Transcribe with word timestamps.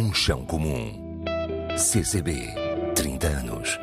Um 0.00 0.14
chão 0.14 0.46
comum. 0.46 1.24
CCB, 1.76 2.54
30 2.94 3.26
anos. 3.26 3.78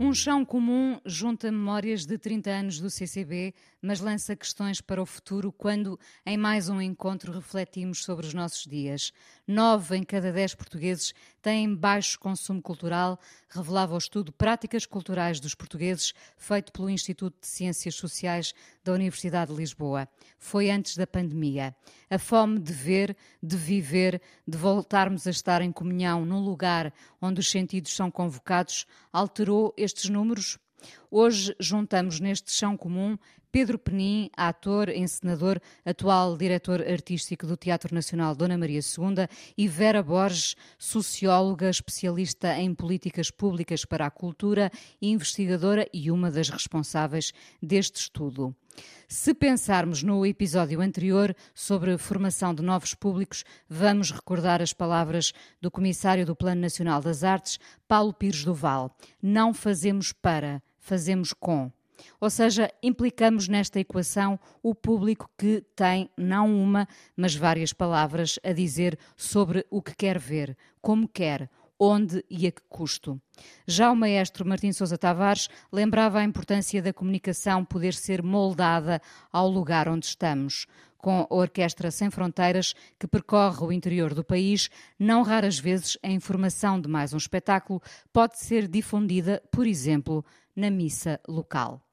Um 0.00 0.12
chão 0.12 0.44
comum 0.44 1.00
junta 1.06 1.52
memórias 1.52 2.04
de 2.04 2.18
30 2.18 2.50
anos 2.50 2.80
do 2.80 2.90
CCB, 2.90 3.54
mas 3.80 4.00
lança 4.00 4.34
questões 4.34 4.80
para 4.80 5.00
o 5.00 5.06
futuro 5.06 5.52
quando, 5.52 5.96
em 6.26 6.36
mais 6.36 6.68
um 6.68 6.82
encontro, 6.82 7.30
refletimos 7.30 8.02
sobre 8.02 8.26
os 8.26 8.34
nossos 8.34 8.64
dias. 8.64 9.12
Nove 9.46 9.96
em 9.96 10.02
cada 10.02 10.32
dez 10.32 10.52
portugueses 10.52 11.14
têm 11.46 11.72
baixo 11.72 12.18
consumo 12.18 12.60
cultural, 12.60 13.20
revelava 13.48 13.94
o 13.94 13.98
estudo 13.98 14.32
Práticas 14.32 14.84
Culturais 14.84 15.38
dos 15.38 15.54
Portugueses, 15.54 16.12
feito 16.36 16.72
pelo 16.72 16.90
Instituto 16.90 17.36
de 17.40 17.46
Ciências 17.46 17.94
Sociais 17.94 18.52
da 18.82 18.92
Universidade 18.92 19.52
de 19.52 19.56
Lisboa. 19.56 20.08
Foi 20.40 20.72
antes 20.72 20.96
da 20.96 21.06
pandemia. 21.06 21.72
A 22.10 22.18
fome 22.18 22.58
de 22.58 22.72
ver, 22.72 23.16
de 23.40 23.56
viver, 23.56 24.20
de 24.44 24.58
voltarmos 24.58 25.24
a 25.28 25.30
estar 25.30 25.62
em 25.62 25.70
comunhão 25.70 26.26
num 26.26 26.40
lugar 26.40 26.92
onde 27.22 27.38
os 27.38 27.48
sentidos 27.48 27.94
são 27.94 28.10
convocados, 28.10 28.84
alterou 29.12 29.72
estes 29.76 30.10
números? 30.10 30.58
Hoje 31.08 31.54
juntamos 31.60 32.18
neste 32.18 32.50
chão 32.50 32.76
comum 32.76 33.16
Pedro 33.50 33.78
Penin, 33.78 34.30
ator, 34.36 34.88
encenador, 34.88 35.60
atual 35.84 36.36
diretor 36.36 36.82
artístico 36.82 37.46
do 37.46 37.56
Teatro 37.56 37.94
Nacional 37.94 38.34
Dona 38.34 38.58
Maria 38.58 38.80
II, 38.80 39.28
e 39.56 39.68
Vera 39.68 40.02
Borges, 40.02 40.54
socióloga, 40.78 41.70
especialista 41.70 42.54
em 42.58 42.74
políticas 42.74 43.30
públicas 43.30 43.84
para 43.84 44.06
a 44.06 44.10
cultura 44.10 44.70
investigadora 45.00 45.88
e 45.92 46.10
uma 46.10 46.30
das 46.30 46.48
responsáveis 46.48 47.32
deste 47.62 47.96
estudo. 47.96 48.54
Se 49.08 49.32
pensarmos 49.32 50.02
no 50.02 50.26
episódio 50.26 50.80
anterior 50.80 51.34
sobre 51.54 51.96
formação 51.96 52.54
de 52.54 52.62
novos 52.62 52.92
públicos, 52.92 53.44
vamos 53.68 54.10
recordar 54.10 54.60
as 54.60 54.72
palavras 54.72 55.32
do 55.60 55.70
Comissário 55.70 56.26
do 56.26 56.36
Plano 56.36 56.60
Nacional 56.60 57.00
das 57.00 57.22
Artes, 57.22 57.58
Paulo 57.86 58.12
Pires 58.12 58.44
Duval. 58.44 58.96
Não 59.22 59.54
fazemos 59.54 60.12
para, 60.12 60.62
fazemos 60.78 61.32
com. 61.32 61.70
Ou 62.20 62.30
seja, 62.30 62.70
implicamos 62.82 63.48
nesta 63.48 63.80
equação 63.80 64.38
o 64.62 64.74
público 64.74 65.30
que 65.36 65.64
tem 65.74 66.10
não 66.16 66.54
uma, 66.54 66.88
mas 67.16 67.34
várias 67.34 67.72
palavras 67.72 68.38
a 68.42 68.52
dizer 68.52 68.98
sobre 69.16 69.66
o 69.70 69.82
que 69.82 69.94
quer 69.94 70.18
ver, 70.18 70.56
como 70.80 71.08
quer, 71.08 71.50
onde 71.78 72.24
e 72.30 72.46
a 72.46 72.52
que 72.52 72.62
custo. 72.68 73.20
Já 73.66 73.90
o 73.90 73.96
maestro 73.96 74.46
Martim 74.46 74.72
Sousa 74.72 74.96
Tavares 74.96 75.48
lembrava 75.72 76.18
a 76.18 76.24
importância 76.24 76.82
da 76.82 76.92
comunicação 76.92 77.64
poder 77.64 77.94
ser 77.94 78.22
moldada 78.22 79.00
ao 79.30 79.48
lugar 79.48 79.88
onde 79.88 80.06
estamos. 80.06 80.66
Com 80.98 81.26
a 81.30 81.34
Orquestra 81.34 81.90
Sem 81.90 82.10
Fronteiras, 82.10 82.74
que 82.98 83.06
percorre 83.06 83.64
o 83.64 83.70
interior 83.70 84.14
do 84.14 84.24
país, 84.24 84.70
não 84.98 85.22
raras 85.22 85.58
vezes 85.58 85.96
a 86.02 86.08
informação 86.08 86.80
de 86.80 86.88
mais 86.88 87.12
um 87.12 87.18
espetáculo 87.18 87.80
pode 88.12 88.38
ser 88.38 88.66
difundida, 88.66 89.42
por 89.52 89.66
exemplo, 89.66 90.24
na 90.54 90.70
missa 90.70 91.20
local. 91.28 91.85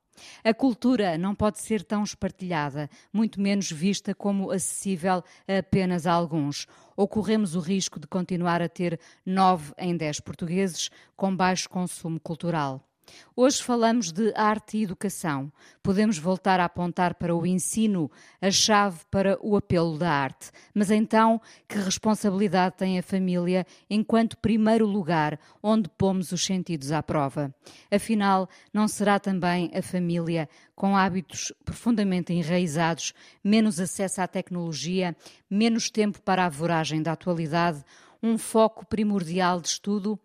A 0.44 0.53
cultura 0.53 1.17
não 1.17 1.33
pode 1.33 1.59
ser 1.59 1.83
tão 1.83 2.03
espartilhada, 2.03 2.89
muito 3.11 3.42
menos 3.42 3.72
vista 3.72 4.14
como 4.14 4.52
acessível 4.52 5.23
a 5.47 5.58
apenas 5.58 6.06
a 6.06 6.14
alguns. 6.14 6.67
Ou 6.95 7.08
corremos 7.08 7.56
o 7.56 7.59
risco 7.59 8.00
de 8.00 8.08
continuar 8.08 8.61
a 8.61 8.69
ter 8.69 9.00
nove 9.25 9.73
em 9.78 9.97
dez 9.97 10.19
portugueses 10.19 10.89
com 11.16 11.36
baixo 11.36 11.69
consumo 11.69 12.19
cultural. 12.19 12.93
Hoje 13.36 13.64
falamos 13.64 14.12
de 14.12 14.32
arte 14.36 14.78
e 14.78 14.84
educação. 14.84 15.52
Podemos 15.82 16.18
voltar 16.18 16.59
a 16.59 16.66
apontar 16.66 17.16
para 17.16 17.36
o 17.36 17.46
ensino, 17.46 18.12
a 18.40 18.52
chave 18.52 19.00
para 19.09 19.38
o 19.42 19.56
apelo 19.58 19.98
da 19.98 20.12
arte. 20.12 20.52
Mas 20.73 20.92
então, 20.92 21.42
que 21.68 21.78
responsabilidade 21.78 22.76
tem 22.78 23.00
a 23.00 23.04
família 23.04 23.66
enquanto 23.90 24.38
primeiro 24.38 24.86
lugar 24.86 25.40
onde 25.62 25.90
pomos 25.90 26.31
os 26.31 26.46
sentidos 26.46 26.92
à 26.92 27.02
prova? 27.02 27.53
Afinal, 27.91 28.47
não 28.72 28.88
será 28.88 29.20
também 29.20 29.72
a 29.74 29.81
família 29.81 30.47
com 30.75 30.96
hábitos 30.96 31.52
profundamente 31.66 32.34
enraizados, 32.34 33.14
menos 33.44 33.80
acesso 33.80 34.22
à 34.22 34.28
tecnologia, 34.28 35.16
menos 35.50 35.90
tempo 35.90 36.22
para 36.22 36.46
a 36.46 36.50
voragem 36.50 37.02
da 37.02 37.14
atualidade, 37.14 37.84
um 38.22 38.38
foco 38.38 38.85
primordial 38.85 39.59
de 39.59 39.68
estudo? 39.68 40.20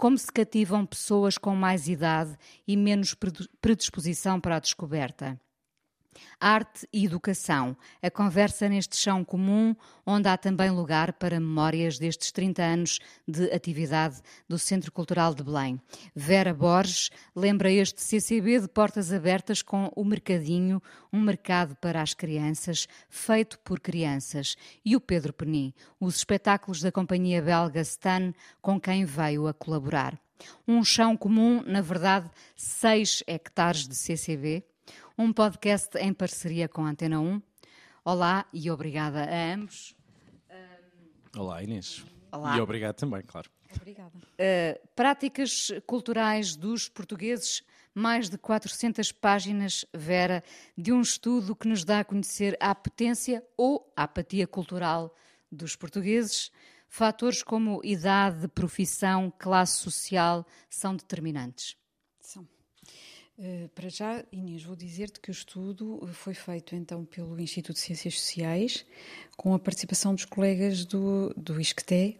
Como 0.00 0.16
se 0.16 0.32
cativam 0.32 0.86
pessoas 0.86 1.36
com 1.36 1.54
mais 1.54 1.86
idade 1.86 2.34
e 2.66 2.74
menos 2.74 3.14
predisposição 3.60 4.40
para 4.40 4.56
a 4.56 4.58
descoberta? 4.58 5.38
Arte 6.40 6.88
e 6.92 7.04
educação, 7.04 7.76
a 8.02 8.10
conversa 8.10 8.68
neste 8.68 8.96
chão 8.96 9.24
comum, 9.24 9.74
onde 10.04 10.28
há 10.28 10.36
também 10.36 10.70
lugar 10.70 11.12
para 11.12 11.38
memórias 11.38 11.98
destes 11.98 12.32
30 12.32 12.62
anos 12.62 12.98
de 13.28 13.52
atividade 13.52 14.20
do 14.48 14.58
Centro 14.58 14.90
Cultural 14.90 15.34
de 15.34 15.44
Belém. 15.44 15.80
Vera 16.14 16.52
Borges 16.52 17.10
lembra 17.34 17.70
este 17.70 18.02
CCB 18.02 18.60
de 18.60 18.68
portas 18.68 19.12
abertas 19.12 19.62
com 19.62 19.92
o 19.94 20.04
Mercadinho, 20.04 20.82
um 21.12 21.20
mercado 21.20 21.76
para 21.76 22.02
as 22.02 22.14
crianças, 22.14 22.88
feito 23.08 23.58
por 23.60 23.78
crianças, 23.78 24.56
e 24.84 24.96
o 24.96 25.00
Pedro 25.00 25.32
Penin, 25.32 25.72
os 26.00 26.16
espetáculos 26.16 26.80
da 26.80 26.90
companhia 26.90 27.42
belga 27.42 27.80
Stan, 27.82 28.32
com 28.60 28.80
quem 28.80 29.04
veio 29.04 29.46
a 29.46 29.54
colaborar. 29.54 30.18
Um 30.66 30.82
chão 30.82 31.16
comum, 31.16 31.62
na 31.66 31.80
verdade, 31.80 32.30
6 32.56 33.22
hectares 33.26 33.86
de 33.86 33.94
CCB, 33.94 34.64
um 35.16 35.32
podcast 35.32 35.96
em 35.98 36.12
parceria 36.12 36.68
com 36.68 36.84
a 36.84 36.90
Antena 36.90 37.20
1. 37.20 37.42
Olá 38.04 38.46
e 38.52 38.70
obrigada 38.70 39.24
a 39.24 39.54
ambos. 39.54 39.94
Olá, 41.36 41.62
Inês. 41.62 42.04
Olá. 42.32 42.56
E 42.56 42.60
obrigado 42.60 42.96
também, 42.96 43.22
claro. 43.22 43.50
Obrigada. 43.76 44.12
Uh, 44.16 44.88
práticas 44.96 45.70
culturais 45.86 46.56
dos 46.56 46.88
portugueses, 46.88 47.62
mais 47.94 48.28
de 48.28 48.36
400 48.36 49.12
páginas, 49.12 49.84
Vera, 49.92 50.42
de 50.76 50.92
um 50.92 51.00
estudo 51.00 51.54
que 51.54 51.68
nos 51.68 51.84
dá 51.84 52.00
a 52.00 52.04
conhecer 52.04 52.56
a 52.60 52.70
apetência 52.70 53.44
ou 53.56 53.92
a 53.96 54.04
apatia 54.04 54.46
cultural 54.46 55.14
dos 55.50 55.76
portugueses. 55.76 56.50
Fatores 56.88 57.42
como 57.42 57.80
idade, 57.84 58.48
profissão, 58.48 59.32
classe 59.38 59.78
social 59.78 60.44
são 60.68 60.96
determinantes. 60.96 61.76
Eh, 63.42 63.70
para 63.74 63.88
já, 63.88 64.22
Inês, 64.30 64.64
vou 64.64 64.76
dizer-te 64.76 65.18
que 65.18 65.30
o 65.30 65.32
estudo 65.32 66.06
foi 66.12 66.34
feito 66.34 66.76
então 66.76 67.06
pelo 67.06 67.40
Instituto 67.40 67.76
de 67.76 67.80
Ciências 67.80 68.20
Sociais, 68.20 68.84
com 69.34 69.54
a 69.54 69.58
participação 69.58 70.14
dos 70.14 70.26
colegas 70.26 70.84
do, 70.84 71.32
do 71.34 71.58
ISCTE, 71.58 71.94
eh, 71.94 72.18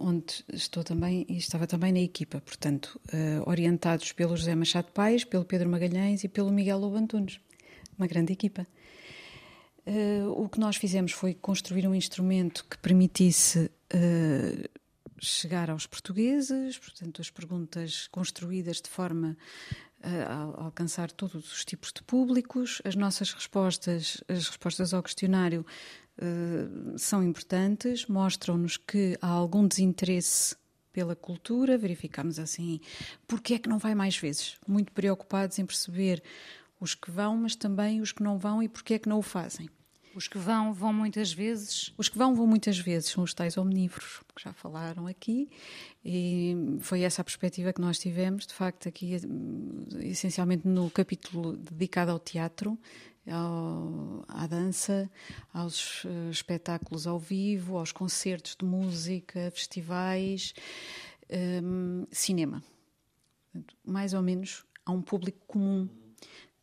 onde 0.00 0.44
estou 0.52 0.82
também 0.82 1.24
estava 1.28 1.64
também 1.64 1.92
na 1.92 2.00
equipa, 2.00 2.40
portanto, 2.40 3.00
orientados 3.46 4.10
pelo 4.10 4.36
José 4.36 4.56
Machado 4.56 4.90
Paes, 4.90 5.22
pelo 5.22 5.44
Pedro 5.44 5.68
Magalhães 5.68 6.24
e 6.24 6.28
pelo 6.28 6.50
Miguel 6.50 6.80
Lobo 6.80 6.96
Antunes. 6.96 7.38
Uma 7.96 8.08
grande 8.08 8.32
equipa. 8.32 8.66
O 10.36 10.48
que 10.48 10.60
nós 10.60 10.76
fizemos 10.76 11.12
foi 11.12 11.34
construir 11.34 11.86
um 11.88 11.94
instrumento 11.94 12.64
que 12.68 12.76
permitisse 12.78 13.70
chegar 15.20 15.70
aos 15.70 15.86
portugueses, 15.86 16.78
portanto, 16.78 17.20
as 17.20 17.30
perguntas 17.30 18.06
construídas 18.08 18.80
de 18.80 18.88
forma 18.88 19.36
a 20.02 20.62
alcançar 20.64 21.10
todos 21.10 21.52
os 21.52 21.64
tipos 21.64 21.92
de 21.92 22.02
públicos. 22.02 22.80
As 22.84 22.94
nossas 22.94 23.32
respostas, 23.32 24.22
as 24.28 24.46
respostas 24.48 24.94
ao 24.94 25.02
questionário, 25.02 25.66
uh, 26.18 26.98
são 26.98 27.22
importantes, 27.22 28.06
mostram-nos 28.06 28.76
que 28.76 29.18
há 29.20 29.28
algum 29.28 29.66
desinteresse 29.66 30.56
pela 30.92 31.16
cultura. 31.16 31.76
Verificamos 31.76 32.38
assim 32.38 32.80
porque 33.26 33.54
é 33.54 33.58
que 33.58 33.68
não 33.68 33.78
vai 33.78 33.94
mais 33.94 34.16
vezes. 34.16 34.56
Muito 34.66 34.92
preocupados 34.92 35.58
em 35.58 35.66
perceber 35.66 36.22
os 36.80 36.94
que 36.94 37.10
vão, 37.10 37.36
mas 37.36 37.56
também 37.56 38.00
os 38.00 38.12
que 38.12 38.22
não 38.22 38.38
vão 38.38 38.62
e 38.62 38.68
porque 38.68 38.94
é 38.94 38.98
que 38.98 39.08
não 39.08 39.18
o 39.18 39.22
fazem. 39.22 39.68
Os 40.14 40.26
que 40.26 40.38
vão, 40.38 40.72
vão 40.72 40.92
muitas 40.92 41.32
vezes? 41.32 41.92
Os 41.96 42.08
que 42.08 42.18
vão, 42.18 42.34
vão 42.34 42.46
muitas 42.46 42.78
vezes. 42.78 43.10
São 43.10 43.22
os 43.24 43.34
tais 43.34 43.56
omnívoros, 43.56 44.20
que 44.34 44.42
já 44.42 44.52
falaram 44.52 45.06
aqui. 45.06 45.48
E 46.04 46.56
foi 46.80 47.02
essa 47.02 47.22
a 47.22 47.24
perspectiva 47.24 47.72
que 47.72 47.80
nós 47.80 47.98
tivemos, 47.98 48.46
de 48.46 48.54
facto, 48.54 48.88
aqui, 48.88 49.16
essencialmente 50.00 50.66
no 50.66 50.90
capítulo 50.90 51.56
dedicado 51.56 52.10
ao 52.10 52.18
teatro, 52.18 52.78
ao, 53.30 54.24
à 54.28 54.46
dança, 54.46 55.10
aos 55.52 56.04
uh, 56.04 56.30
espetáculos 56.30 57.06
ao 57.06 57.18
vivo, 57.18 57.76
aos 57.76 57.92
concertos 57.92 58.56
de 58.58 58.64
música, 58.64 59.50
festivais, 59.52 60.54
um, 61.62 62.06
cinema. 62.10 62.62
mais 63.84 64.14
ou 64.14 64.22
menos 64.22 64.64
há 64.84 64.92
um 64.92 65.02
público 65.02 65.38
comum 65.46 65.88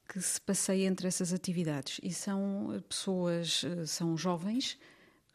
que 0.08 0.22
se 0.22 0.40
passeia 0.40 0.88
entre 0.88 1.08
essas 1.08 1.34
atividades. 1.34 2.00
E 2.04 2.14
são 2.14 2.74
eh, 2.74 2.82
pessoas, 2.88 3.64
eh, 3.64 3.86
são 3.86 4.18
jovens, 4.18 4.78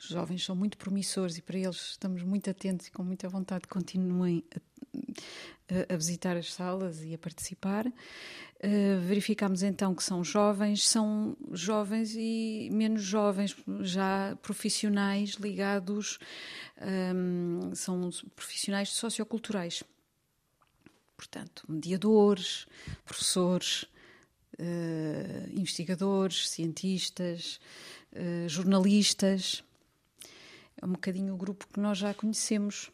Os 0.00 0.08
jovens 0.08 0.42
são 0.42 0.56
muito 0.56 0.78
promissores 0.78 1.36
e 1.36 1.42
para 1.42 1.58
eles 1.58 1.90
estamos 1.90 2.22
muito 2.22 2.48
atentos 2.48 2.86
e 2.86 2.90
com 2.90 3.02
muita 3.02 3.28
vontade 3.28 3.68
continuem 3.68 4.42
a, 5.70 5.94
a, 5.94 5.96
visitar 5.96 6.38
as 6.38 6.54
salas 6.54 7.02
e 7.02 7.12
a 7.12 7.18
participar. 7.18 7.86
Uh, 7.86 9.00
verificamos 9.06 9.62
então 9.62 9.94
que 9.94 10.02
são 10.02 10.24
jovens, 10.24 10.88
são 10.88 11.36
jovens 11.52 12.14
e 12.16 12.70
menos 12.72 13.02
jovens, 13.02 13.54
já 13.80 14.36
profissionais 14.40 15.32
ligados, 15.32 16.18
um, 17.14 17.74
são 17.74 18.08
profissionais 18.34 18.88
socioculturais. 18.90 19.82
Portanto, 21.14 21.64
mediadores, 21.68 22.66
professores, 23.04 23.84
uh, 24.60 25.58
investigadores, 25.58 26.48
cientistas, 26.48 27.58
uh, 28.12 28.48
jornalistas. 28.48 29.64
É 30.80 30.86
um 30.86 30.92
bocadinho 30.92 31.34
o 31.34 31.36
grupo 31.36 31.66
que 31.72 31.80
nós 31.80 31.98
já 31.98 32.14
conhecemos 32.14 32.90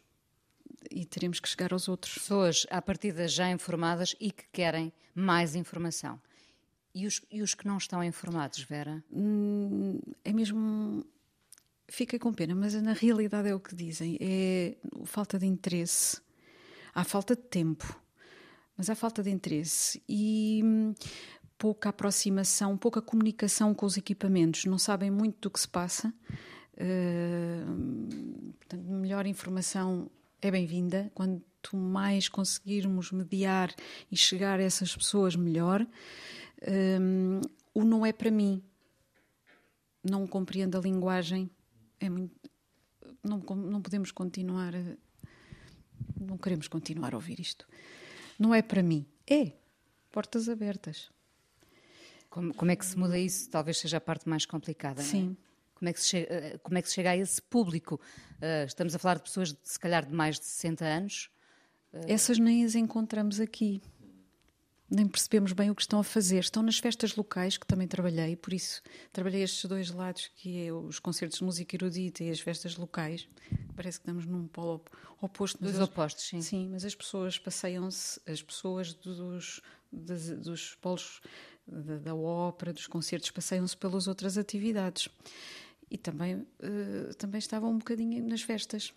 e 0.90 1.04
teremos 1.04 1.40
que 1.40 1.48
chegar 1.48 1.72
aos 1.72 1.88
outros. 1.88 2.14
Pessoas 2.14 2.66
à 2.70 2.80
partida 2.80 3.28
já 3.28 3.50
informadas 3.50 4.14
e 4.20 4.30
que 4.30 4.44
querem 4.52 4.92
mais 5.14 5.54
informação. 5.54 6.20
E 6.94 7.06
os, 7.06 7.20
e 7.30 7.42
os 7.42 7.54
que 7.54 7.66
não 7.66 7.76
estão 7.76 8.02
informados, 8.02 8.62
Vera? 8.62 9.04
Hum, 9.12 10.00
é 10.24 10.32
mesmo. 10.32 11.04
Fiquei 11.88 12.19
com 12.19 12.32
pena, 12.32 12.54
mas 12.54 12.74
na 12.82 12.94
realidade 12.94 13.48
é 13.48 13.54
o 13.54 13.60
que 13.60 13.74
dizem: 13.74 14.16
é 14.20 14.76
falta 15.04 15.38
de 15.38 15.46
interesse, 15.46 16.19
há 16.94 17.04
falta 17.04 17.36
de 17.36 17.42
tempo, 17.42 18.00
mas 18.76 18.88
há 18.88 18.94
falta 18.94 19.22
de 19.22 19.30
interesse 19.30 20.02
e 20.08 20.62
hum, 20.64 20.94
pouca 21.58 21.88
aproximação, 21.88 22.76
pouca 22.76 23.00
comunicação 23.00 23.75
com 23.75 23.87
os 23.87 23.97
equipamentos, 23.97 24.64
não 24.64 24.79
sabem 24.79 25.11
muito 25.11 25.41
do 25.43 25.50
que 25.50 25.61
se 25.61 25.69
passa. 25.69 26.12
Uh, 26.75 28.53
portanto, 28.58 28.85
melhor 28.85 29.26
informação 29.26 30.11
é 30.41 30.50
bem-vinda. 30.50 31.11
Quanto 31.14 31.76
mais 31.76 32.29
conseguirmos 32.29 33.11
mediar 33.11 33.75
e 34.11 34.17
chegar 34.17 34.61
a 34.61 34.62
essas 34.62 34.94
pessoas, 34.94 35.35
melhor. 35.35 35.87
Um, 37.00 37.41
o 37.75 37.85
não 37.85 38.05
é 38.05 38.12
para 38.12 38.31
mim. 38.31 38.62
Não 40.05 40.26
compreendo 40.26 40.76
a 40.76 40.81
linguagem. 40.81 41.50
É 41.99 42.08
muito, 42.11 42.35
não, 43.23 43.38
não 43.38 43.81
podemos 43.81 44.12
continuar. 44.12 44.73
Não 46.20 46.37
queremos 46.37 46.69
continuar 46.69 47.14
a 47.14 47.17
ouvir 47.17 47.41
isto. 47.41 47.67
Não 48.38 48.55
é 48.55 48.61
para 48.61 48.82
mim. 48.82 49.06
É. 49.26 49.53
Portas 50.12 50.49
abertas. 50.49 51.11
Como, 52.36 52.52
como 52.52 52.70
é 52.70 52.76
que 52.76 52.84
se 52.84 52.98
muda 52.98 53.18
isso? 53.18 53.48
Talvez 53.48 53.78
seja 53.78 53.96
a 53.96 54.00
parte 54.00 54.28
mais 54.28 54.44
complicada. 54.44 55.00
Sim. 55.00 55.34
É? 55.40 55.46
Como 55.74 55.88
é 55.88 55.92
que 55.94 56.00
se 56.00 56.08
chega, 56.08 56.34
eh, 56.34 56.58
como 56.62 56.76
é 56.76 56.82
que 56.82 56.88
se 56.90 56.94
chega 56.94 57.10
a 57.12 57.16
esse 57.16 57.40
público? 57.40 57.98
Uh, 58.34 58.66
estamos 58.66 58.94
a 58.94 58.98
falar 58.98 59.14
de 59.14 59.22
pessoas, 59.22 59.54
de, 59.54 59.58
se 59.62 59.80
calhar, 59.80 60.04
de 60.04 60.12
mais 60.12 60.38
de 60.38 60.44
60 60.44 60.84
anos. 60.84 61.30
Uh... 61.94 62.00
Essas 62.06 62.38
nem 62.38 62.62
as 62.62 62.74
encontramos 62.74 63.40
aqui. 63.40 63.80
Nem 64.90 65.08
percebemos 65.08 65.54
bem 65.54 65.70
o 65.70 65.74
que 65.74 65.80
estão 65.80 65.98
a 65.98 66.04
fazer. 66.04 66.40
Estão 66.40 66.62
nas 66.62 66.78
festas 66.78 67.16
locais, 67.16 67.56
que 67.56 67.66
também 67.66 67.88
trabalhei, 67.88 68.36
por 68.36 68.52
isso 68.52 68.82
trabalhei 69.14 69.42
estes 69.42 69.64
dois 69.64 69.90
lados, 69.90 70.30
que 70.36 70.66
é 70.66 70.70
os 70.70 70.98
concertos 70.98 71.38
de 71.38 71.44
música 71.44 71.74
erudita 71.74 72.22
e 72.22 72.30
as 72.30 72.38
festas 72.38 72.76
locais. 72.76 73.26
Parece 73.74 73.98
que 73.98 74.02
estamos 74.02 74.26
num 74.26 74.46
polo 74.46 74.84
oposto. 75.22 75.58
Dos 75.58 75.80
opostos, 75.80 76.28
sim. 76.28 76.42
Sim, 76.42 76.68
mas 76.70 76.84
as 76.84 76.94
pessoas 76.94 77.38
passeiam-se, 77.38 78.20
as 78.26 78.42
pessoas 78.42 78.92
dos, 78.92 79.62
dos, 79.90 80.28
dos 80.38 80.74
polos 80.74 81.22
da, 81.66 81.98
da 81.98 82.14
ópera, 82.14 82.72
dos 82.72 82.86
concertos, 82.86 83.30
passeiam-se 83.30 83.76
pelas 83.76 84.06
outras 84.06 84.38
atividades 84.38 85.08
e 85.90 85.98
também, 85.98 86.36
uh, 86.36 87.14
também 87.18 87.38
estavam 87.38 87.70
um 87.70 87.78
bocadinho 87.78 88.26
nas 88.26 88.42
festas. 88.42 88.92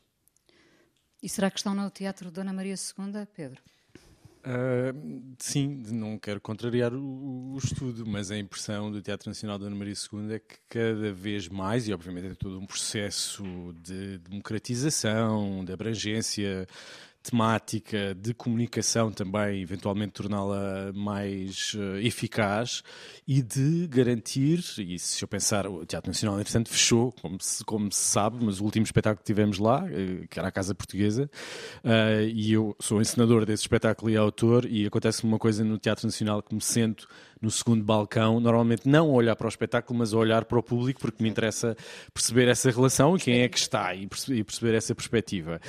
E 1.21 1.27
será 1.27 1.51
que 1.51 1.57
estão 1.57 1.75
no 1.75 1.89
Teatro 1.89 2.31
Dona 2.31 2.54
Maria 2.54 2.75
II, 2.75 3.25
Pedro? 3.36 3.62
Uh, 4.39 5.36
sim, 5.38 5.83
não 5.92 6.18
quero 6.18 6.39
contrariar 6.39 6.94
o, 6.94 7.54
o, 7.54 7.57
estudo, 7.57 8.06
mas 8.07 8.31
a 8.31 8.38
impressão 8.38 8.89
do 8.89 9.01
Teatro 9.01 9.30
Nacional 9.30 9.60
Dona 9.60 9.75
Maria 9.75 9.94
II 9.94 10.33
é 10.33 10.39
que 10.39 10.56
cada 10.69 11.12
vez 11.12 11.50
mais, 11.50 11.89
e 11.89 11.94
obviamente 11.94 12.27
é 12.27 12.36
todo 12.36 12.57
um 12.57 12.65
processo 12.65 13.44
de 13.81 14.18
democratização, 14.19 15.65
de 15.65 15.74
abrangência, 15.74 16.65
temática 17.21 18.16
de 18.16 18.33
comunicação 18.33 19.12
também, 19.12 19.62
eventualmente 19.62 20.13
torná-la 20.13 20.92
mais 20.94 21.74
uh, 21.74 21.98
eficaz 21.98 22.81
e 23.27 23.42
de 23.42 23.88
garantir, 23.88 24.63
e 24.77 24.98
se 24.98 25.24
eu 25.24 25.27
pensar, 25.27 25.68
o 25.68 25.86
Teatro 25.86 26.10
Nacional, 26.10 26.39
entretanto, 26.39 26.69
fechou, 26.69 27.12
como 27.21 27.38
se, 27.39 27.63
como 27.66 27.92
se 27.92 28.01
sabe, 28.01 28.44
mas 28.44 28.60
o 28.60 28.63
último 28.63 28.86
espetáculo 28.86 29.19
que 29.19 29.25
tivemos 29.25 29.60
lá, 29.60 29.83
uh, 29.83 30.27
que 30.27 30.39
era 30.39 30.48
a 30.48 30.51
Casa 30.51 30.74
Portuguesa, 30.74 31.30
uh, 31.83 32.24
e 32.24 32.54
eu 32.54 32.75
sou 32.80 33.01
encenador 33.01 33.45
desse 33.45 33.63
espetáculo 33.63 34.10
e 34.10 34.18
autor, 34.18 34.65
e 34.65 34.86
acontece 34.86 35.24
uma 35.24 35.38
coisa 35.38 35.63
no 35.63 35.77
Teatro 35.77 36.07
Nacional 36.07 36.42
que 36.42 36.56
me 36.56 36.62
sento 36.62 37.07
no 37.41 37.50
segundo 37.50 37.83
balcão, 37.83 38.39
normalmente 38.39 38.88
não 38.88 39.09
a 39.09 39.13
olhar 39.13 39.36
para 39.36 39.45
o 39.45 39.50
espetáculo, 39.50 40.00
mas 40.00 40.13
a 40.13 40.18
olhar 40.18 40.45
para 40.45 40.59
o 40.59 40.63
público, 40.63 41.00
porque 41.00 41.24
me 41.24 41.30
interessa 41.30 41.75
perceber 42.13 42.47
essa 42.47 42.69
relação 42.69 43.15
e 43.15 43.19
quem 43.19 43.41
é 43.41 43.50
que 43.50 43.57
está 43.57 43.94
e 43.95 44.07
perceber 44.07 44.75
essa 44.75 44.94
perspectiva. 44.94 45.59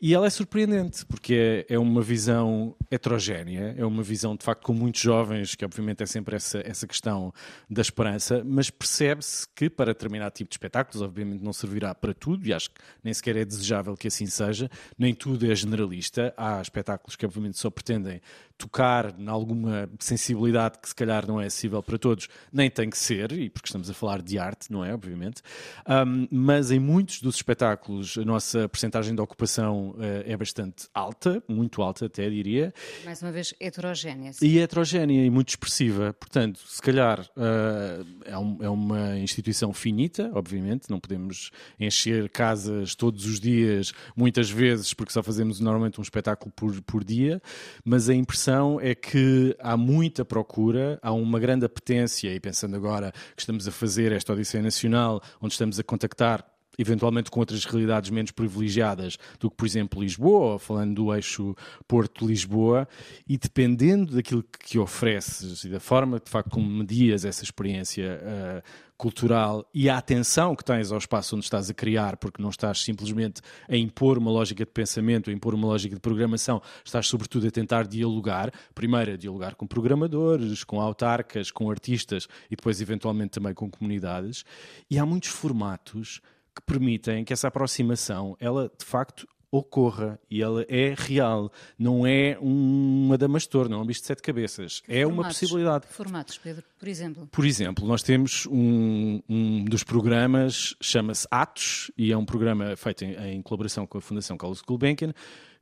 E 0.00 0.14
ela 0.14 0.26
é 0.26 0.30
surpreendente, 0.30 1.06
porque 1.06 1.66
é, 1.68 1.74
é 1.74 1.78
uma 1.78 2.02
visão 2.02 2.74
heterogénea, 2.90 3.74
é 3.78 3.84
uma 3.84 4.02
visão 4.02 4.34
de 4.34 4.44
facto 4.44 4.64
com 4.64 4.72
muitos 4.72 5.00
jovens, 5.00 5.54
que 5.54 5.64
obviamente 5.64 6.02
é 6.02 6.06
sempre 6.06 6.36
essa, 6.36 6.62
essa 6.64 6.86
questão 6.86 7.32
da 7.68 7.82
esperança, 7.82 8.42
mas 8.44 8.70
percebe-se 8.70 9.46
que 9.54 9.70
para 9.70 9.92
determinado 9.92 10.34
tipo 10.34 10.50
de 10.50 10.54
espetáculos, 10.54 11.02
obviamente 11.02 11.42
não 11.42 11.52
servirá 11.52 11.94
para 11.94 12.12
tudo, 12.12 12.46
e 12.46 12.52
acho 12.52 12.70
que 12.70 12.80
nem 13.04 13.14
sequer 13.14 13.36
é 13.36 13.44
desejável 13.44 13.96
que 13.96 14.08
assim 14.08 14.26
seja, 14.26 14.70
nem 14.98 15.14
tudo 15.14 15.50
é 15.50 15.54
generalista. 15.54 16.34
Há 16.36 16.60
espetáculos 16.60 17.16
que 17.16 17.24
obviamente 17.24 17.58
só 17.58 17.70
pretendem 17.70 18.20
tocar 18.60 19.18
em 19.18 19.28
alguma 19.28 19.88
sensibilidade 19.98 20.78
que 20.78 20.88
se 20.88 20.94
calhar 20.94 21.26
não 21.26 21.40
é 21.40 21.46
acessível 21.46 21.82
para 21.82 21.98
todos, 21.98 22.28
nem 22.52 22.70
tem 22.70 22.90
que 22.90 22.98
ser, 22.98 23.32
e 23.32 23.48
porque 23.48 23.68
estamos 23.68 23.88
a 23.88 23.94
falar 23.94 24.20
de 24.20 24.38
arte, 24.38 24.70
não 24.70 24.84
é? 24.84 24.92
Obviamente. 24.92 25.40
Um, 25.88 26.28
mas 26.30 26.70
em 26.70 26.78
muitos 26.78 27.22
dos 27.22 27.36
espetáculos 27.36 28.18
a 28.18 28.24
nossa 28.24 28.68
percentagem 28.68 29.14
de 29.14 29.20
ocupação 29.20 29.90
uh, 29.92 29.96
é 30.26 30.36
bastante 30.36 30.88
alta, 30.92 31.42
muito 31.48 31.80
alta 31.80 32.06
até 32.06 32.28
diria. 32.28 32.72
Mais 33.04 33.22
uma 33.22 33.32
vez 33.32 33.54
heterogénea. 33.58 34.34
Sim. 34.34 34.46
E 34.46 34.58
heterogénea 34.58 35.24
e 35.24 35.30
muito 35.30 35.48
expressiva. 35.48 36.12
Portanto, 36.12 36.60
se 36.66 36.82
calhar 36.82 37.20
uh, 37.20 38.06
é, 38.26 38.36
um, 38.36 38.58
é 38.60 38.68
uma 38.68 39.18
instituição 39.18 39.72
finita, 39.72 40.30
obviamente, 40.34 40.90
não 40.90 41.00
podemos 41.00 41.50
encher 41.78 42.28
casas 42.28 42.94
todos 42.94 43.24
os 43.24 43.40
dias, 43.40 43.92
muitas 44.14 44.50
vezes, 44.50 44.92
porque 44.92 45.12
só 45.12 45.22
fazemos 45.22 45.60
normalmente 45.60 45.98
um 45.98 46.02
espetáculo 46.02 46.52
por, 46.54 46.78
por 46.82 47.02
dia, 47.02 47.40
mas 47.84 48.10
a 48.10 48.14
impressão 48.14 48.49
impressão 48.50 48.80
é 48.80 48.94
que 48.94 49.54
há 49.60 49.76
muita 49.76 50.24
procura, 50.24 50.98
há 51.02 51.12
uma 51.12 51.38
grande 51.38 51.64
apetência, 51.64 52.34
e 52.34 52.40
pensando 52.40 52.76
agora 52.76 53.12
que 53.34 53.40
estamos 53.42 53.68
a 53.68 53.70
fazer 53.70 54.12
esta 54.12 54.32
Odisseia 54.32 54.62
Nacional, 54.62 55.22
onde 55.40 55.54
estamos 55.54 55.78
a 55.78 55.84
contactar 55.84 56.44
eventualmente 56.80 57.30
com 57.30 57.40
outras 57.40 57.64
realidades 57.64 58.10
menos 58.10 58.30
privilegiadas 58.30 59.18
do 59.38 59.50
que, 59.50 59.56
por 59.56 59.66
exemplo, 59.66 60.02
Lisboa, 60.02 60.58
falando 60.58 60.94
do 60.94 61.14
eixo 61.14 61.54
Porto-Lisboa, 61.86 62.88
e 63.28 63.36
dependendo 63.36 64.14
daquilo 64.14 64.42
que 64.42 64.78
ofereces 64.78 65.64
e 65.64 65.68
da 65.68 65.78
forma, 65.78 66.18
de 66.18 66.30
facto, 66.30 66.50
como 66.50 66.68
medias 66.68 67.24
essa 67.24 67.44
experiência 67.44 68.20
uh, 68.22 68.90
cultural 68.96 69.66
e 69.72 69.88
a 69.88 69.96
atenção 69.96 70.54
que 70.54 70.62
tens 70.64 70.92
ao 70.92 70.98
espaço 70.98 71.34
onde 71.34 71.44
estás 71.44 71.70
a 71.70 71.74
criar, 71.74 72.16
porque 72.16 72.42
não 72.42 72.50
estás 72.50 72.82
simplesmente 72.82 73.40
a 73.68 73.76
impor 73.76 74.18
uma 74.18 74.30
lógica 74.30 74.64
de 74.64 74.70
pensamento, 74.70 75.30
a 75.30 75.32
impor 75.32 75.54
uma 75.54 75.66
lógica 75.66 75.94
de 75.94 76.00
programação, 76.00 76.60
estás 76.84 77.06
sobretudo 77.06 77.46
a 77.46 77.50
tentar 77.50 77.86
dialogar, 77.86 78.52
primeiro 78.74 79.12
a 79.12 79.16
dialogar 79.16 79.54
com 79.54 79.66
programadores, 79.66 80.64
com 80.64 80.80
autarcas, 80.80 81.50
com 81.50 81.70
artistas 81.70 82.26
e 82.50 82.56
depois 82.56 82.80
eventualmente 82.80 83.30
também 83.30 83.54
com 83.54 83.70
comunidades. 83.70 84.44
E 84.90 84.98
há 84.98 85.06
muitos 85.06 85.30
formatos 85.30 86.20
que 86.54 86.62
permitem 86.62 87.24
que 87.24 87.32
essa 87.32 87.48
aproximação, 87.48 88.36
ela 88.40 88.70
de 88.78 88.84
facto 88.84 89.26
ocorra 89.50 90.18
e 90.30 90.42
ela 90.42 90.64
é 90.68 90.94
real, 90.96 91.50
não 91.76 92.06
é 92.06 92.38
uma 92.40 93.18
damastor, 93.18 93.68
não 93.68 93.80
é 93.80 93.82
um 93.82 93.86
bicho 93.86 94.00
de 94.00 94.06
sete 94.06 94.22
cabeças, 94.22 94.82
é 94.86 95.02
formatos, 95.02 95.18
uma 95.18 95.24
possibilidade. 95.24 95.86
Formatos, 95.88 96.38
Pedro, 96.38 96.64
por 96.78 96.88
exemplo? 96.88 97.26
Por 97.26 97.44
exemplo, 97.44 97.86
nós 97.86 98.02
temos 98.02 98.46
um, 98.46 99.20
um 99.28 99.64
dos 99.64 99.82
programas, 99.82 100.76
chama-se 100.80 101.26
Atos, 101.30 101.90
e 101.98 102.12
é 102.12 102.16
um 102.16 102.24
programa 102.24 102.76
feito 102.76 103.04
em, 103.04 103.34
em 103.34 103.42
colaboração 103.42 103.86
com 103.86 103.98
a 103.98 104.00
Fundação 104.00 104.36
Carlos 104.36 104.62
Gulbenkian, 104.62 105.12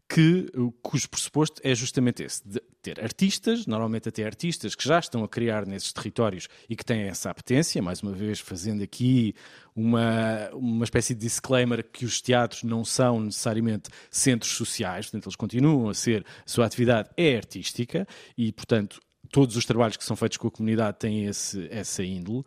que, 0.08 0.46
cujo 0.82 1.08
pressuposto 1.10 1.60
é 1.62 1.74
justamente 1.74 2.22
esse, 2.22 2.46
de 2.46 2.62
ter 2.80 2.98
artistas, 3.02 3.66
normalmente 3.66 4.08
até 4.08 4.24
artistas 4.24 4.74
que 4.74 4.82
já 4.88 4.98
estão 4.98 5.22
a 5.22 5.28
criar 5.28 5.66
nesses 5.66 5.92
territórios 5.92 6.48
e 6.68 6.74
que 6.74 6.84
têm 6.84 7.02
essa 7.02 7.30
apetência, 7.30 7.82
mais 7.82 8.02
uma 8.02 8.12
vez 8.12 8.40
fazendo 8.40 8.82
aqui 8.82 9.34
uma, 9.76 10.48
uma 10.54 10.84
espécie 10.84 11.14
de 11.14 11.20
disclaimer 11.20 11.84
que 11.84 12.06
os 12.06 12.22
teatros 12.22 12.62
não 12.62 12.86
são 12.86 13.20
necessariamente 13.20 13.90
centros 14.10 14.52
sociais, 14.52 15.06
portanto 15.06 15.26
eles 15.26 15.36
continuam 15.36 15.90
a 15.90 15.94
ser, 15.94 16.24
a 16.24 16.48
sua 16.48 16.64
atividade 16.64 17.10
é 17.14 17.36
artística 17.36 18.08
e, 18.36 18.50
portanto, 18.50 19.00
todos 19.30 19.56
os 19.56 19.66
trabalhos 19.66 19.98
que 19.98 20.04
são 20.04 20.16
feitos 20.16 20.38
com 20.38 20.48
a 20.48 20.50
comunidade 20.50 20.98
têm 20.98 21.26
esse, 21.26 21.68
essa 21.70 22.02
índole. 22.02 22.44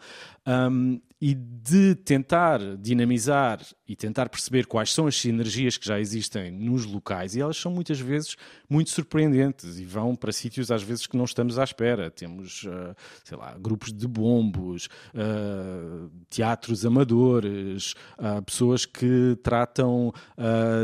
Um, 0.47 0.99
e 1.21 1.35
de 1.35 1.93
tentar 1.93 2.59
dinamizar 2.77 3.61
e 3.87 3.95
tentar 3.95 4.27
perceber 4.27 4.65
quais 4.65 4.91
são 4.91 5.05
as 5.05 5.15
sinergias 5.15 5.77
que 5.77 5.85
já 5.85 5.99
existem 5.99 6.49
nos 6.51 6.83
locais, 6.83 7.35
e 7.35 7.41
elas 7.41 7.57
são 7.57 7.71
muitas 7.71 7.99
vezes 7.99 8.35
muito 8.71 8.89
surpreendentes 8.89 9.79
e 9.79 9.83
vão 9.83 10.15
para 10.15 10.31
sítios 10.31 10.71
às 10.71 10.81
vezes 10.81 11.05
que 11.05 11.17
não 11.17 11.25
estamos 11.25 11.59
à 11.59 11.63
espera. 11.65 12.09
Temos, 12.09 12.63
uh, 12.63 12.95
sei 13.21 13.37
lá, 13.37 13.53
grupos 13.59 13.91
de 13.91 14.07
bombos, 14.07 14.87
uh, 15.13 16.09
teatros 16.29 16.85
amadores, 16.85 17.95
uh, 18.17 18.41
pessoas 18.41 18.85
que 18.85 19.37
tratam 19.43 20.13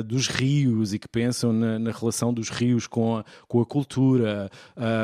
dos 0.06 0.28
rios 0.28 0.94
e 0.94 1.00
que 1.00 1.08
pensam 1.08 1.54
na, 1.54 1.80
na, 1.80 1.92
relação 1.92 2.34
dos 2.34 2.50
rios 2.50 2.88
com 2.88 3.18
a, 3.18 3.26
com 3.48 3.62
a 3.62 3.66
cultura, 3.66 4.50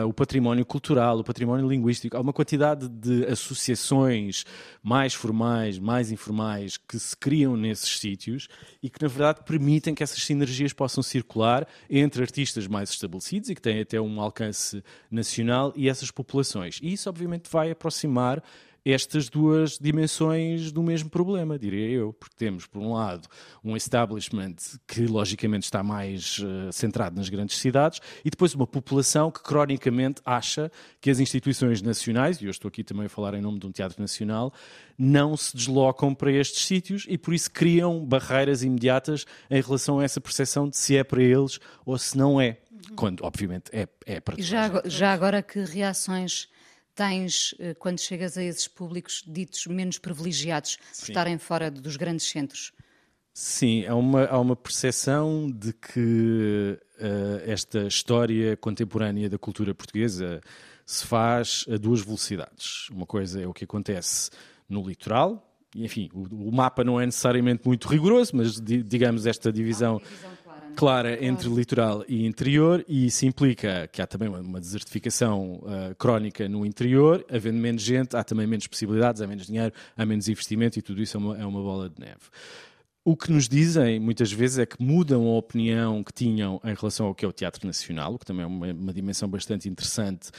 o 0.05 0.13
património 0.13 0.65
cultural, 0.65 1.19
o 1.19 1.23
património 1.23 1.67
linguístico. 1.67 2.17
Há 2.17 2.21
uma 2.21 2.33
quantidade 2.33 2.87
de 2.89 3.25
associações 3.25 4.43
mais 4.81 5.13
formais, 5.13 5.79
mais 5.79 6.11
informais, 6.11 6.77
que 6.77 6.99
se 6.99 7.15
criam 7.15 7.55
nesses 7.55 7.97
sítios 7.97 8.47
e 8.81 8.89
que, 8.89 9.01
na 9.01 9.07
verdade, 9.07 9.41
permitem 9.45 9.95
que 9.95 10.03
essas 10.03 10.23
sinergias 10.23 10.73
possam 10.73 11.01
circular 11.01 11.67
entre 11.89 12.21
artistas 12.21 12.67
mais 12.73 12.89
estabelecidos 12.89 13.49
e 13.49 13.55
que 13.55 13.61
têm 13.61 13.79
até 13.79 14.01
um 14.01 14.19
alcance 14.19 14.83
nacional 15.09 15.71
e 15.75 15.87
essas 15.87 16.09
populações. 16.11 16.79
E 16.81 16.91
isso, 16.91 17.07
obviamente, 17.07 17.49
vai 17.49 17.71
aproximar 17.71 18.43
estas 18.85 19.29
duas 19.29 19.77
dimensões 19.77 20.71
do 20.71 20.83
mesmo 20.83 21.09
problema, 21.09 21.57
diria 21.57 21.89
eu, 21.89 22.11
porque 22.11 22.35
temos, 22.35 22.65
por 22.65 22.79
um 22.81 22.93
lado, 22.93 23.27
um 23.63 23.77
establishment 23.77 24.55
que 24.85 25.05
logicamente 25.05 25.63
está 25.63 25.81
mais 25.81 26.39
uh, 26.39 26.71
centrado 26.71 27.15
nas 27.15 27.29
grandes 27.29 27.57
cidades 27.57 28.01
e 28.25 28.29
depois 28.29 28.53
uma 28.53 28.67
população 28.67 29.31
que 29.31 29.41
cronicamente 29.41 30.21
acha 30.25 30.69
que 30.99 31.09
as 31.09 31.19
instituições 31.19 31.81
nacionais, 31.81 32.41
e 32.41 32.45
eu 32.45 32.51
estou 32.51 32.67
aqui 32.67 32.83
também 32.83 33.05
a 33.05 33.09
falar 33.09 33.33
em 33.35 33.41
nome 33.41 33.59
de 33.59 33.67
um 33.67 33.71
teatro 33.71 34.01
nacional, 34.01 34.53
não 34.97 35.37
se 35.37 35.55
deslocam 35.55 36.13
para 36.13 36.31
estes 36.31 36.65
sítios 36.65 37.05
e 37.07 37.17
por 37.17 37.33
isso 37.33 37.49
criam 37.51 38.05
barreiras 38.05 38.63
imediatas 38.63 39.25
em 39.49 39.61
relação 39.61 39.99
a 39.99 40.03
essa 40.03 40.19
percepção 40.19 40.67
de 40.67 40.75
se 40.75 40.97
é 40.97 41.03
para 41.03 41.23
eles 41.23 41.59
ou 41.85 41.97
se 41.97 42.17
não 42.17 42.39
é. 42.39 42.57
Quando, 42.97 43.23
obviamente, 43.23 43.69
é, 43.71 43.87
é 44.05 44.19
para 44.19 44.35
todos. 44.35 44.45
Já, 44.45 44.81
já 44.85 45.13
agora, 45.13 45.41
que 45.41 45.59
reações 45.63 46.49
tens 46.95 47.55
eh, 47.59 47.73
quando 47.73 47.99
chegas 47.99 48.37
a 48.37 48.43
esses 48.43 48.67
públicos 48.67 49.23
ditos 49.27 49.65
menos 49.67 49.97
privilegiados 49.97 50.77
por 50.77 51.09
estarem 51.09 51.37
fora 51.37 51.69
dos 51.69 51.95
grandes 51.95 52.27
centros? 52.27 52.71
Sim, 53.33 53.85
há 53.87 53.95
uma, 53.95 54.25
há 54.25 54.39
uma 54.39 54.55
percepção 54.55 55.49
de 55.49 55.73
que 55.73 56.77
uh, 56.99 57.49
esta 57.49 57.87
história 57.87 58.55
contemporânea 58.55 59.27
da 59.27 59.39
cultura 59.39 59.73
portuguesa 59.73 60.39
se 60.85 61.05
faz 61.07 61.65
a 61.67 61.77
duas 61.77 62.01
velocidades. 62.01 62.89
Uma 62.91 63.07
coisa 63.07 63.41
é 63.41 63.47
o 63.47 63.53
que 63.53 63.63
acontece 63.63 64.29
no 64.69 64.87
litoral, 64.87 65.51
e 65.75 65.83
enfim, 65.83 66.09
o, 66.13 66.49
o 66.49 66.51
mapa 66.51 66.83
não 66.83 67.01
é 67.01 67.05
necessariamente 67.05 67.67
muito 67.67 67.87
rigoroso, 67.87 68.35
mas 68.35 68.61
di, 68.61 68.83
digamos 68.83 69.25
esta 69.25 69.51
divisão. 69.51 69.99
Ah, 70.03 70.07
divisão 70.07 70.31
clara 70.75 71.23
entre 71.23 71.47
litoral 71.49 72.03
e 72.07 72.25
interior, 72.25 72.83
e 72.87 73.05
isso 73.05 73.25
implica 73.25 73.87
que 73.91 74.01
há 74.01 74.07
também 74.07 74.27
uma 74.27 74.59
desertificação 74.59 75.61
uh, 75.63 75.95
crónica 75.97 76.47
no 76.49 76.65
interior, 76.65 77.25
havendo 77.31 77.57
menos 77.57 77.81
gente, 77.81 78.15
há 78.15 78.23
também 78.23 78.47
menos 78.47 78.67
possibilidades, 78.67 79.21
há 79.21 79.27
menos 79.27 79.47
dinheiro, 79.47 79.73
há 79.95 80.05
menos 80.05 80.27
investimento, 80.27 80.77
e 80.77 80.81
tudo 80.81 81.01
isso 81.01 81.17
é 81.17 81.19
uma, 81.19 81.37
é 81.37 81.45
uma 81.45 81.61
bola 81.61 81.89
de 81.89 81.99
neve. 81.99 82.21
O 83.05 83.17
que 83.17 83.31
nos 83.31 83.49
dizem 83.49 83.99
muitas 83.99 84.31
vezes 84.31 84.59
é 84.59 84.65
que 84.65 84.81
mudam 84.81 85.27
a 85.27 85.37
opinião 85.37 86.03
que 86.03 86.13
tinham 86.13 86.59
em 86.63 86.73
relação 86.73 87.07
ao 87.07 87.15
que 87.15 87.25
é 87.25 87.27
o 87.27 87.33
Teatro 87.33 87.67
Nacional, 87.67 88.13
o 88.13 88.19
que 88.19 88.25
também 88.25 88.43
é 88.43 88.47
uma, 88.47 88.71
uma 88.71 88.93
dimensão 88.93 89.29
bastante 89.29 89.67
interessante, 89.67 90.31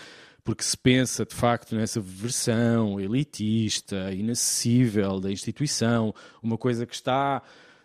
porque 0.42 0.62
se 0.62 0.76
pensa 0.76 1.24
de 1.24 1.34
facto 1.34 1.74
nessa 1.74 2.00
versão 2.00 3.00
elitista, 3.00 4.12
inacessível 4.12 5.20
da 5.20 5.30
instituição, 5.30 6.14
uma 6.42 6.58
coisa 6.58 6.84
que 6.86 6.94
está 6.94 7.42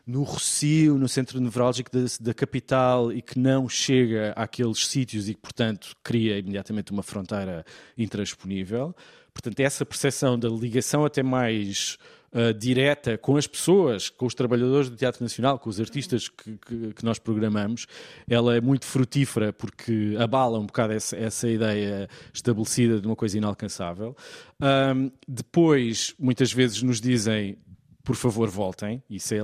no 0.09 0.23
Rocio, 0.23 0.97
no 0.97 1.07
centro 1.07 1.39
nevrálgico 1.39 1.91
da, 1.91 1.99
da, 2.19 2.33
capital 2.33 3.13
e 3.13 3.21
que 3.21 3.37
não 3.37 3.69
chega 3.69 4.33
àqueles 4.35 4.87
sítios 4.87 5.29
e 5.29 5.35
que, 5.35 5.39
portanto, 5.39 5.95
cria 6.03 6.39
imediatamente 6.39 6.91
uma 6.91 7.03
fronteira 7.03 7.63
intransponível. 7.95 8.95
Portanto, 9.31 9.59
essa 9.59 9.85
percepção 9.85 10.37
da 10.37 10.49
ligação 10.49 11.05
até 11.05 11.21
mais 11.21 11.99
uh, 12.33 12.51
direta 12.57 13.19
com 13.19 13.37
as 13.37 13.45
pessoas, 13.45 14.09
com 14.09 14.25
os 14.25 14.33
trabalhadores 14.33 14.89
do 14.89 14.95
Teatro 14.95 15.23
Nacional, 15.23 15.59
com 15.59 15.69
os 15.69 15.79
artistas 15.79 16.27
que, 16.27 16.57
que, 16.57 16.93
que 16.95 17.05
nós 17.05 17.19
programamos, 17.19 17.85
ela 18.27 18.57
é 18.57 18.59
muito 18.59 18.87
frutífera 18.87 19.53
porque 19.53 20.15
abala 20.17 20.57
um 20.57 20.65
bocado 20.65 20.93
essa, 20.93 21.15
essa 21.17 21.47
ideia 21.47 22.09
estabelecida 22.33 22.99
de 22.99 23.05
uma 23.05 23.15
coisa 23.15 23.37
inalcançável. 23.37 24.17
Um, 24.59 25.11
depois, 25.27 26.15
muitas 26.17 26.51
vezes 26.51 26.81
nos 26.81 26.99
dizem 26.99 27.59
por 28.09 28.15
favor 28.15 28.49
voltem. 28.49 29.03
Isso 29.07 29.35
é, 29.35 29.39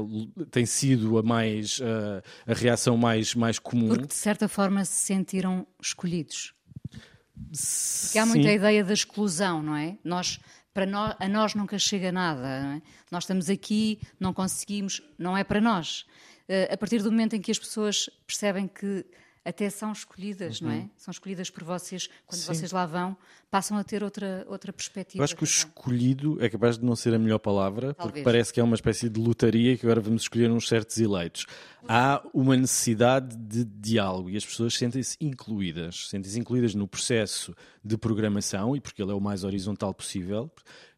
tem 0.49 0.65
sido 0.65 1.19
a 1.19 1.21
mais 1.21 1.77
uh, 1.77 2.19
a 2.47 2.53
reação 2.55 2.97
mais, 2.97 3.35
mais 3.35 3.59
comum. 3.59 3.89
Porque 3.89 4.07
de 4.07 4.15
certa 4.15 4.47
forma 4.47 4.83
se 4.83 5.05
sentiram 5.05 5.67
escolhidos. 5.79 6.55
Porque 6.89 8.17
há 8.17 8.25
muita 8.25 8.49
Sim. 8.49 8.55
ideia 8.55 8.83
da 8.83 8.93
exclusão, 8.93 9.61
não 9.61 9.75
é? 9.75 9.99
Nós, 10.03 10.39
para 10.73 10.87
nós, 10.87 11.15
a 11.19 11.27
nós 11.27 11.53
nunca 11.53 11.77
chega 11.77 12.11
nada. 12.11 12.47
É? 12.47 12.81
Nós 13.11 13.25
estamos 13.25 13.51
aqui, 13.51 13.99
não 14.19 14.33
conseguimos, 14.33 14.99
não 15.15 15.37
é 15.37 15.43
para 15.43 15.61
nós. 15.61 16.03
Uh, 16.49 16.73
a 16.73 16.75
partir 16.75 17.03
do 17.03 17.11
momento 17.11 17.35
em 17.35 17.41
que 17.41 17.51
as 17.51 17.59
pessoas 17.59 18.09
percebem 18.25 18.67
que 18.67 19.05
até 19.45 19.69
são 19.69 19.91
escolhidas, 19.91 20.59
uhum. 20.59 20.67
não 20.67 20.73
é? 20.73 20.79
Uhum. 20.79 20.89
São 20.97 21.11
escolhidas 21.11 21.51
por 21.51 21.63
vocês, 21.63 22.09
quando 22.25 22.41
Sim. 22.41 22.47
vocês 22.47 22.71
lá 22.71 22.87
vão, 22.87 23.15
passam 23.51 23.77
a 23.77 23.83
ter 23.83 24.03
outra, 24.03 24.43
outra 24.49 24.73
perspectiva. 24.73 25.21
Eu 25.21 25.23
acho 25.23 25.35
que 25.35 25.43
o 25.43 25.45
escolhido 25.45 26.43
é 26.43 26.49
capaz 26.49 26.79
de 26.79 26.83
não 26.83 26.95
ser 26.95 27.13
a 27.13 27.19
melhor 27.19 27.37
palavra, 27.37 27.93
Talvez. 27.93 28.11
porque 28.11 28.21
parece 28.23 28.51
que 28.51 28.59
é 28.59 28.63
uma 28.63 28.75
espécie 28.75 29.07
de 29.07 29.19
lotaria 29.19 29.77
que 29.77 29.85
agora 29.85 30.01
vamos 30.01 30.23
escolher 30.23 30.49
uns 30.49 30.67
certos 30.67 30.97
eleitos. 30.97 31.45
Há 31.87 32.25
uma 32.33 32.57
necessidade 32.57 33.37
de 33.37 33.63
diálogo 33.63 34.31
e 34.31 34.35
as 34.35 34.43
pessoas 34.43 34.73
sentem-se 34.73 35.15
incluídas, 35.21 36.09
sentem-se 36.09 36.39
incluídas 36.39 36.73
no 36.73 36.87
processo 36.87 37.55
de 37.83 37.95
programação, 37.95 38.75
e 38.75 38.81
porque 38.81 39.01
ele 39.01 39.11
é 39.11 39.15
o 39.15 39.21
mais 39.21 39.43
horizontal 39.43 39.93
possível. 39.93 40.51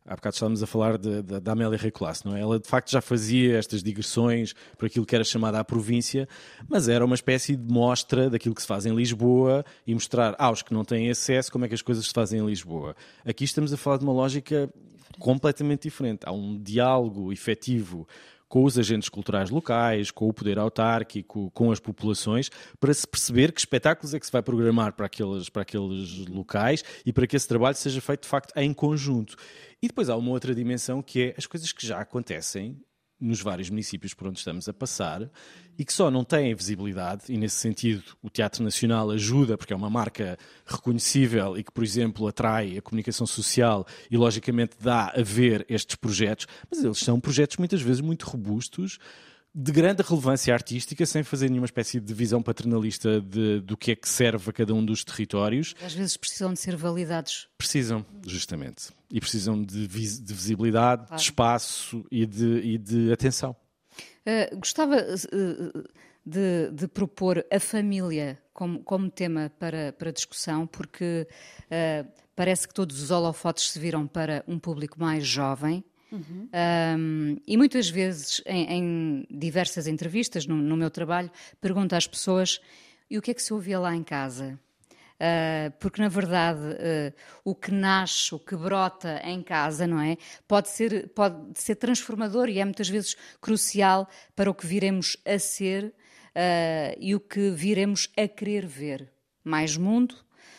Há 0.08 0.16
bocado 0.16 0.36
estávamos 0.36 0.64
a 0.64 0.68
falar 0.68 0.98
de, 0.98 1.22
de, 1.22 1.40
da 1.42 1.52
Amélia 1.52 1.78
Recolasse, 1.78 2.26
não 2.26 2.34
é? 2.34 2.40
Ela 2.40 2.58
de 2.58 2.68
facto 2.68 2.90
já 2.90 3.02
fazia 3.02 3.58
estas 3.58 3.84
digressões 3.84 4.56
por 4.78 4.86
aquilo 4.86 5.06
que 5.06 5.14
era 5.14 5.24
chamada 5.24 5.60
a 5.60 5.66
província, 5.66 6.30
mas 6.70 6.88
era 6.88 7.04
uma 7.04 7.16
espécie 7.16 7.58
de 7.58 7.74
mostra 7.74 8.30
daquilo 8.30 8.56
que 8.56 8.62
se 8.62 8.68
faz 8.68 8.86
em 8.86 8.96
Lisboa 8.96 9.66
e 9.86 9.94
mostrar 9.94 10.34
aos 10.40 10.62
que 10.62 10.74
não 10.74 10.86
têm 10.86 11.10
acesso 11.10 11.52
como 11.52 11.66
é 11.66 11.68
que 11.68 11.74
as 11.74 11.82
coisas 11.82 12.08
se 12.08 12.14
fazem 12.14 12.40
em 12.40 12.46
Lisboa. 12.46 12.96
Aqui 13.26 13.44
estamos 13.44 13.74
a 13.74 13.78
falar 13.78 13.98
de 13.98 14.06
uma 14.06 14.14
lógica 14.14 14.70
completamente 15.20 15.84
diferente. 15.84 16.22
Há 16.26 16.32
um 16.32 16.58
diálogo 16.58 17.34
efetivo 17.34 18.08
com 18.48 18.64
os 18.64 18.78
agentes 18.78 19.10
culturais 19.10 19.50
locais, 19.50 20.12
com 20.12 20.28
o 20.28 20.34
poder 20.34 20.58
autárquico, 20.58 21.52
com 21.52 21.72
as 21.72 21.80
populações, 21.80 22.50
para 22.80 22.94
se 22.94 23.08
perceber 23.08 23.52
que 23.52 23.60
espetáculos 23.60 24.14
é 24.14 24.20
que 24.20 24.26
se 24.26 24.32
vai 24.32 24.42
programar 24.42 24.94
para 24.94 25.06
aqueles, 25.06 25.50
para 25.50 25.62
aqueles 25.64 26.28
locais 26.28 26.84
e 27.06 27.12
para 27.12 27.28
que 27.28 27.36
esse 27.36 27.48
trabalho 27.48 27.76
seja 27.76 28.00
feito 28.02 28.22
de 28.22 28.28
facto 28.28 28.54
em 28.56 28.74
conjunto. 28.74 29.36
E 29.82 29.88
depois 29.88 30.10
há 30.10 30.16
uma 30.16 30.32
outra 30.32 30.56
dimensão 30.56 31.02
que 31.02 31.22
é 31.22 31.36
as 31.38 31.46
coisas 31.46 31.72
que 31.72 31.86
já 31.86 32.00
acontecem 32.00 32.82
nos 33.20 33.42
vários 33.42 33.70
municípios 33.70 34.14
por 34.14 34.28
onde 34.28 34.40
estamos 34.40 34.70
a 34.70 34.74
passar 34.74 35.30
e 35.78 35.86
que 35.86 35.94
só 35.94 36.10
não 36.10 36.24
têm 36.24 36.56
visibilidade, 36.56 37.24
e 37.30 37.38
nesse 37.38 37.58
sentido 37.58 38.04
o 38.22 38.30
Teatro 38.30 38.64
Nacional 38.64 39.12
ajuda, 39.12 39.58
porque 39.58 39.74
é 39.74 39.76
uma 39.76 39.90
marca 39.90 40.38
reconhecível 40.66 41.58
e 41.58 41.64
que, 41.64 41.72
por 41.72 41.84
exemplo, 41.84 42.28
atrai 42.28 42.78
a 42.78 42.82
comunicação 42.82 43.28
social 43.28 43.86
e, 44.10 44.18
logicamente, 44.18 44.76
dá 44.80 45.14
a 45.16 45.22
ver 45.22 45.66
estes 45.70 45.96
projetos, 45.96 46.48
mas 46.70 46.84
eles 46.84 46.98
são 46.98 47.20
projetos 47.20 47.58
muitas 47.58 47.82
vezes 47.82 48.02
muito 48.02 48.26
robustos, 48.28 48.98
de 49.60 49.72
grande 49.72 50.04
relevância 50.04 50.54
artística, 50.54 51.04
sem 51.04 51.24
fazer 51.24 51.50
nenhuma 51.50 51.66
espécie 51.66 52.00
de 52.00 52.14
visão 52.14 52.44
paternalista 52.44 53.20
de, 53.20 53.60
do 53.62 53.76
que 53.76 53.94
é 53.94 53.96
que 53.96 54.08
serve 54.08 54.52
a 54.52 54.54
cada 54.54 54.72
um 54.72 54.86
dos 54.86 55.04
territórios. 55.04 55.74
Às 55.84 55.96
vezes 55.96 56.16
precisam 56.16 56.54
de 56.54 56.60
ser 56.60 56.76
validados. 56.76 57.50
Precisam, 57.58 58.06
justamente. 58.24 58.90
E 59.12 59.20
precisam 59.20 59.60
de, 59.60 59.88
vis 59.88 60.22
de 60.22 60.32
visibilidade, 60.32 61.08
claro. 61.08 61.16
de 61.16 61.22
espaço 61.24 62.06
e 62.12 62.28
de, 62.28 62.60
e 62.60 62.78
de 62.78 63.12
atenção. 63.12 63.56
Uh, 64.28 64.58
gostava 64.58 64.98
uh, 64.98 65.84
de, 66.24 66.70
de, 66.72 66.88
propor 66.88 67.44
a 67.52 67.60
família 67.60 68.38
como, 68.54 68.84
como 68.84 69.10
tema 69.10 69.52
para, 69.58 69.92
para 69.92 70.12
discussão, 70.12 70.68
porque 70.68 71.28
uh, 71.64 72.08
parece 72.36 72.68
que 72.68 72.76
todos 72.76 73.02
os 73.02 73.10
holofotes 73.10 73.72
se 73.72 73.80
viram 73.80 74.06
para 74.06 74.44
um 74.48 74.60
público 74.60 75.00
mais 75.00 75.26
jovem. 75.26 75.84
Uhum. 76.12 76.50
Um, 76.98 77.38
e 77.46 77.58
muitas 77.58 77.90
vezes, 77.90 78.42
em, 78.46 78.66
em 78.72 79.28
diversas 79.30 79.88
entrevistas 79.88 80.46
no, 80.46 80.56
no, 80.56 80.78
meu 80.78 80.90
trabalho, 80.90 81.30
pergunto 81.60 81.96
às 81.96 82.08
pessoas: 82.08 82.62
e 83.10 83.18
o 83.18 83.22
que 83.22 83.32
é 83.32 83.34
que 83.34 83.42
se 83.42 83.54
ouvia 83.54 83.80
lá 83.80 83.96
em 83.96 84.04
casa? 84.04 84.60
Uh, 85.18 85.74
porque 85.80 86.00
na 86.00 86.10
verdade 86.10 86.60
uh, 86.62 87.14
o 87.44 87.56
que 87.56 87.72
nasce, 87.72 88.36
o 88.36 88.40
que 88.40 88.56
brota 88.56 89.20
em 89.24 89.42
casa, 89.42 89.88
não 89.88 90.00
é? 90.00 90.16
Pode 90.48 90.70
ser, 90.70 91.10
pode 91.10 91.60
ser 91.60 91.76
transformador 91.76 92.50
e 92.50 92.60
é 92.60 92.64
muitas 92.64 92.88
vezes 92.88 93.16
crucial 93.42 94.08
para 94.36 94.50
o 94.50 94.54
que 94.54 94.68
viremos 94.68 95.18
a 95.26 95.40
ser 95.40 95.86
uh, 95.86 96.98
e 97.00 97.16
o 97.16 97.20
que 97.20 97.50
viremos 97.50 98.12
a 98.16 98.28
querer 98.28 98.68
ver. 98.68 99.12
Mais 99.44 99.76
mundo, 99.76 100.16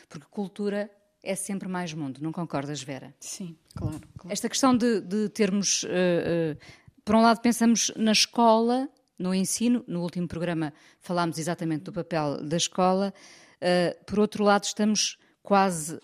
porque 0.09 0.27
cultura 0.29 0.91
é 1.23 1.35
sempre 1.35 1.69
mais 1.69 1.93
mundo, 1.93 2.21
não 2.23 2.33
concordas, 2.33 2.83
Vera? 2.83 3.15
Sim, 3.21 3.57
claro. 3.75 4.01
claro. 4.17 4.33
Esta 4.33 4.49
questão 4.49 4.77
de, 4.77 5.01
de 5.01 5.29
termos, 5.29 5.83
uh, 5.83 5.87
uh, 5.87 6.59
por 7.05 7.15
um 7.17 7.23
lado, 7.23 7.41
pensamos 7.41 7.93
na 7.97 8.13
escola, 8.13 8.89
no 9.19 9.35
ensino, 9.35 9.85
no 9.87 10.03
último 10.03 10.29
programa 10.29 10.73
falámos 11.01 11.39
exatamente 11.39 11.85
do 11.85 11.93
papel 11.93 12.43
da 12.43 12.57
escola, 12.57 13.13
uh, 13.57 14.05
por 14.05 14.21
outro 14.21 14.45
lado, 14.45 14.65
estamos 14.65 15.19
quase 15.43 15.99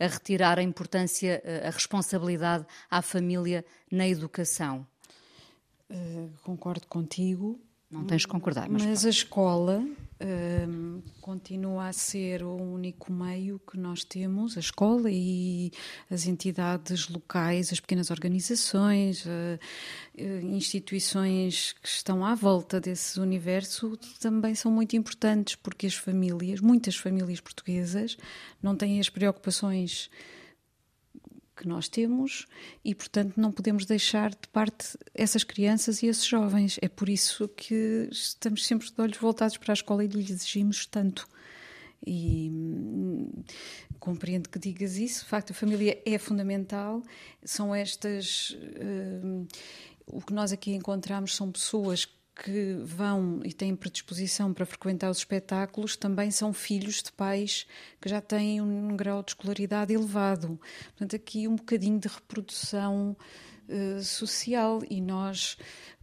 a 0.00 0.06
retirar 0.08 0.58
a 0.58 0.62
importância, 0.64 1.40
a 1.64 1.70
responsabilidade 1.70 2.66
à 2.90 3.00
família 3.00 3.64
na 3.88 4.08
educação. 4.08 4.84
concordo 6.42 6.88
contigo. 6.88 7.60
Não 7.88 8.04
tens 8.04 8.22
de 8.22 8.26
concordar, 8.26 8.68
mas. 8.68 8.84
Mas 8.84 9.06
a 9.06 9.10
escola 9.10 9.86
um, 10.22 11.02
continua 11.20 11.88
a 11.88 11.92
ser 11.92 12.42
o 12.42 12.54
único 12.54 13.12
meio 13.12 13.58
que 13.58 13.78
nós 13.78 14.04
temos, 14.04 14.56
a 14.56 14.60
escola 14.60 15.10
e 15.10 15.72
as 16.10 16.26
entidades 16.26 17.08
locais, 17.08 17.72
as 17.72 17.80
pequenas 17.80 18.10
organizações, 18.10 19.24
uh, 19.26 19.58
instituições 20.42 21.72
que 21.72 21.88
estão 21.88 22.24
à 22.24 22.34
volta 22.34 22.80
desse 22.80 23.18
universo 23.18 23.96
também 24.20 24.54
são 24.54 24.70
muito 24.70 24.96
importantes, 24.96 25.56
porque 25.56 25.86
as 25.86 25.94
famílias, 25.94 26.60
muitas 26.60 26.96
famílias 26.96 27.40
portuguesas, 27.40 28.16
não 28.62 28.76
têm 28.76 29.00
as 29.00 29.08
preocupações 29.08 30.10
que 31.62 31.68
nós 31.68 31.88
temos 31.88 32.46
e, 32.84 32.92
portanto, 32.92 33.40
não 33.40 33.52
podemos 33.52 33.86
deixar 33.86 34.30
de 34.30 34.48
parte 34.52 34.98
essas 35.14 35.44
crianças 35.44 36.02
e 36.02 36.06
esses 36.06 36.24
jovens. 36.24 36.76
É 36.82 36.88
por 36.88 37.08
isso 37.08 37.46
que 37.48 38.08
estamos 38.10 38.66
sempre 38.66 38.90
de 38.90 39.00
olhos 39.00 39.16
voltados 39.16 39.56
para 39.56 39.72
a 39.72 39.74
escola 39.74 40.04
e 40.04 40.08
lhes 40.08 40.28
exigimos 40.28 40.84
tanto. 40.86 41.28
E 42.04 42.50
hum, 42.52 43.30
compreendo 44.00 44.48
que 44.48 44.58
digas 44.58 44.96
isso. 44.96 45.22
De 45.22 45.30
facto, 45.30 45.52
a 45.52 45.54
família 45.54 46.02
é 46.04 46.18
fundamental. 46.18 47.00
São 47.44 47.72
estas. 47.72 48.56
Hum, 49.24 49.46
o 50.04 50.20
que 50.20 50.34
nós 50.34 50.50
aqui 50.50 50.72
encontramos 50.72 51.36
são 51.36 51.52
pessoas 51.52 52.04
que 52.04 52.21
vão 52.84 53.40
e 53.44 53.52
têm 53.52 53.76
predisposição 53.76 54.52
para 54.52 54.66
frequentar 54.66 55.10
os 55.10 55.18
espetáculos 55.18 55.96
também 55.96 56.30
são 56.30 56.52
filhos 56.52 57.02
de 57.02 57.12
pais 57.12 57.66
que 58.00 58.08
já 58.08 58.20
têm 58.20 58.60
um 58.60 58.96
grau 58.96 59.22
de 59.22 59.32
escolaridade 59.32 59.92
elevado. 59.92 60.58
Portanto, 60.88 61.16
aqui 61.16 61.46
um 61.46 61.56
bocadinho 61.56 61.98
de 61.98 62.08
reprodução 62.08 63.16
uh, 63.68 64.02
social 64.02 64.82
e 64.88 65.00
nós, 65.00 65.56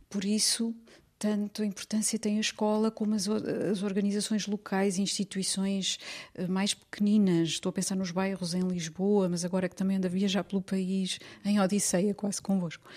por 0.10 0.24
isso, 0.24 0.76
tanto 1.20 1.66
importância 1.66 2.18
tem 2.18 2.38
a 2.38 2.40
escola 2.40 2.90
como 2.90 3.14
as, 3.14 3.28
as 3.28 3.84
organizações 3.84 4.48
locais, 4.48 4.98
instituições 4.98 6.00
eh, 6.34 6.48
mais 6.48 6.74
pequeninas. 6.74 7.50
Estou 7.50 7.72
a 7.72 7.74
pensar 7.74 7.98
nos 7.98 8.10
bairros 8.10 8.54
em 8.54 8.62
Lisboa, 8.62 9.28
mas 9.28 9.44
agora 9.44 9.68
que 9.68 9.76
também 9.76 9.98
ando 9.98 10.08
a 10.08 10.10
viajar 10.10 10.46
pelo 10.46 10.62
país, 10.62 11.20
em 11.44 11.60
Odisseia, 11.60 12.14
quase 12.14 12.42
convosco. 12.42 12.88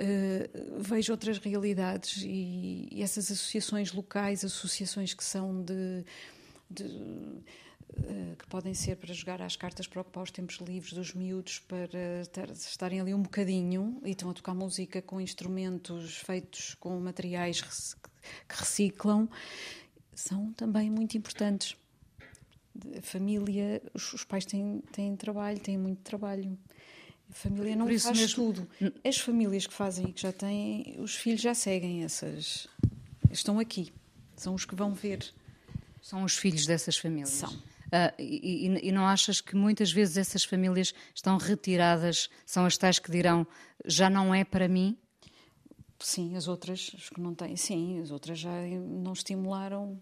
Uh, 0.00 0.80
vejo 0.80 1.12
outras 1.12 1.38
realidades 1.38 2.22
e, 2.24 2.88
e, 2.90 3.02
essas 3.02 3.30
associações 3.32 3.92
locais, 3.92 4.44
associações 4.44 5.12
que 5.12 5.24
são 5.24 5.60
de, 5.62 6.04
de 6.70 6.84
que 8.38 8.46
podem 8.46 8.74
ser 8.74 8.96
para 8.96 9.12
jogar 9.12 9.42
às 9.42 9.56
cartas 9.56 9.86
para 9.86 10.00
ocupar 10.00 10.22
os 10.22 10.30
tempos 10.30 10.56
livres 10.56 10.92
dos 10.92 11.14
miúdos, 11.14 11.58
para 11.60 12.26
ter, 12.32 12.50
estarem 12.50 13.00
ali 13.00 13.14
um 13.14 13.22
bocadinho 13.22 14.00
e 14.04 14.10
estão 14.10 14.30
a 14.30 14.34
tocar 14.34 14.54
música 14.54 15.02
com 15.02 15.20
instrumentos 15.20 16.18
feitos 16.18 16.74
com 16.74 16.98
materiais 17.00 17.62
que 17.62 18.56
reciclam, 18.56 19.28
são 20.14 20.52
também 20.52 20.90
muito 20.90 21.16
importantes. 21.16 21.76
A 22.96 23.02
família, 23.02 23.82
os, 23.94 24.24
pais 24.24 24.44
têm, 24.44 24.82
têm 24.92 25.16
trabalho, 25.16 25.58
têm 25.58 25.76
muito 25.76 26.00
trabalho. 26.02 26.56
A 27.30 27.34
família 27.34 27.74
não 27.74 27.86
faz 27.86 28.18
mesmo... 28.18 28.34
tudo. 28.34 28.68
As 29.04 29.18
famílias 29.18 29.66
que 29.66 29.74
fazem 29.74 30.08
e 30.08 30.12
que 30.12 30.22
já 30.22 30.32
têm, 30.32 30.96
os 30.98 31.16
filhos 31.16 31.40
já 31.40 31.54
seguem 31.54 32.04
essas. 32.04 32.68
Estão 33.30 33.58
aqui. 33.58 33.92
São 34.36 34.54
os 34.54 34.64
que 34.64 34.74
vão 34.74 34.94
ver. 34.94 35.28
São 36.00 36.22
os 36.22 36.36
filhos 36.36 36.66
dessas 36.66 36.96
famílias. 36.96 37.30
São. 37.30 37.67
Uh, 37.88 38.14
e, 38.18 38.88
e, 38.88 38.92
não 38.92 39.06
achas 39.06 39.40
que 39.40 39.56
muitas 39.56 39.90
vezes 39.90 40.16
essas 40.16 40.44
famílias 40.44 40.92
estão 41.14 41.38
retiradas, 41.38 42.28
são 42.44 42.66
as 42.66 42.76
tais 42.76 42.98
que 42.98 43.10
dirão 43.10 43.46
já 43.84 44.10
não 44.10 44.34
é 44.34 44.44
para 44.44 44.68
mim? 44.68 44.96
Sim, 45.98 46.36
as 46.36 46.48
outras, 46.48 46.92
as 46.94 47.08
que 47.08 47.20
não 47.20 47.34
têm, 47.34 47.56
sim, 47.56 48.00
as 48.00 48.10
outras 48.10 48.38
já 48.38 48.52
não 48.80 49.12
estimularam, 49.12 50.00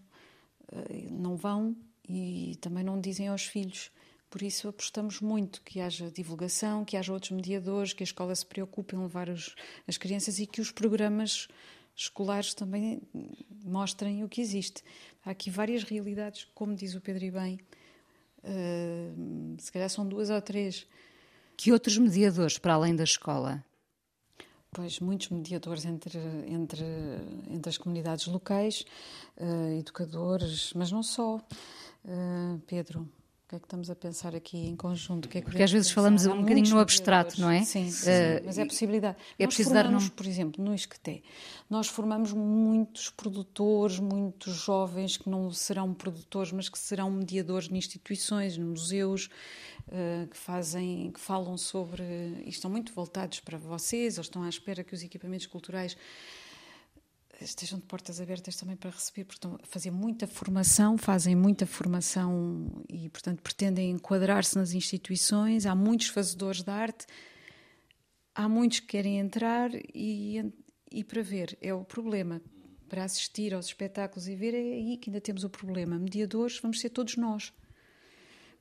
eh, 0.71 1.07
não 1.09 1.35
vão 1.35 1.75
e 2.07 2.57
também 2.61 2.83
não 2.83 2.99
dizem 2.99 3.29
aos 3.29 3.43
filhos 3.43 3.89
por 4.29 4.41
isso 4.41 4.67
apostamos 4.67 5.21
muito 5.21 5.61
que 5.61 5.79
haja 5.79 6.11
divulgação, 6.11 6.83
que 6.83 6.97
haja 6.97 7.13
outros 7.13 7.31
mediadores, 7.31 7.93
que 7.93 8.03
a 8.03 8.05
escola 8.05 8.35
se 8.35 8.45
preocupe 8.45 8.95
em 8.95 8.99
levar 8.99 9.29
os, 9.29 9.55
as 9.87 9.97
crianças 9.97 10.37
e 10.39 10.45
que 10.45 10.59
os 10.59 10.69
programas 10.69 11.47
escolares 11.95 12.53
também 12.53 13.01
mostrem 13.63 14.23
o 14.23 14.29
que 14.29 14.41
existe. 14.41 14.83
Há 15.25 15.31
aqui 15.31 15.49
várias 15.49 15.83
realidades, 15.83 16.45
como 16.53 16.75
diz 16.75 16.93
o 16.93 17.01
Pedro 17.01 17.23
e 17.23 17.31
bem, 17.31 17.59
uh, 18.43 19.55
se 19.59 19.71
calhar 19.71 19.89
são 19.89 20.07
duas 20.07 20.29
ou 20.29 20.41
três. 20.41 20.87
Que 21.55 21.71
outros 21.71 21.97
mediadores 21.97 22.57
para 22.57 22.73
além 22.73 22.95
da 22.95 23.03
escola? 23.03 23.63
Pois, 24.71 24.99
muitos 24.99 25.29
mediadores 25.29 25.85
entre, 25.85 26.19
entre, 26.47 26.85
entre 27.49 27.69
as 27.69 27.77
comunidades 27.77 28.27
locais, 28.27 28.85
uh, 29.37 29.79
educadores, 29.79 30.71
mas 30.73 30.91
não 30.91 31.01
só. 31.01 31.37
Uh, 32.05 32.59
Pedro, 32.67 33.09
o 33.47 33.49
que 33.49 33.55
é 33.55 33.59
que 33.59 33.65
estamos 33.65 33.89
a 33.89 33.95
pensar 33.95 34.35
aqui 34.35 34.57
em 34.57 34.75
conjunto? 34.75 35.29
Que 35.29 35.37
é 35.37 35.41
que 35.41 35.47
Porque 35.47 35.63
às 35.63 35.71
vezes 35.71 35.89
falamos 35.89 36.25
um 36.25 36.41
bocadinho 36.41 36.69
no 36.69 36.79
abstrato, 36.79 37.39
não 37.39 37.49
é? 37.49 37.63
Sim, 37.63 37.89
sim 37.89 38.09
uh, 38.09 38.43
mas 38.43 38.57
é 38.57 38.65
possibilidade. 38.65 39.17
É 39.39 39.45
nós 39.45 39.55
preciso 39.55 39.69
formamos, 39.69 40.03
dar 40.03 40.09
num... 40.09 40.15
por 40.15 40.25
exemplo, 40.25 40.65
no 40.65 40.75
ISCTE, 40.75 41.23
nós 41.69 41.87
formamos 41.87 42.33
muitos 42.33 43.09
produtores, 43.09 43.99
muitos 43.99 44.53
jovens 44.53 45.15
que 45.15 45.29
não 45.29 45.49
serão 45.49 45.93
produtores, 45.93 46.51
mas 46.51 46.67
que 46.67 46.77
serão 46.77 47.09
mediadores 47.09 47.69
em 47.71 47.77
instituições, 47.77 48.57
nos 48.57 48.81
museus, 48.81 49.29
uh, 49.87 50.27
que 50.27 50.35
fazem, 50.35 51.09
que 51.13 51.19
falam 51.21 51.57
sobre, 51.57 52.03
e 52.43 52.49
estão 52.49 52.69
muito 52.69 52.91
voltados 52.91 53.39
para 53.39 53.57
vocês, 53.57 54.17
ou 54.17 54.23
estão 54.23 54.43
à 54.43 54.49
espera 54.49 54.83
que 54.83 54.93
os 54.93 55.01
equipamentos 55.01 55.47
culturais 55.47 55.95
estejam 57.45 57.79
de 57.79 57.85
portas 57.85 58.19
abertas 58.19 58.55
também 58.55 58.75
para 58.75 58.89
receber, 58.89 59.25
porque 59.25 59.37
estão 59.37 59.59
a 59.61 59.65
fazer 59.65 59.91
muita 59.91 60.25
formação, 60.25 60.97
fazem 60.97 61.35
muita 61.35 61.65
formação 61.65 62.83
e, 62.89 63.09
portanto, 63.09 63.41
pretendem 63.41 63.91
enquadrar-se 63.91 64.57
nas 64.57 64.73
instituições. 64.73 65.65
Há 65.65 65.75
muitos 65.75 66.07
fazedores 66.07 66.63
de 66.63 66.71
arte, 66.71 67.05
há 68.33 68.49
muitos 68.49 68.79
que 68.79 68.87
querem 68.87 69.19
entrar 69.19 69.69
e, 69.93 70.51
e 70.91 71.03
para 71.03 71.21
ver, 71.21 71.57
é 71.61 71.73
o 71.73 71.83
problema. 71.83 72.41
Para 72.89 73.03
assistir 73.03 73.53
aos 73.53 73.65
espetáculos 73.65 74.27
e 74.27 74.35
ver, 74.35 74.53
é 74.53 74.57
aí 74.57 74.97
que 74.97 75.09
ainda 75.09 75.19
temos 75.19 75.43
o 75.43 75.49
problema. 75.49 75.99
Mediadores, 75.99 76.57
vamos 76.59 76.79
ser 76.79 76.89
todos 76.89 77.17
nós. 77.17 77.53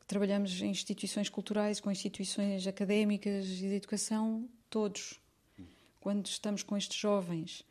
Trabalhamos 0.07 0.61
em 0.61 0.71
instituições 0.71 1.29
culturais, 1.29 1.81
com 1.81 1.91
instituições 1.91 2.67
académicas 2.67 3.47
e 3.47 3.69
de 3.69 3.75
educação, 3.75 4.49
todos. 4.69 5.21
Quando 6.01 6.27
estamos 6.27 6.63
com 6.63 6.77
estes 6.77 6.99
jovens 6.99 7.65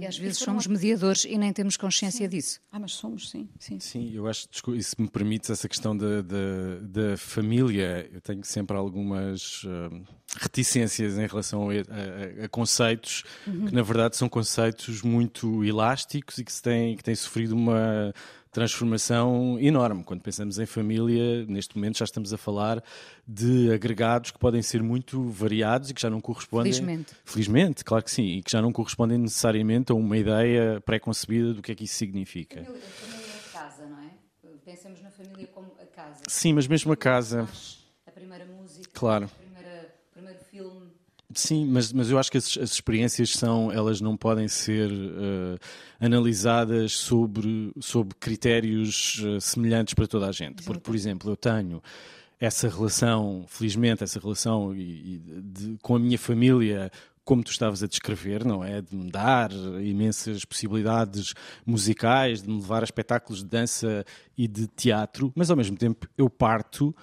e 0.00 0.06
às 0.06 0.16
vezes 0.16 0.38
somos 0.38 0.66
mediadores 0.66 1.24
e 1.24 1.36
nem 1.36 1.52
temos 1.52 1.76
consciência 1.76 2.24
sim. 2.24 2.28
disso. 2.28 2.60
Ah, 2.72 2.78
mas 2.78 2.92
somos, 2.92 3.30
sim. 3.30 3.48
Sim, 3.58 3.78
sim 3.78 4.10
eu 4.14 4.26
acho, 4.26 4.48
e 4.74 4.82
se 4.82 5.00
me 5.00 5.08
permites, 5.08 5.50
essa 5.50 5.68
questão 5.68 5.96
da, 5.96 6.22
da, 6.22 6.78
da 6.82 7.16
família, 7.16 8.08
eu 8.12 8.20
tenho 8.20 8.44
sempre 8.44 8.76
algumas 8.76 9.62
uh, 9.64 10.04
reticências 10.36 11.18
em 11.18 11.26
relação 11.26 11.70
a, 11.70 11.72
a, 11.72 12.44
a 12.44 12.48
conceitos 12.48 13.24
uhum. 13.46 13.66
que, 13.66 13.74
na 13.74 13.82
verdade, 13.82 14.16
são 14.16 14.28
conceitos 14.28 15.02
muito 15.02 15.64
elásticos 15.64 16.38
e 16.38 16.44
que, 16.44 16.52
se 16.52 16.62
têm, 16.62 16.96
que 16.96 17.02
têm 17.02 17.14
sofrido 17.14 17.54
uma 17.54 18.12
transformação 18.54 19.58
enorme. 19.60 20.04
Quando 20.04 20.22
pensamos 20.22 20.58
em 20.60 20.64
família, 20.64 21.44
neste 21.46 21.76
momento 21.76 21.98
já 21.98 22.04
estamos 22.04 22.32
a 22.32 22.38
falar 22.38 22.82
de 23.26 23.72
agregados 23.72 24.30
que 24.30 24.38
podem 24.38 24.62
ser 24.62 24.80
muito 24.80 25.28
variados 25.28 25.90
e 25.90 25.94
que 25.94 26.00
já 26.00 26.08
não 26.08 26.20
correspondem. 26.20 26.72
Felizmente. 26.72 27.12
Felizmente, 27.24 27.84
claro 27.84 28.04
que 28.04 28.10
sim, 28.10 28.38
e 28.38 28.42
que 28.42 28.52
já 28.52 28.62
não 28.62 28.72
correspondem 28.72 29.18
necessariamente 29.18 29.90
a 29.90 29.94
uma 29.94 30.16
ideia 30.16 30.80
pré-concebida 30.82 31.52
do 31.52 31.60
que 31.60 31.72
é 31.72 31.74
que 31.74 31.84
isso 31.84 31.96
significa. 31.96 32.60
A 32.60 32.64
família, 32.64 32.86
a 32.86 32.90
família 32.92 33.26
é 33.26 33.48
a 33.48 33.60
casa, 33.60 33.86
não 33.86 33.98
é? 33.98 34.10
Pensamos 34.64 35.02
na 35.02 35.10
família 35.10 35.46
como 35.48 35.72
a 35.82 35.86
casa. 35.86 36.22
Sim, 36.28 36.52
mas 36.52 36.68
mesmo 36.68 36.92
a 36.92 36.96
casa. 36.96 37.48
A 38.06 38.10
primeira 38.12 38.46
música, 38.46 38.88
claro. 38.94 39.28
Sim, 41.34 41.66
mas, 41.66 41.92
mas 41.92 42.10
eu 42.10 42.18
acho 42.18 42.30
que 42.30 42.38
as, 42.38 42.56
as, 42.56 42.72
experiências 42.72 43.30
são, 43.30 43.72
elas 43.72 44.00
não 44.00 44.16
podem 44.16 44.48
ser 44.48 44.90
uh, 44.90 45.58
analisadas 46.00 46.92
sobre, 46.92 47.72
sobre 47.80 48.14
critérios 48.18 49.20
uh, 49.24 49.40
semelhantes 49.40 49.94
para 49.94 50.06
toda 50.06 50.28
a 50.28 50.32
gente. 50.32 50.62
Porque, 50.62 50.80
por 50.80 50.94
exemplo, 50.94 51.30
eu 51.30 51.36
tenho 51.36 51.82
essa 52.38 52.68
relação, 52.68 53.44
felizmente, 53.48 54.04
essa 54.04 54.20
relação 54.20 54.74
e, 54.74 54.80
e 54.80 55.40
de, 55.42 55.78
com 55.82 55.96
a 55.96 55.98
minha 55.98 56.18
família 56.18 56.90
como 57.24 57.42
tu 57.42 57.50
estavas 57.50 57.82
a 57.82 57.86
descrever, 57.86 58.44
não 58.44 58.62
é? 58.62 58.82
De 58.82 58.94
me 58.94 59.10
dar 59.10 59.50
imensas 59.82 60.44
possibilidades 60.44 61.32
musicais, 61.64 62.42
de 62.42 62.48
me 62.48 62.60
levar 62.60 62.82
a 62.82 62.84
espetáculos 62.84 63.42
de 63.42 63.48
dança 63.48 64.04
e 64.36 64.46
de 64.46 64.66
teatro, 64.66 65.32
mas 65.34 65.50
ao 65.50 65.56
mesmo 65.56 65.76
tempo 65.76 66.06
eu 66.18 66.28
parto 66.28 66.94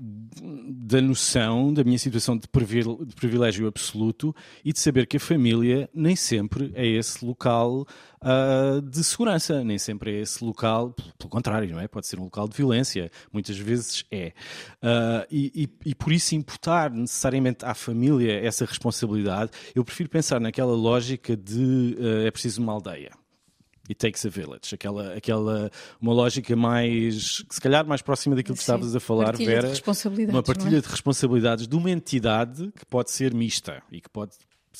da 0.00 1.00
noção 1.00 1.72
da 1.72 1.82
minha 1.82 1.98
situação 1.98 2.36
de 2.36 2.46
privilégio 2.48 3.66
absoluto 3.66 4.34
e 4.64 4.72
de 4.72 4.78
saber 4.78 5.06
que 5.06 5.16
a 5.16 5.20
família 5.20 5.88
nem 5.92 6.14
sempre 6.14 6.72
é 6.74 6.86
esse 6.86 7.24
local 7.24 7.86
uh, 8.22 8.80
de 8.82 9.02
segurança, 9.02 9.62
nem 9.64 9.78
sempre 9.78 10.16
é 10.16 10.20
esse 10.20 10.44
local, 10.44 10.94
pelo 11.18 11.30
contrário, 11.30 11.70
não 11.70 11.80
é? 11.80 11.88
Pode 11.88 12.06
ser 12.06 12.18
um 12.18 12.24
local 12.24 12.48
de 12.48 12.56
violência, 12.56 13.10
muitas 13.32 13.58
vezes 13.58 14.04
é. 14.10 14.32
Uh, 14.82 15.26
e, 15.30 15.68
e, 15.84 15.90
e, 15.90 15.94
por 15.94 16.12
isso 16.12 16.34
imputar 16.34 16.90
necessariamente 16.90 17.64
à 17.64 17.74
família 17.74 18.32
essa 18.40 18.64
responsabilidade, 18.64 19.50
eu 19.74 19.84
prefiro 19.84 20.08
pensar 20.08 20.40
naquela 20.40 20.74
lógica 20.74 21.36
de 21.36 21.96
uh, 21.98 22.26
é 22.26 22.30
preciso 22.30 22.62
uma 22.62 22.72
aldeia. 22.72 23.10
It 23.88 23.94
takes 23.94 24.24
a 24.26 24.28
village, 24.28 24.74
aquela, 24.74 25.14
aquela 25.14 25.70
uma 26.00 26.12
lógica 26.12 26.54
mais, 26.54 27.44
se 27.48 27.60
calhar 27.60 27.86
mais 27.86 28.02
próxima 28.02 28.36
daquilo 28.36 28.56
que 28.56 28.62
Sim, 28.62 28.72
estavas 28.72 28.94
a 28.94 29.00
falar, 29.00 29.26
partilha 29.26 29.50
Vera. 29.50 29.62
De 29.62 29.68
responsabilidades, 29.68 30.34
uma 30.34 30.42
partilha 30.42 30.76
é? 30.76 30.80
de 30.80 30.88
responsabilidades 30.88 31.68
de 31.68 31.76
uma 31.76 31.90
entidade 31.90 32.70
que 32.76 32.84
pode 32.84 33.10
ser 33.10 33.34
mista 33.34 33.82
e 33.90 34.00
que 34.00 34.08
pode 34.08 34.32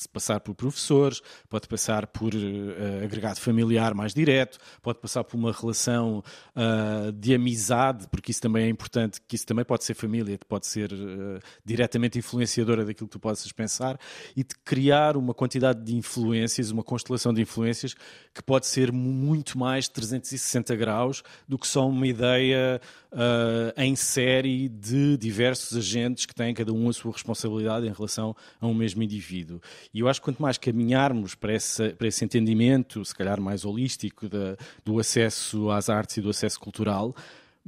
passar 0.07 0.39
por 0.39 0.55
professores, 0.55 1.21
pode 1.49 1.67
passar 1.67 2.07
por 2.07 2.33
uh, 2.33 3.03
agregado 3.03 3.39
familiar 3.39 3.93
mais 3.93 4.13
direto, 4.13 4.57
pode 4.81 4.99
passar 4.99 5.23
por 5.23 5.37
uma 5.37 5.51
relação 5.51 6.23
uh, 6.55 7.11
de 7.11 7.33
amizade, 7.33 8.07
porque 8.09 8.31
isso 8.31 8.41
também 8.41 8.65
é 8.65 8.69
importante, 8.69 9.19
que 9.27 9.35
isso 9.35 9.45
também 9.45 9.65
pode 9.65 9.83
ser 9.83 9.93
família, 9.93 10.39
pode 10.47 10.67
ser 10.67 10.91
uh, 10.93 11.39
diretamente 11.65 12.17
influenciadora 12.17 12.85
daquilo 12.85 13.07
que 13.07 13.13
tu 13.13 13.19
possas 13.19 13.51
pensar, 13.51 13.99
e 14.35 14.43
de 14.43 14.55
criar 14.63 15.17
uma 15.17 15.33
quantidade 15.33 15.83
de 15.83 15.95
influências, 15.95 16.71
uma 16.71 16.83
constelação 16.83 17.33
de 17.33 17.41
influências 17.41 17.95
que 18.33 18.41
pode 18.43 18.67
ser 18.67 18.91
muito 18.91 19.57
mais 19.57 19.87
360 19.87 20.75
graus 20.75 21.23
do 21.47 21.57
que 21.57 21.67
só 21.67 21.87
uma 21.87 22.07
ideia 22.07 22.79
em 23.75 23.95
série 23.95 24.69
de 24.69 25.17
diversos 25.17 25.77
agentes 25.77 26.25
que 26.25 26.33
têm 26.33 26.53
cada 26.53 26.71
um 26.71 26.89
a 26.89 26.93
sua 26.93 27.11
responsabilidade 27.11 27.87
em 27.87 27.91
relação 27.91 28.35
a 28.61 28.67
um 28.67 28.73
mesmo 28.73 29.01
indivíduo. 29.01 29.59
E 29.93 29.99
eu 29.99 30.07
acho 30.07 30.19
que 30.21 30.25
quanto 30.25 30.41
mais 30.41 30.57
caminharmos 30.57 31.35
para 31.35 31.53
esse, 31.53 31.89
para 31.89 32.07
esse 32.07 32.23
entendimento, 32.23 33.03
se 33.03 33.15
calhar 33.15 33.41
mais 33.41 33.65
holístico, 33.65 34.27
do 34.85 34.99
acesso 34.99 35.71
às 35.71 35.89
artes 35.89 36.17
e 36.17 36.21
do 36.21 36.29
acesso 36.29 36.59
cultural, 36.59 37.15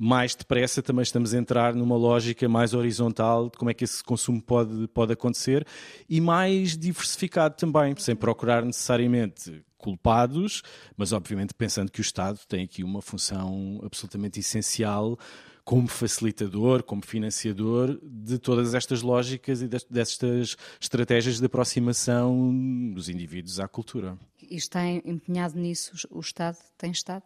mais 0.03 0.33
depressa 0.33 0.81
também 0.81 1.03
estamos 1.03 1.31
a 1.31 1.37
entrar 1.37 1.75
numa 1.75 1.95
lógica 1.95 2.49
mais 2.49 2.73
horizontal 2.73 3.51
de 3.51 3.57
como 3.59 3.69
é 3.69 3.73
que 3.75 3.83
esse 3.83 4.03
consumo 4.03 4.41
pode, 4.41 4.87
pode 4.87 5.13
acontecer 5.13 5.63
e 6.09 6.19
mais 6.19 6.75
diversificado 6.75 7.55
também, 7.55 7.93
sem 7.95 8.15
procurar 8.15 8.65
necessariamente 8.65 9.63
culpados, 9.77 10.63
mas 10.97 11.13
obviamente 11.13 11.53
pensando 11.53 11.91
que 11.91 11.99
o 11.99 12.01
Estado 12.01 12.39
tem 12.47 12.63
aqui 12.63 12.83
uma 12.83 12.99
função 12.99 13.79
absolutamente 13.83 14.39
essencial 14.39 15.19
como 15.63 15.87
facilitador, 15.87 16.81
como 16.81 17.05
financiador 17.05 17.99
de 18.03 18.39
todas 18.39 18.73
estas 18.73 19.03
lógicas 19.03 19.61
e 19.61 19.67
destas 19.67 20.57
estratégias 20.79 21.39
de 21.39 21.45
aproximação 21.45 22.51
dos 22.91 23.07
indivíduos 23.07 23.59
à 23.59 23.67
cultura. 23.67 24.17
E 24.41 24.55
está 24.55 24.83
empenhado 24.83 25.59
nisso? 25.59 26.07
O 26.09 26.21
Estado 26.21 26.57
tem 26.75 26.89
Estado? 26.89 27.25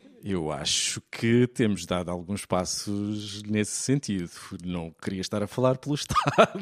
Eu 0.23 0.51
acho 0.51 1.01
que 1.09 1.47
temos 1.47 1.83
dado 1.85 2.11
alguns 2.11 2.45
passos 2.45 3.41
nesse 3.41 3.71
sentido. 3.71 4.29
Não 4.63 4.93
queria 5.01 5.19
estar 5.19 5.41
a 5.41 5.47
falar 5.47 5.79
pelo 5.79 5.95
Estado, 5.95 6.61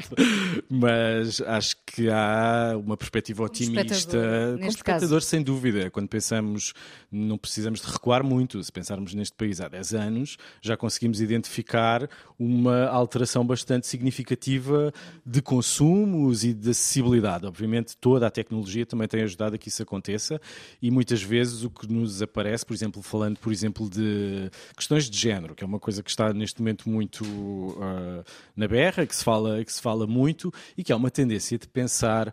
mas 0.66 1.42
acho 1.42 1.76
que 1.84 2.08
há 2.08 2.72
uma 2.82 2.96
perspectiva 2.96 3.42
otimista. 3.42 3.94
Espectador, 3.94 4.58
como 4.58 4.68
espectador, 4.68 5.22
sem 5.22 5.42
dúvida. 5.42 5.90
Quando 5.90 6.08
pensamos, 6.08 6.72
não 7.12 7.36
precisamos 7.36 7.80
de 7.80 7.86
recuar 7.86 8.24
muito. 8.24 8.62
Se 8.64 8.72
pensarmos 8.72 9.12
neste 9.12 9.36
país 9.36 9.60
há 9.60 9.68
10 9.68 9.94
anos, 9.94 10.38
já 10.62 10.74
conseguimos 10.74 11.20
identificar 11.20 12.08
uma 12.38 12.86
alteração 12.86 13.46
bastante 13.46 13.86
significativa 13.86 14.90
de 15.26 15.42
consumos 15.42 16.44
e 16.44 16.54
de 16.54 16.70
acessibilidade. 16.70 17.46
Obviamente, 17.46 17.94
toda 17.98 18.26
a 18.26 18.30
tecnologia 18.30 18.86
também 18.86 19.06
tem 19.06 19.22
ajudado 19.22 19.56
a 19.56 19.58
que 19.58 19.68
isso 19.68 19.82
aconteça 19.82 20.40
e 20.80 20.90
muitas 20.90 21.22
vezes 21.22 21.62
o 21.62 21.68
que 21.68 21.90
nos 21.92 22.22
aparece, 22.22 22.64
por 22.64 22.72
exemplo, 22.72 23.02
falando 23.02 23.38
por 23.38 23.49
por 23.50 23.54
exemplo, 23.54 23.90
de 23.90 24.48
questões 24.76 25.10
de 25.10 25.18
género, 25.18 25.56
que 25.56 25.64
é 25.64 25.66
uma 25.66 25.80
coisa 25.80 26.04
que 26.04 26.08
está 26.08 26.32
neste 26.32 26.60
momento 26.60 26.88
muito 26.88 27.24
uh, 27.24 28.24
na 28.54 28.68
berra, 28.68 29.04
que 29.04 29.16
se, 29.16 29.24
fala, 29.24 29.64
que 29.64 29.72
se 29.72 29.82
fala 29.82 30.06
muito 30.06 30.54
e 30.78 30.84
que 30.84 30.92
há 30.92 30.96
uma 30.96 31.10
tendência 31.10 31.58
de 31.58 31.66
pensar 31.66 32.32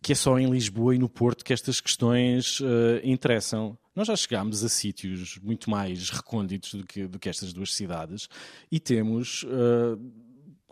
que 0.00 0.12
é 0.12 0.14
só 0.14 0.38
em 0.38 0.48
Lisboa 0.48 0.94
e 0.94 0.98
no 0.98 1.08
Porto 1.08 1.44
que 1.44 1.52
estas 1.52 1.80
questões 1.80 2.60
uh, 2.60 2.64
interessam. 3.02 3.76
Nós 3.92 4.06
já 4.06 4.14
chegámos 4.14 4.62
a 4.62 4.68
sítios 4.68 5.36
muito 5.42 5.68
mais 5.68 6.10
recônditos 6.10 6.74
do 6.74 6.86
que, 6.86 7.08
do 7.08 7.18
que 7.18 7.28
estas 7.28 7.52
duas 7.52 7.74
cidades 7.74 8.28
e 8.70 8.78
temos. 8.78 9.42
Uh, 9.42 9.98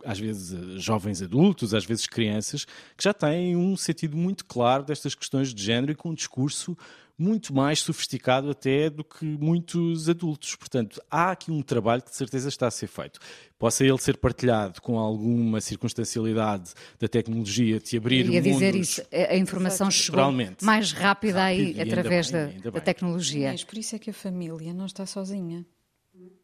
às 0.05 0.19
vezes 0.19 0.83
jovens 0.83 1.19
adultos, 1.23 1.73
às 1.73 1.83
vezes 1.83 2.05
crianças, 2.05 2.63
que 2.63 3.03
já 3.03 3.11
têm 3.11 3.55
um 3.55 3.75
sentido 3.75 4.15
muito 4.15 4.45
claro 4.45 4.83
destas 4.83 5.15
questões 5.15 5.51
de 5.51 5.63
género 5.63 5.91
e 5.91 5.95
com 5.95 6.11
um 6.11 6.13
discurso 6.13 6.77
muito 7.17 7.53
mais 7.53 7.79
sofisticado 7.79 8.49
até 8.49 8.89
do 8.89 9.03
que 9.03 9.25
muitos 9.25 10.09
adultos. 10.09 10.55
Portanto, 10.55 11.01
há 11.09 11.31
aqui 11.31 11.49
um 11.51 11.61
trabalho 11.61 12.01
que 12.01 12.09
de 12.09 12.15
certeza 12.15 12.49
está 12.49 12.67
a 12.67 12.71
ser 12.71 12.87
feito. 12.87 13.19
Possa 13.57 13.85
ele 13.85 13.97
ser 13.97 14.17
partilhado 14.17 14.81
com 14.81 14.99
alguma 14.99 15.61
circunstancialidade 15.61 16.73
da 16.99 17.07
tecnologia, 17.07 17.79
de 17.79 17.97
abrir 17.97 18.25
mundos... 18.25 18.43
dizer 18.43 18.75
isso, 18.75 19.01
a 19.11 19.37
informação 19.37 19.89
chegou 19.89 20.25
mais 20.61 20.91
rápida 20.91 21.43
aí 21.43 21.79
através 21.79 22.29
bem, 22.29 22.59
da, 22.59 22.69
da, 22.69 22.81
tecnologia. 22.81 23.51
Mas 23.51 23.63
por 23.63 23.77
isso 23.77 23.95
é 23.95 23.99
que 23.99 24.09
a 24.09 24.13
família 24.13 24.73
não 24.73 24.85
está 24.85 25.05
sozinha. 25.05 25.65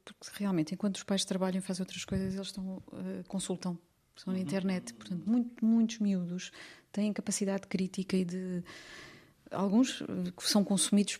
Porque 0.04 0.40
realmente, 0.40 0.74
enquanto 0.74 0.96
os 0.96 1.04
pais 1.04 1.26
trabalham 1.26 1.60
e 1.60 1.62
fazem 1.62 1.84
outras 1.84 2.04
coisas, 2.06 2.34
eles 2.34 2.48
estão, 2.48 2.78
uh, 2.78 3.24
consultam, 3.28 3.78
estão 4.16 4.34
na 4.34 4.40
internet. 4.40 4.94
Portanto, 4.94 5.30
muito, 5.30 5.66
muitos 5.66 6.00
miúdos 6.00 6.52
têm 6.92 7.14
capacidade 7.14 7.68
crítica 7.68 8.18
e 8.18 8.26
de 8.26 8.64
alguns 9.52 10.02
eh, 10.02 10.32
são 10.40 10.64
consumidos 10.64 11.20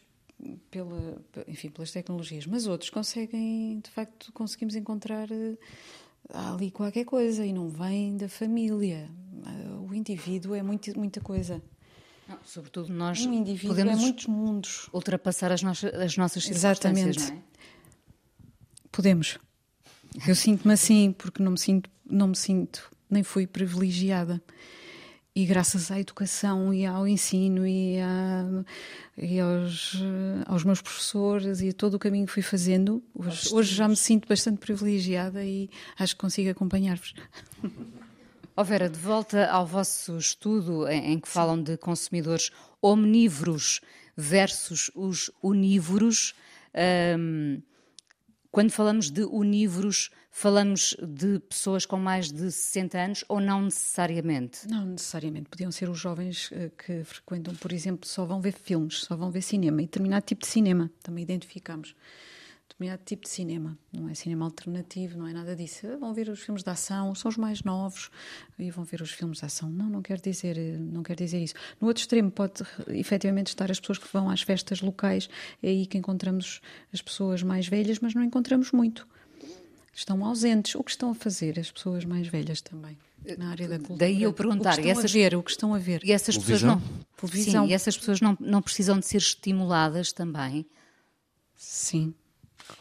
pela, 0.72 1.22
enfim, 1.48 1.70
pelas 1.70 1.92
tecnologias, 1.92 2.46
mas 2.46 2.66
outros 2.66 2.90
conseguem, 2.90 3.80
de 3.80 3.90
facto, 3.92 4.32
conseguimos 4.34 4.76
encontrar 4.76 5.30
eh, 5.32 5.58
ali 6.30 6.72
qualquer 6.72 7.06
coisa 7.06 7.46
e 7.46 7.54
não 7.54 7.70
vem 7.70 8.18
da 8.18 8.28
família. 8.28 9.10
Eh, 9.46 9.88
o 9.90 9.94
indivíduo 9.94 10.56
é 10.56 10.64
muito, 10.64 10.98
muita 10.98 11.22
coisa. 11.22 11.62
Não, 12.28 12.38
sobretudo 12.46 12.92
nós 12.94 13.26
um 13.26 13.34
indivíduo 13.34 13.76
podemos 13.76 14.00
é 14.00 14.02
muitos 14.02 14.26
mundos. 14.28 14.90
ultrapassar 14.94 15.52
as, 15.52 15.62
nossas, 15.62 15.94
as 15.94 16.18
nossas 16.18 16.44
circunstâncias, 16.44 17.18
Exatamente. 17.18 17.34
é? 17.34 17.52
Podemos. 18.92 19.38
Eu 20.28 20.36
sinto-me 20.36 20.74
assim 20.74 21.12
porque 21.14 21.42
não 21.42 21.54
me 21.54 21.60
sinto, 21.60 21.90
não 22.06 22.28
me 22.30 22.36
sinto, 22.36 22.90
nem 23.10 23.24
fui 23.24 23.48
privilegiada 23.48 24.42
e 25.36 25.46
graças 25.46 25.90
à 25.92 26.00
educação 26.00 26.74
e 26.74 26.86
ao 26.86 27.08
ensino 27.08 27.66
e, 27.66 27.98
e 29.18 29.40
aos, 29.40 30.02
aos, 30.46 30.64
meus 30.64 30.82
professores 30.82 31.62
e 31.62 31.70
a 31.70 31.74
todo 31.74 31.94
o 31.94 32.00
caminho 32.00 32.26
que 32.26 32.34
fui 32.34 32.42
fazendo, 32.42 33.02
hoje, 33.16 33.54
hoje, 33.54 33.76
já 33.76 33.88
me 33.88 33.96
sinto 33.96 34.28
bastante 34.28 34.60
privilegiada 34.60 35.44
e 35.44 35.70
acho 35.98 36.16
que 36.16 36.22
consigo 36.22 36.50
acompanhar-vos. 36.50 37.14
Oh 38.54 38.66
Vera, 38.66 38.90
de 38.90 39.00
volta 39.00 39.48
ao 39.48 39.66
vosso 39.66 40.18
estudo 40.18 40.86
em, 40.86 41.14
em 41.14 41.20
que 41.20 41.28
falam 41.28 41.64
de 41.64 41.78
consumidores 41.78 42.52
omnívoros 42.82 43.80
versus 44.16 44.92
os 44.94 45.32
unívoros, 45.42 46.36
um, 47.18 47.62
quando 48.52 48.72
falamos 48.72 49.10
de 49.10 49.24
unívoros, 49.24 50.10
falamos 50.30 50.96
de 51.02 51.40
pessoas 51.40 51.86
com 51.86 51.98
mais 51.98 52.32
de 52.32 52.52
60 52.52 52.98
anos 53.00 53.26
ou 53.30 53.40
não 53.40 53.62
necessariamente? 53.62 54.68
Não 54.68 54.86
necessariamente. 54.86 55.50
Podiam 55.50 55.72
ser 55.72 55.90
os 55.90 55.98
jovens 55.98 56.50
eh, 56.52 56.70
que 56.78 57.04
frequentam, 57.04 57.56
por 57.56 57.72
exemplo, 57.72 58.08
só 58.08 58.26
vão 58.26 58.42
ver 58.42 58.52
filmes, 58.52 59.04
só 59.04 59.16
vão 59.16 59.32
ver 59.32 59.42
cinema 59.42 59.82
e 59.82 59.86
determinado 59.86 60.26
tipo 60.26 60.42
de 60.42 60.48
cinema. 60.48 60.92
Também 61.02 61.24
identificamos 61.24 61.96
determinado 62.72 63.02
tipo 63.06 63.24
de 63.24 63.30
cinema. 63.30 63.78
Não 63.92 64.10
é 64.10 64.14
cinema 64.14 64.46
alternativo, 64.46 65.18
não 65.18 65.28
é 65.28 65.34
nada 65.34 65.56
disso. 65.56 65.88
Vão 66.00 66.14
ver 66.14 66.30
os 66.30 66.40
filmes 66.40 66.64
de 66.64 66.70
ação, 66.70 67.14
são 67.14 67.30
os 67.30 67.38
mais 67.38 67.64
novos 67.64 68.10
e 68.58 68.72
vão 68.72 68.84
ver 68.84 69.02
os 69.02 69.12
filmes 69.12 69.40
de 69.40 69.46
ação. 69.46 69.70
Não, 69.70 69.90
não 69.90 70.02
quer 70.02 70.20
dizer, 70.20 70.58
não 70.80 71.04
quer 71.04 71.16
dizer 71.16 71.44
isso. 71.44 71.54
No 71.80 71.88
outro 71.88 72.02
extremo 72.02 72.32
pode 72.32 72.64
efetivamente 72.88 73.48
estar 73.48 73.70
as 73.70 73.80
pessoas 73.80 73.98
que 73.98 74.08
vão 74.12 74.30
às 74.30 74.42
festas 74.42 74.82
locais, 74.82 75.30
é 75.62 75.70
aí 75.70 75.86
que 75.86 75.98
encontramos 75.98 76.62
as 76.94 77.02
pessoas 77.02 77.44
mais 77.44 77.68
velhas, 77.68 78.00
mas 78.00 78.14
não 78.14 78.24
encontramos 78.24 78.72
muito. 78.72 79.08
Estão 79.94 80.26
ausentes. 80.26 80.76
O 80.76 80.84
que 80.84 80.92
estão 80.92 81.12
a 81.12 81.16
fazer 81.16 81.60
as 81.60 81.70
pessoas 81.70 82.06
mais 82.06 82.28
velhas 82.28 82.62
também? 82.62 82.98
Na 83.38 83.52
área 83.52 83.68
da 83.68 83.78
cultura. 83.78 84.00
Daí 84.00 84.24
eu 84.24 84.34
perguntar, 84.34 84.74
o 84.74 84.82
que 84.82 84.82
estão 84.82 84.92
essas, 84.92 85.12
a 85.12 85.14
ver, 85.14 85.36
o 85.36 85.44
que 85.44 85.52
estão 85.52 85.74
a 85.76 85.78
ver. 85.78 86.02
E 86.04 86.12
essas 86.12 86.38
pessoas 86.38 86.64
não, 86.64 86.82
Televisão. 87.18 87.66
Sim, 87.66 87.72
e 87.72 87.74
essas 87.74 87.98
pessoas 87.98 88.20
não, 88.20 88.36
não 88.40 88.62
precisam 88.62 89.00
de 89.00 89.06
ser 89.06 89.18
estimuladas 89.18 90.12
também? 90.12 90.66
Sim, 91.56 92.16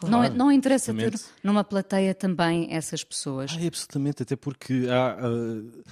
não, 0.07 0.29
não 0.31 0.53
interessa 0.53 0.95
ter 0.95 1.15
numa 1.43 1.65
plateia 1.65 2.15
também 2.15 2.69
essas 2.73 3.05
pessoas. 3.05 3.57
Ah, 3.59 3.67
absolutamente, 3.67 4.23
até 4.23 4.37
porque 4.37 4.87
há, 4.89 5.17
uh, 5.27 5.83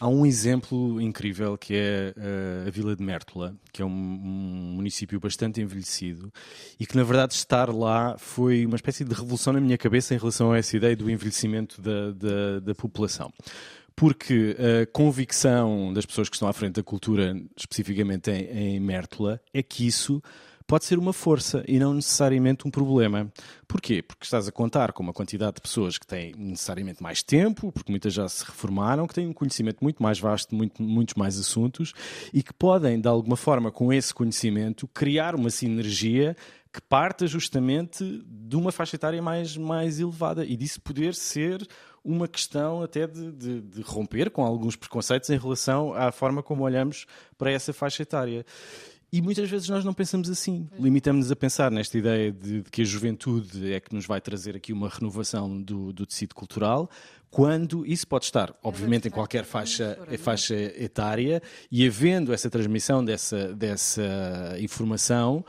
há 0.00 0.08
um 0.08 0.26
exemplo 0.26 1.00
incrível 1.00 1.56
que 1.56 1.74
é 1.74 2.14
uh, 2.16 2.68
a 2.68 2.70
Vila 2.70 2.94
de 2.94 3.02
Mértola, 3.02 3.54
que 3.72 3.82
é 3.82 3.84
um, 3.84 3.88
um, 3.88 4.72
município 4.76 5.18
bastante 5.18 5.60
envelhecido 5.60 6.32
e 6.78 6.86
que, 6.86 6.96
na 6.96 7.04
verdade, 7.04 7.34
estar 7.34 7.72
lá 7.72 8.16
foi 8.18 8.66
uma 8.66 8.76
espécie 8.76 9.04
de 9.04 9.14
revolução 9.14 9.52
na 9.52 9.60
minha 9.60 9.78
cabeça 9.78 10.14
em 10.14 10.18
relação 10.18 10.52
a 10.52 10.58
essa 10.58 10.76
ideia 10.76 10.96
do 10.96 11.10
envelhecimento 11.10 11.80
da, 11.80 12.12
da, 12.12 12.60
da 12.60 12.74
população. 12.74 13.32
Porque 13.94 14.54
a 14.58 14.86
convicção 14.92 15.90
das 15.94 16.04
pessoas 16.04 16.28
que 16.28 16.36
estão 16.36 16.46
à 16.46 16.52
frente 16.52 16.74
da 16.74 16.82
cultura, 16.82 17.34
especificamente 17.56 18.30
em, 18.30 18.74
em 18.74 18.80
Mértola, 18.80 19.40
é 19.54 19.62
que 19.62 19.86
isso 19.86 20.22
pode 20.66 20.84
ser 20.84 20.98
uma 20.98 21.12
força 21.12 21.64
e 21.68 21.78
não 21.78 21.94
necessariamente 21.94 22.66
um 22.66 22.70
problema. 22.70 23.30
Porquê? 23.68 24.02
Porque 24.02 24.24
estás 24.24 24.48
a 24.48 24.52
contar 24.52 24.92
com 24.92 25.02
uma 25.02 25.12
quantidade 25.12 25.56
de 25.56 25.60
pessoas 25.60 25.98
que 25.98 26.06
têm 26.06 26.34
necessariamente 26.36 27.02
mais 27.02 27.22
tempo, 27.22 27.70
porque 27.70 27.90
muitas 27.90 28.12
já 28.12 28.28
se 28.28 28.44
reformaram, 28.44 29.06
que 29.06 29.14
têm 29.14 29.26
um 29.26 29.32
conhecimento 29.32 29.78
muito 29.82 30.02
mais 30.02 30.18
vasto 30.18 30.50
de 30.50 30.56
muito, 30.56 30.82
muitos 30.82 31.14
mais 31.14 31.38
assuntos 31.38 31.92
e 32.32 32.42
que 32.42 32.52
podem, 32.52 33.00
de 33.00 33.08
alguma 33.08 33.36
forma, 33.36 33.70
com 33.70 33.92
esse 33.92 34.12
conhecimento, 34.12 34.88
criar 34.88 35.34
uma 35.34 35.50
sinergia 35.50 36.36
que 36.72 36.80
parta 36.80 37.26
justamente 37.26 38.22
de 38.26 38.54
uma 38.54 38.70
faixa 38.70 38.96
etária 38.96 39.22
mais, 39.22 39.56
mais 39.56 39.98
elevada 39.98 40.44
e 40.44 40.56
disso 40.56 40.80
poder 40.80 41.14
ser 41.14 41.66
uma 42.04 42.28
questão 42.28 42.82
até 42.82 43.06
de, 43.06 43.32
de, 43.32 43.60
de, 43.62 43.82
romper 43.82 44.30
com 44.30 44.44
alguns 44.44 44.76
preconceitos 44.76 45.28
em 45.30 45.38
relação 45.38 45.92
à 45.94 46.12
forma 46.12 46.42
como 46.42 46.62
olhamos 46.62 47.06
para 47.36 47.50
essa 47.50 47.72
faixa 47.72 48.02
etária. 48.02 48.44
E 49.12 49.22
muitas 49.22 49.48
vezes 49.48 49.68
nós 49.68 49.84
não 49.84 49.94
pensamos 49.94 50.28
assim. 50.28 50.68
Limitamos-nos 50.78 51.30
a 51.30 51.36
pensar 51.36 51.70
nesta 51.70 51.96
ideia 51.96 52.32
de, 52.32 52.62
de, 52.62 52.70
que 52.70 52.82
a 52.82 52.84
juventude 52.84 53.72
é 53.72 53.80
que 53.80 53.94
nos 53.94 54.04
vai 54.04 54.20
trazer 54.20 54.56
aqui 54.56 54.72
uma 54.72 54.88
renovação 54.88 55.62
do, 55.62 55.92
do 55.92 56.04
tecido 56.04 56.34
cultural, 56.34 56.90
quando 57.30 57.86
isso 57.86 58.06
pode 58.06 58.24
estar, 58.24 58.54
obviamente, 58.62 59.08
em 59.08 59.10
qualquer 59.10 59.44
faixa, 59.44 59.98
faixa 60.18 60.54
etária, 60.54 61.42
e 61.70 61.86
havendo 61.86 62.32
essa 62.32 62.50
transmissão 62.50 63.04
dessa, 63.04 63.54
dessa 63.54 64.56
informação, 64.58 65.44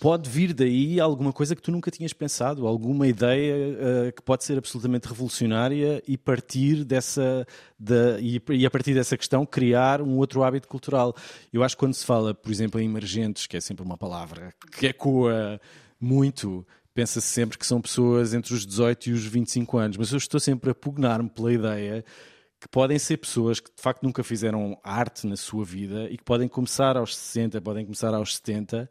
pode 0.00 0.28
vir 0.28 0.52
daí 0.52 1.00
alguma 1.00 1.32
coisa 1.32 1.56
que 1.56 1.62
tu 1.62 1.72
nunca 1.72 1.90
tinhas 1.90 2.12
pensado, 2.12 2.66
alguma 2.66 3.06
ideia 3.06 3.54
uh, 3.54 4.12
que 4.12 4.22
pode 4.22 4.44
ser 4.44 4.58
absolutamente 4.58 5.08
revolucionária 5.08 6.02
e 6.06 6.18
partir 6.18 6.84
dessa 6.84 7.46
de, 7.78 8.18
e, 8.20 8.42
e, 8.50 8.66
a 8.66 8.70
partir 8.70 8.94
dessa 8.94 9.16
questão 9.16 9.46
criar 9.46 10.02
um 10.02 10.18
outro 10.18 10.42
hábito 10.42 10.68
cultural. 10.68 11.14
Eu 11.52 11.62
acho 11.62 11.74
que 11.74 11.80
quando 11.80 11.94
se 11.94 12.04
fala, 12.04 12.34
por 12.34 12.52
exemplo, 12.52 12.80
em 12.80 12.84
emergentes, 12.84 13.46
que 13.46 13.56
é 13.56 13.60
sempre 13.60 13.84
uma 13.84 13.96
palavra 13.96 14.52
que 14.78 14.86
ecoa 14.86 15.60
muito, 15.98 16.66
pensa-se 16.92 17.26
sempre 17.26 17.56
que 17.58 17.66
são 17.66 17.80
pessoas 17.80 18.34
entre 18.34 18.52
os 18.52 18.66
18 18.66 19.08
e 19.08 19.12
os 19.12 19.24
25 19.24 19.78
anos, 19.78 19.96
mas 19.96 20.12
eu 20.12 20.18
estou 20.18 20.38
sempre 20.38 20.70
a 20.70 20.74
pugnar-me 20.74 21.30
pela 21.30 21.52
ideia 21.52 22.04
que 22.64 22.68
podem 22.68 22.98
ser 22.98 23.18
pessoas 23.18 23.60
que 23.60 23.68
de 23.70 23.82
facto 23.82 24.02
nunca 24.02 24.24
fizeram 24.24 24.78
arte 24.82 25.26
na 25.26 25.36
sua 25.36 25.62
vida 25.66 26.08
e 26.08 26.16
que 26.16 26.24
podem 26.24 26.48
começar 26.48 26.96
aos 26.96 27.14
60, 27.14 27.60
podem 27.60 27.84
começar 27.84 28.14
aos 28.14 28.36
70 28.36 28.88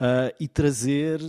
uh, 0.00 0.34
e 0.38 0.48
trazer 0.48 1.20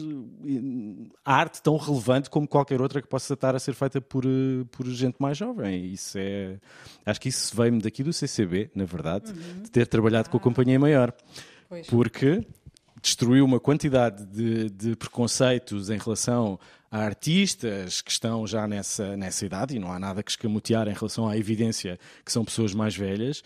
arte 1.23 1.61
tão 1.61 1.77
relevante 1.77 2.29
como 2.29 2.47
qualquer 2.47 2.81
outra 2.81 3.01
que 3.01 3.07
possa 3.07 3.33
estar 3.33 3.55
a 3.55 3.59
ser 3.59 3.73
feita 3.73 3.99
por, 3.99 4.25
eh, 4.25 4.65
por 4.71 4.85
gente 4.87 5.15
mais 5.19 5.37
jovem. 5.37 5.85
Isso 5.85 6.17
é, 6.17 6.57
acho 7.05 7.19
que 7.19 7.29
isso 7.29 7.55
veio-me 7.55 7.81
daqui 7.81 8.03
do 8.03 8.13
CCB, 8.13 8.71
na 8.75 8.85
verdade, 8.85 9.31
uhum. 9.31 9.63
de 9.63 9.71
ter 9.71 9.87
trabalhado 9.87 10.27
ah. 10.27 10.31
com 10.31 10.37
a 10.37 10.41
Companhia 10.41 10.79
Maior. 10.79 11.13
Pois. 11.69 11.87
Porque 11.87 12.45
destruiu 13.01 13.45
uma 13.45 13.59
quantidade 13.59 14.25
de, 14.25 14.69
de, 14.69 14.95
preconceitos 14.95 15.89
em 15.89 15.97
relação 15.97 16.59
a 16.89 16.99
artistas 16.99 18.01
que 18.01 18.09
estão 18.09 18.47
já 18.47 18.65
nessa, 18.67 19.15
nessa 19.15 19.45
idade, 19.45 19.75
e 19.75 19.79
não 19.79 19.91
há 19.91 19.99
nada 19.99 20.23
que 20.23 20.31
escamotear 20.31 20.87
em 20.87 20.93
relação 20.93 21.27
à 21.27 21.37
evidência 21.37 21.99
que 22.25 22.31
são 22.31 22.43
pessoas 22.43 22.73
mais 22.73 22.95
velhas, 22.95 23.43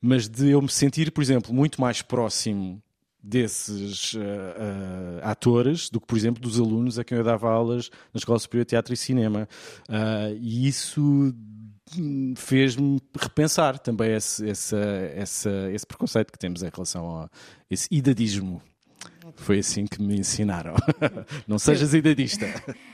mas 0.00 0.28
de 0.28 0.50
eu 0.50 0.60
me 0.60 0.68
sentir, 0.68 1.10
por 1.10 1.22
exemplo, 1.22 1.52
muito 1.52 1.80
mais 1.80 2.02
próximo 2.02 2.82
desses 3.22 4.14
uh, 4.14 4.18
uh, 4.18 5.20
atores 5.22 5.88
do 5.88 6.00
que, 6.00 6.06
por 6.06 6.18
exemplo, 6.18 6.42
dos 6.42 6.58
alunos 6.58 6.98
a 6.98 7.04
quem 7.04 7.16
eu 7.16 7.24
dava 7.24 7.48
aulas 7.48 7.88
na 8.12 8.18
Escola 8.18 8.38
Superior 8.38 8.64
de 8.64 8.70
Teatro 8.70 8.92
e 8.92 8.96
Cinema. 8.96 9.48
Uh, 9.88 10.36
e 10.40 10.66
isso 10.66 11.32
fez-me 12.36 12.98
repensar 13.16 13.78
também 13.78 14.14
esse, 14.14 14.48
esse, 14.48 14.76
esse, 15.14 15.48
esse, 15.72 15.86
preconceito 15.86 16.32
que 16.32 16.38
temos 16.38 16.62
em 16.62 16.70
relação 16.74 17.16
a 17.16 17.30
esse 17.70 17.86
idadismo. 17.90 18.62
Foi 19.36 19.58
assim 19.58 19.86
que 19.86 20.02
me 20.02 20.18
ensinaram. 20.18 20.74
não 21.46 21.58
sejas 21.58 21.94
idadista. 21.94 22.46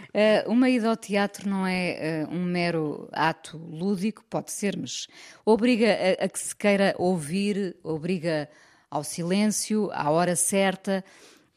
uma 0.47 0.69
ida 0.69 0.89
ao 0.89 0.97
teatro 0.97 1.49
não 1.49 1.67
é 1.67 2.27
um 2.31 2.43
mero 2.43 3.09
ato 3.13 3.57
lúdico, 3.57 4.25
pode 4.29 4.51
ser, 4.51 4.77
mas 4.77 5.07
obriga 5.45 5.87
a, 5.87 6.25
a 6.25 6.29
que 6.29 6.39
se 6.39 6.55
queira 6.55 6.95
ouvir, 6.99 7.77
obriga 7.83 8.49
a 8.53 8.68
ao 8.91 9.05
silêncio, 9.05 9.91
à 9.93 10.11
hora 10.11 10.37
certa. 10.37 11.05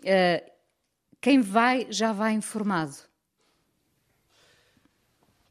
Uh, 0.02 0.52
quem 1.20 1.42
vai 1.42 1.88
já 1.90 2.12
vai 2.12 2.34
informado. 2.34 2.96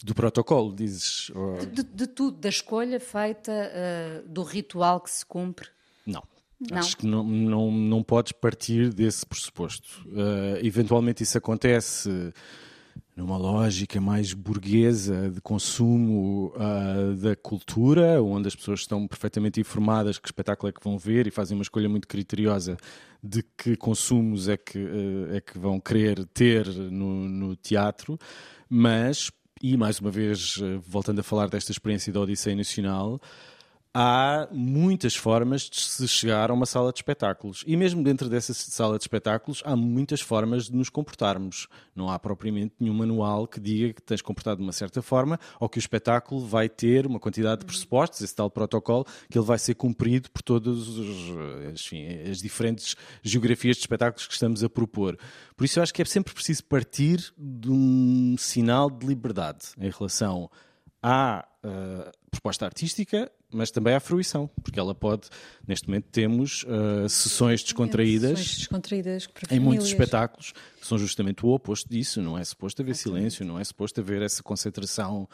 Do 0.03 0.15
protocolo, 0.15 0.75
dizes? 0.75 1.31
Ou... 1.31 1.59
De, 1.59 1.83
de, 1.83 2.07
tudo, 2.07 2.39
da 2.39 2.49
escolha 2.49 2.99
feita, 2.99 3.53
uh, 3.53 4.29
do 4.29 4.43
ritual 4.43 5.01
que 5.01 5.11
se 5.11 5.25
cumpre? 5.25 5.69
Não. 6.07 6.23
Não. 6.71 6.79
Acho 6.79 6.97
que 6.97 7.07
não, 7.07 7.25
não, 7.25 7.71
não 7.71 8.03
podes 8.03 8.33
partir 8.33 8.93
desse 8.93 9.25
pressuposto. 9.25 10.03
Uh, 10.09 10.59
eventualmente 10.63 11.23
isso 11.23 11.39
acontece 11.39 12.33
numa 13.21 13.37
lógica 13.37 14.01
mais 14.01 14.33
burguesa 14.33 15.31
de 15.31 15.43
consumo 15.43 16.55
uh, 16.57 17.15
da 17.17 17.37
cultura, 17.37 18.23
onde 18.23 18.49
as 18.49 18.57
pessoas 18.57 18.81
estão 18.81 19.07
perfeitamente 19.07 19.61
informadas 19.61 20.19
que 20.19 20.27
espetáculo 20.27 20.71
é 20.71 20.73
que 20.73 20.83
vão 20.83 20.97
ver 20.97 21.27
e 21.27 21.31
fazem 21.31 21.55
uma 21.55 21.63
escolha 21.63 21.89
muito 21.89 22.09
criteriosa 22.09 22.79
de 23.23 23.45
que 23.59 23.77
consumos 23.77 24.49
é 24.49 24.57
que, 24.57 24.79
uh, 24.79 25.35
é 25.35 25.41
que 25.41 25.59
vão 25.59 25.79
querer 25.79 26.25
ter 26.33 26.67
no, 26.67 27.29
no 27.29 27.55
teatro, 27.57 28.19
mas, 28.71 29.31
e 29.63 29.77
mais 29.77 30.01
uma 30.01 30.11
vez, 30.11 30.57
uh, 30.57 30.81
voltando 30.81 31.19
a 31.19 31.23
falar 31.23 31.51
desta 31.51 31.73
experiência 31.73 32.11
da 32.11 32.21
Odisseia 32.21 32.57
Nacional, 32.57 33.21
há 33.93 34.49
muitas 34.53 35.17
formas 35.17 35.63
de 35.63 35.81
se 35.81 36.07
chegar 36.07 36.51
a 36.51 36.55
uma 36.55 36.67
sala 36.67 36.93
de 36.93 36.99
espetáculos. 36.99 37.65
E 37.67 37.77
mesmo 37.77 38.03
dentro 38.03 38.29
dessa 38.29 38.55
sala 38.55 38.97
de 38.97 39.03
espetáculos, 39.03 39.63
há 39.65 39.75
muitas 39.75 40.21
formas 40.21 40.67
de 40.67 40.77
nos 40.77 40.89
comportarmos. 40.89 41.67
Não 41.95 42.09
há 42.09 42.19
propriamente 42.19 42.75
nenhum 42.79 42.95
manual 42.95 43.49
que 43.49 43.59
diga 43.59 43.93
que 43.93 44.03
tens 44.03 44.19
de 44.19 44.25
comportar 44.25 44.57
de 44.57 44.63
uma 44.63 44.73
certa 44.73 45.03
forma 45.03 45.39
ou 45.59 45.69
que 45.69 45.79
o 45.79 45.81
espetáculo 45.81 46.47
vai 46.47 46.69
ter 46.69 47.07
uma 47.07 47.19
quantidade 47.19 47.61
de 47.61 47.67
pressupostos, 47.67 48.21
esse 48.21 48.35
tal 48.35 48.51
protocolo, 48.51 49.05
que 49.29 49.37
ele 49.37 49.47
vai 49.47 49.59
ser 49.59 49.75
cumprido 49.75 50.31
por 50.31 50.43
todas 50.43 50.79
as 52.31 52.39
diferentes 52.39 52.97
geografias 53.23 53.77
de 53.77 53.83
espetáculos 53.83 54.27
que 54.27 54.35
estamos 54.35 54.63
a 54.63 54.69
propor. 54.69 55.19
Por 55.57 55.65
isso 55.65 55.79
eu 55.79 55.83
acho 55.83 55.93
que 55.93 56.03
é 56.03 56.05
sempre 56.05 56.33
preciso 56.33 56.65
partir 56.65 57.33
de 57.37 57.71
um 57.71 58.37
sinal 58.39 58.89
de 58.89 59.07
liberdade 59.07 59.71
em 59.79 59.91
relação 59.91 60.49
à 61.03 61.47
uh, 61.65 62.11
proposta 62.31 62.65
artística 62.65 63.31
mas 63.53 63.71
também 63.71 63.95
há 63.95 64.01
fruição, 64.01 64.49
porque 64.63 64.79
ela 64.79 64.95
pode, 64.95 65.29
neste 65.67 65.89
momento 65.89 66.07
temos 66.13 66.65
uh, 66.65 67.09
sessões 67.09 67.63
descontraídas, 67.63 68.39
sessões 68.39 68.59
descontraídas 68.59 69.29
em 69.51 69.59
muitos 69.59 69.87
espetáculos 69.87 70.53
que 70.81 70.87
são 70.87 70.99
justamente 70.99 71.45
o 71.45 71.51
oposto 71.51 71.89
disso, 71.89 72.23
não 72.23 72.39
é 72.39 72.45
suposto 72.45 72.81
haver 72.83 72.95
silêncio, 72.95 73.45
não 73.45 73.59
é 73.59 73.65
suposto 73.65 74.01
haver 74.01 74.23
essa 74.23 74.43
concentração 74.43 75.29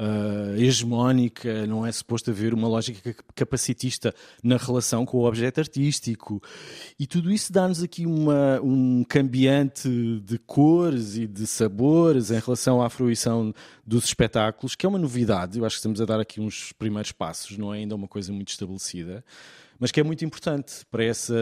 uh, 0.00 0.56
hegemónica, 0.56 1.66
não 1.66 1.86
é 1.86 1.92
suposto 1.92 2.30
haver 2.30 2.54
uma 2.54 2.66
lógica 2.66 3.14
capacitista 3.34 4.14
na 4.42 4.56
relação 4.56 5.04
com 5.04 5.18
o 5.18 5.26
objeto 5.26 5.60
artístico. 5.60 6.42
E 6.98 7.06
tudo 7.06 7.30
isso 7.30 7.52
dá-nos 7.52 7.82
aqui 7.82 8.06
uma, 8.06 8.60
um 8.62 9.04
cambiante 9.04 9.88
de 10.24 10.38
cores 10.38 11.16
e 11.16 11.26
de 11.26 11.46
sabores 11.46 12.30
em 12.30 12.38
relação 12.38 12.82
à 12.82 12.88
fruição 12.88 13.52
dos 13.86 14.04
espetáculos, 14.04 14.74
que 14.74 14.86
é 14.86 14.88
uma 14.88 14.98
novidade. 14.98 15.58
Eu 15.58 15.64
acho 15.64 15.76
que 15.76 15.80
estamos 15.80 16.00
a 16.00 16.06
dar 16.06 16.18
aqui 16.18 16.40
uns 16.40 16.72
primeiros 16.72 17.12
passos, 17.12 17.58
não 17.58 17.74
é 17.74 17.78
ainda 17.78 17.94
uma 17.94 18.08
coisa 18.08 18.32
muito 18.32 18.48
estabelecida 18.48 19.22
mas 19.82 19.90
que 19.90 19.98
é 19.98 20.02
muito 20.02 20.22
importante 20.22 20.84
para 20.90 21.02
essa. 21.02 21.34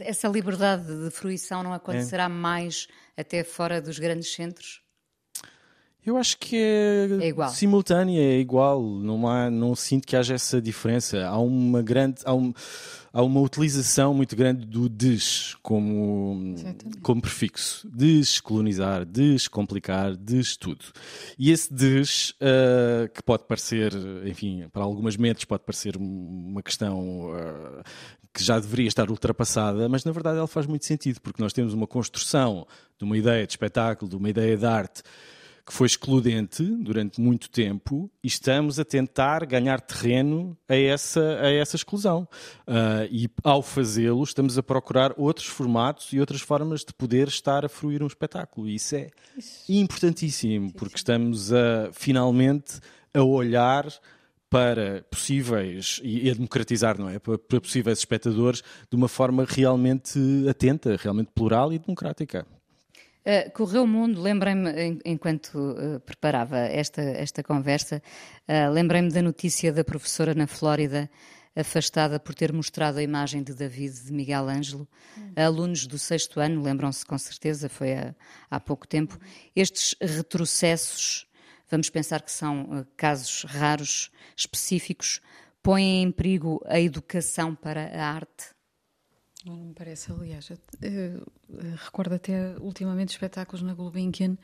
Essa 0.00 0.28
liberdade 0.28 0.86
de 0.86 1.10
fruição 1.10 1.62
não 1.62 1.74
acontecerá 1.74 2.24
é. 2.24 2.28
mais 2.28 2.88
até 3.14 3.44
fora 3.44 3.82
dos 3.82 3.98
grandes 3.98 4.32
centros? 4.32 4.80
Eu 6.06 6.16
acho 6.16 6.38
que 6.38 6.56
é, 6.56 7.08
é 7.20 7.48
simultânea, 7.48 8.20
é 8.20 8.38
igual. 8.38 8.80
Não, 8.80 9.26
há, 9.26 9.50
não 9.50 9.74
sinto 9.74 10.06
que 10.06 10.14
haja 10.14 10.34
essa 10.34 10.62
diferença. 10.62 11.26
Há 11.26 11.36
uma 11.36 11.82
grande. 11.82 12.20
Há, 12.24 12.32
um, 12.32 12.54
há 13.12 13.20
uma 13.24 13.40
utilização 13.40 14.14
muito 14.14 14.36
grande 14.36 14.64
do 14.64 14.88
des 14.88 15.56
como, 15.64 16.54
como 17.02 17.20
prefixo. 17.20 17.90
Descolonizar, 17.92 19.04
descomplicar, 19.04 20.14
des 20.14 20.56
tudo. 20.56 20.84
E 21.36 21.50
esse 21.50 21.74
des, 21.74 22.30
uh, 22.30 23.12
que 23.12 23.20
pode 23.24 23.42
parecer, 23.48 23.92
enfim, 24.24 24.68
para 24.72 24.84
algumas 24.84 25.16
mentes 25.16 25.44
pode 25.44 25.64
parecer 25.64 25.96
uma 25.96 26.62
questão 26.62 27.32
uh, 27.32 27.82
que 28.32 28.44
já 28.44 28.60
deveria 28.60 28.86
estar 28.86 29.10
ultrapassada, 29.10 29.88
mas 29.88 30.04
na 30.04 30.12
verdade 30.12 30.38
ela 30.38 30.46
faz 30.46 30.66
muito 30.66 30.84
sentido, 30.84 31.20
porque 31.20 31.42
nós 31.42 31.52
temos 31.52 31.74
uma 31.74 31.86
construção 31.86 32.64
de 32.96 33.04
uma 33.04 33.18
ideia 33.18 33.44
de 33.44 33.54
espetáculo, 33.54 34.08
de 34.08 34.16
uma 34.16 34.30
ideia 34.30 34.56
de 34.56 34.66
arte 34.66 35.02
que 35.66 35.72
foi 35.72 35.88
excludente 35.88 36.62
durante 36.62 37.20
muito 37.20 37.50
tempo 37.50 38.08
e 38.22 38.28
estamos 38.28 38.78
a 38.78 38.84
tentar 38.84 39.44
ganhar 39.44 39.80
terreno 39.80 40.56
a 40.68 40.76
essa, 40.76 41.40
a 41.40 41.50
essa 41.50 41.74
exclusão. 41.74 42.28
Uh, 42.68 43.08
e 43.10 43.28
ao 43.42 43.60
fazê-lo, 43.62 44.22
estamos 44.22 44.56
a 44.56 44.62
procurar 44.62 45.12
outros 45.16 45.48
formatos 45.48 46.12
e 46.12 46.20
outras 46.20 46.40
formas 46.40 46.84
de 46.84 46.94
poder 46.94 47.26
estar 47.26 47.64
a 47.64 47.68
fruir 47.68 48.00
um 48.00 48.06
espetáculo. 48.06 48.68
E 48.68 48.76
isso 48.76 48.94
é 48.94 49.10
isso. 49.36 49.64
importantíssimo, 49.68 50.72
porque 50.72 50.96
estamos 50.96 51.52
a, 51.52 51.90
finalmente 51.92 52.78
a 53.12 53.22
olhar 53.24 53.86
para 54.48 55.04
possíveis 55.10 56.00
e 56.04 56.30
a 56.30 56.34
democratizar, 56.34 56.96
não 56.96 57.08
é? 57.08 57.18
Para, 57.18 57.36
para 57.36 57.60
possíveis 57.60 57.98
espectadores 57.98 58.62
de 58.88 58.96
uma 58.96 59.08
forma 59.08 59.44
realmente 59.44 60.20
atenta, 60.48 60.96
realmente 60.96 61.30
plural 61.34 61.72
e 61.72 61.78
democrática. 61.80 62.46
Uh, 63.26 63.50
correu 63.50 63.82
o 63.82 63.86
mundo, 63.88 64.22
lembrei-me, 64.22 65.00
enquanto 65.04 65.56
uh, 65.56 65.98
preparava 65.98 66.58
esta, 66.58 67.02
esta 67.02 67.42
conversa, 67.42 68.00
uh, 68.48 68.70
lembrei-me 68.70 69.10
da 69.10 69.20
notícia 69.20 69.72
da 69.72 69.82
professora 69.82 70.32
na 70.32 70.46
Flórida, 70.46 71.10
afastada 71.56 72.20
por 72.20 72.36
ter 72.36 72.52
mostrado 72.52 72.98
a 72.98 73.02
imagem 73.02 73.42
de 73.42 73.52
David 73.52 74.04
de 74.04 74.12
Miguel 74.12 74.48
Ângelo. 74.48 74.86
Hum. 75.18 75.32
Alunos 75.34 75.88
do 75.88 75.98
sexto 75.98 76.38
ano, 76.38 76.62
lembram-se 76.62 77.04
com 77.04 77.18
certeza, 77.18 77.68
foi 77.68 77.94
há, 77.94 78.14
há 78.48 78.60
pouco 78.60 78.86
tempo. 78.86 79.18
Estes 79.56 79.96
retrocessos, 80.00 81.26
vamos 81.68 81.90
pensar 81.90 82.22
que 82.22 82.30
são 82.30 82.86
casos 82.96 83.42
raros, 83.42 84.08
específicos, 84.36 85.20
põem 85.60 86.04
em 86.04 86.12
perigo 86.12 86.62
a 86.64 86.78
educação 86.78 87.56
para 87.56 87.90
a 87.92 88.06
arte? 88.06 88.55
Não 89.46 89.54
me 89.54 89.74
parece, 89.74 90.10
aliás. 90.10 90.50
Eu, 90.50 90.58
eu, 90.82 91.22
eu, 91.50 91.76
recordo 91.76 92.16
até 92.16 92.56
ultimamente 92.58 93.10
espetáculos 93.10 93.62
na 93.62 93.74
Gulbenkian 93.74 94.36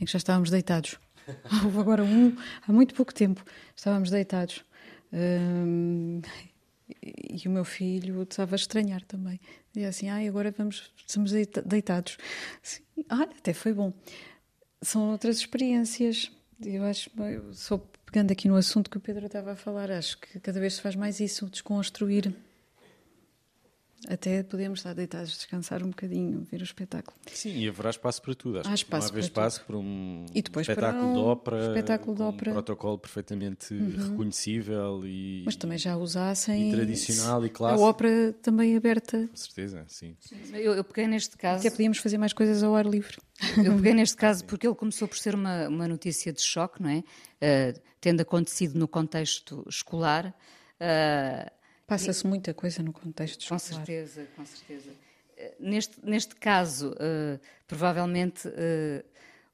em 0.00 0.04
que 0.04 0.10
já 0.10 0.16
estávamos 0.16 0.50
deitados. 0.50 0.98
Houve 1.64 1.78
agora 1.78 2.02
um, 2.02 2.36
há 2.66 2.72
muito 2.72 2.92
pouco 2.92 3.14
tempo, 3.14 3.44
estávamos 3.76 4.10
deitados. 4.10 4.64
Um, 5.12 6.20
e 7.00 7.46
o 7.46 7.50
meu 7.50 7.64
filho 7.64 8.20
estava 8.22 8.56
a 8.56 8.56
estranhar 8.56 9.04
também. 9.04 9.38
Dizia 9.72 9.88
assim: 9.90 10.08
ah, 10.08 10.28
agora 10.28 10.50
vamos, 10.50 10.92
estamos 11.06 11.30
deitados. 11.64 12.18
Assim, 12.60 12.82
ah, 13.08 13.28
até 13.38 13.52
foi 13.52 13.72
bom. 13.72 13.92
São 14.82 15.12
outras 15.12 15.38
experiências. 15.38 16.32
Eu 16.60 16.82
acho, 16.82 17.08
só 17.52 17.78
pegando 18.04 18.32
aqui 18.32 18.48
no 18.48 18.56
assunto 18.56 18.90
que 18.90 18.96
o 18.96 19.00
Pedro 19.00 19.26
estava 19.26 19.52
a 19.52 19.56
falar, 19.56 19.88
acho 19.92 20.18
que 20.18 20.40
cada 20.40 20.58
vez 20.58 20.74
se 20.74 20.80
faz 20.80 20.96
mais 20.96 21.20
isso, 21.20 21.48
desconstruir 21.48 22.34
até 24.06 24.42
podemos 24.42 24.78
estar 24.78 24.94
deitados, 24.94 25.30
descansar 25.30 25.82
um 25.82 25.88
bocadinho, 25.88 26.46
ver 26.50 26.60
o 26.60 26.64
espetáculo. 26.64 27.16
Sim, 27.32 27.58
e 27.58 27.68
haverá 27.68 27.90
espaço 27.90 28.22
para 28.22 28.34
tudo. 28.34 28.60
Acho 28.60 28.70
Há 28.70 28.74
espaço 28.74 29.16
há 29.16 29.18
espaço 29.18 29.64
para 29.64 29.76
um 29.76 30.26
espetáculo 30.34 30.76
para 30.76 31.04
um 31.04 31.12
de 31.14 31.18
ópera, 31.18 31.66
espetáculo 31.66 32.16
de 32.16 32.22
ópera. 32.22 32.50
um 32.50 32.54
protocolo 32.54 32.98
perfeitamente 32.98 33.74
uhum. 33.74 34.10
reconhecível 34.10 35.02
e 35.04 35.42
mas 35.44 35.56
também 35.56 35.78
já 35.78 35.96
usassem 35.96 36.70
e 36.70 36.72
tradicional 36.72 37.44
e 37.44 37.48
clássico. 37.48 37.84
A 37.84 37.88
ópera 37.88 38.32
também 38.40 38.76
aberta. 38.76 39.26
Com 39.28 39.36
certeza, 39.36 39.84
sim. 39.88 40.16
Eu, 40.52 40.74
eu 40.74 40.84
peguei 40.84 41.08
neste 41.08 41.36
caso. 41.36 41.60
Até 41.60 41.70
podíamos 41.70 41.98
fazer 41.98 42.18
mais 42.18 42.32
coisas 42.32 42.62
ao 42.62 42.74
ar 42.76 42.86
livre. 42.86 43.18
Eu 43.56 43.74
peguei 43.76 43.94
neste 43.94 44.16
caso 44.16 44.44
porque 44.44 44.66
ele 44.66 44.76
começou 44.76 45.08
por 45.08 45.18
ser 45.18 45.34
uma, 45.34 45.68
uma 45.68 45.88
notícia 45.88 46.32
de 46.32 46.40
choque, 46.40 46.82
não 46.82 46.90
é? 46.90 46.98
Uh, 46.98 47.80
tendo 48.00 48.20
acontecido 48.20 48.78
no 48.78 48.86
contexto 48.86 49.64
escolar. 49.68 50.34
Uh, 50.80 51.57
Passa-se 51.88 52.26
muita 52.26 52.52
coisa 52.52 52.82
no 52.82 52.92
contexto 52.92 53.40
escolar. 53.40 53.58
Com 53.58 53.66
certeza, 53.66 54.26
com 54.36 54.44
certeza. 54.44 54.90
Eh, 55.38 55.54
neste, 55.58 55.96
neste 56.04 56.36
caso, 56.36 56.90
uh, 56.90 57.40
provavelmente 57.66 58.46
uh, 58.46 59.02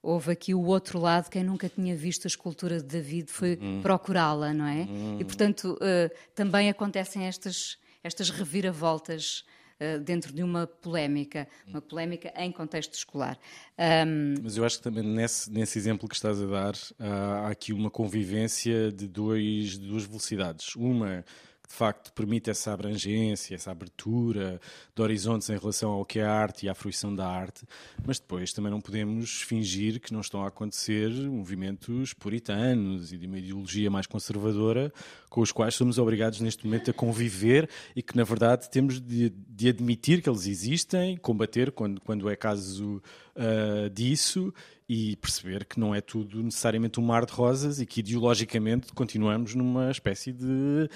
houve 0.03 0.33
aqui 0.33 0.53
o 0.53 0.65
outro 0.65 0.99
lado, 0.99 1.31
quem 1.31 1.45
nunca 1.45 1.69
tinha 1.69 1.95
visto 1.95 2.25
a 2.25 2.29
escultura 2.29 2.79
de 2.79 2.87
David 2.87 3.31
foi 3.31 3.57
uhum. 3.63 3.81
procurá-la, 3.81 4.53
não 4.53 4.67
é? 4.67 4.81
Uhum. 4.83 5.21
E, 5.21 5.25
portanto, 5.25 5.79
uh, 5.81 6.11
também 6.35 6.69
acontecem 6.69 7.25
estas, 7.25 7.79
estas 8.03 8.31
reviravoltas 8.31 9.45
dentro 10.05 10.33
de 10.33 10.43
uma 10.43 10.69
polémica, 10.69 11.49
uma 11.67 11.83
polémica 11.83 12.33
em 12.37 12.51
contexto 12.53 12.95
escolar. 12.95 13.37
Um... 14.07 14.37
Mas 14.43 14.57
eu 14.57 14.65
acho 14.65 14.79
que 14.79 14.85
também 14.85 15.03
nesse, 15.03 15.51
nesse 15.51 15.77
exemplo 15.77 16.09
que 16.09 16.15
estás 16.15 16.41
a 16.41 16.47
dar, 16.47 16.75
há 16.99 17.49
aqui 17.49 17.73
uma 17.73 17.91
convivência 17.91 18.93
de, 18.93 19.09
dois, 19.09 19.77
de 19.77 19.89
duas 19.89 20.05
velocidades. 20.05 20.77
Uma 20.77 21.25
de 21.75 21.79
facto 21.79 22.13
permite 22.13 22.51
essa 22.51 22.73
abrangência, 22.73 23.57
essa 23.57 23.73
abertura 23.73 24.61
de 24.95 25.03
horizontes 25.03 25.51
em 25.51 25.59
relação 25.59 25.91
ao 25.91 26.05
que 26.05 26.21
é 26.21 26.25
a 26.25 26.33
arte 26.33 26.67
e 26.67 26.69
à 26.69 26.75
fruição 26.75 27.13
da 27.13 27.27
arte, 27.27 27.67
mas 28.07 28.21
depois 28.21 28.53
também 28.53 28.71
não 28.71 28.81
podemos 28.81 29.43
fingir 29.43 30.01
que 30.01 30.13
não 30.13 30.21
estão 30.21 30.45
a 30.45 30.49
acontecer 30.49 31.11
movimentos 31.11 32.15
puritanos 32.15 33.13
e 33.13 33.19
de 33.19 33.27
uma 33.27 33.41
ideologia 33.41 33.91
mais 33.91 34.07
conservadora 34.07 34.93
com 35.29 35.41
os 35.41 35.51
quais 35.51 35.75
somos 35.75 35.99
obrigados 35.99 36.41
neste 36.41 36.65
momento 36.65 36.93
a 36.93 36.95
conviver 36.95 37.69
e 37.97 38.03
que 38.03 38.17
na 38.17 38.23
verdade 38.23 38.71
temos 38.71 39.01
de, 39.01 39.31
de 39.31 39.69
admitir 39.69 40.23
que 40.23 40.31
eles 40.31 40.47
existem, 40.47 41.17
combater 41.17 41.73
quando, 41.73 42.01
quando 42.03 42.31
é 42.31 42.37
caso 42.37 43.03
uh, 43.37 43.91
disso 43.91 44.53
e 44.89 45.17
perceber 45.17 45.65
que 45.65 45.81
não 45.81 45.95
é 45.95 46.01
tudo 46.01 46.43
necessariamente 46.43 47.01
um 47.01 47.03
mar 47.03 47.25
de 47.25 47.33
rosas 47.33 47.81
e 47.81 47.87
que 47.87 48.01
ideologicamente 48.01 48.93
continuamos 48.93 49.55
numa 49.55 49.91
espécie 49.91 50.33
de 50.33 50.89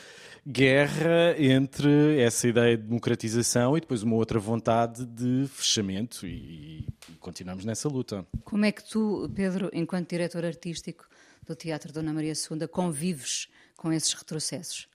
guerra 0.46 1.34
entre 1.38 2.20
essa 2.20 2.46
ideia 2.46 2.76
de 2.76 2.82
democratização 2.82 3.76
e 3.76 3.80
depois 3.80 4.02
uma 4.02 4.16
outra 4.16 4.38
vontade 4.38 5.06
de 5.06 5.46
fechamento 5.48 6.26
e, 6.26 6.86
e 7.08 7.12
continuamos 7.18 7.64
nessa 7.64 7.88
luta. 7.88 8.26
Como 8.44 8.64
é 8.64 8.72
que 8.72 8.86
tu, 8.86 9.30
Pedro, 9.34 9.70
enquanto 9.72 10.10
diretor 10.10 10.44
artístico 10.44 11.08
do 11.46 11.56
Teatro 11.56 11.92
Dona 11.92 12.12
Maria 12.12 12.34
II, 12.34 12.68
convives 12.68 13.48
com 13.76 13.90
esses 13.90 14.12
retrocessos? 14.12 14.86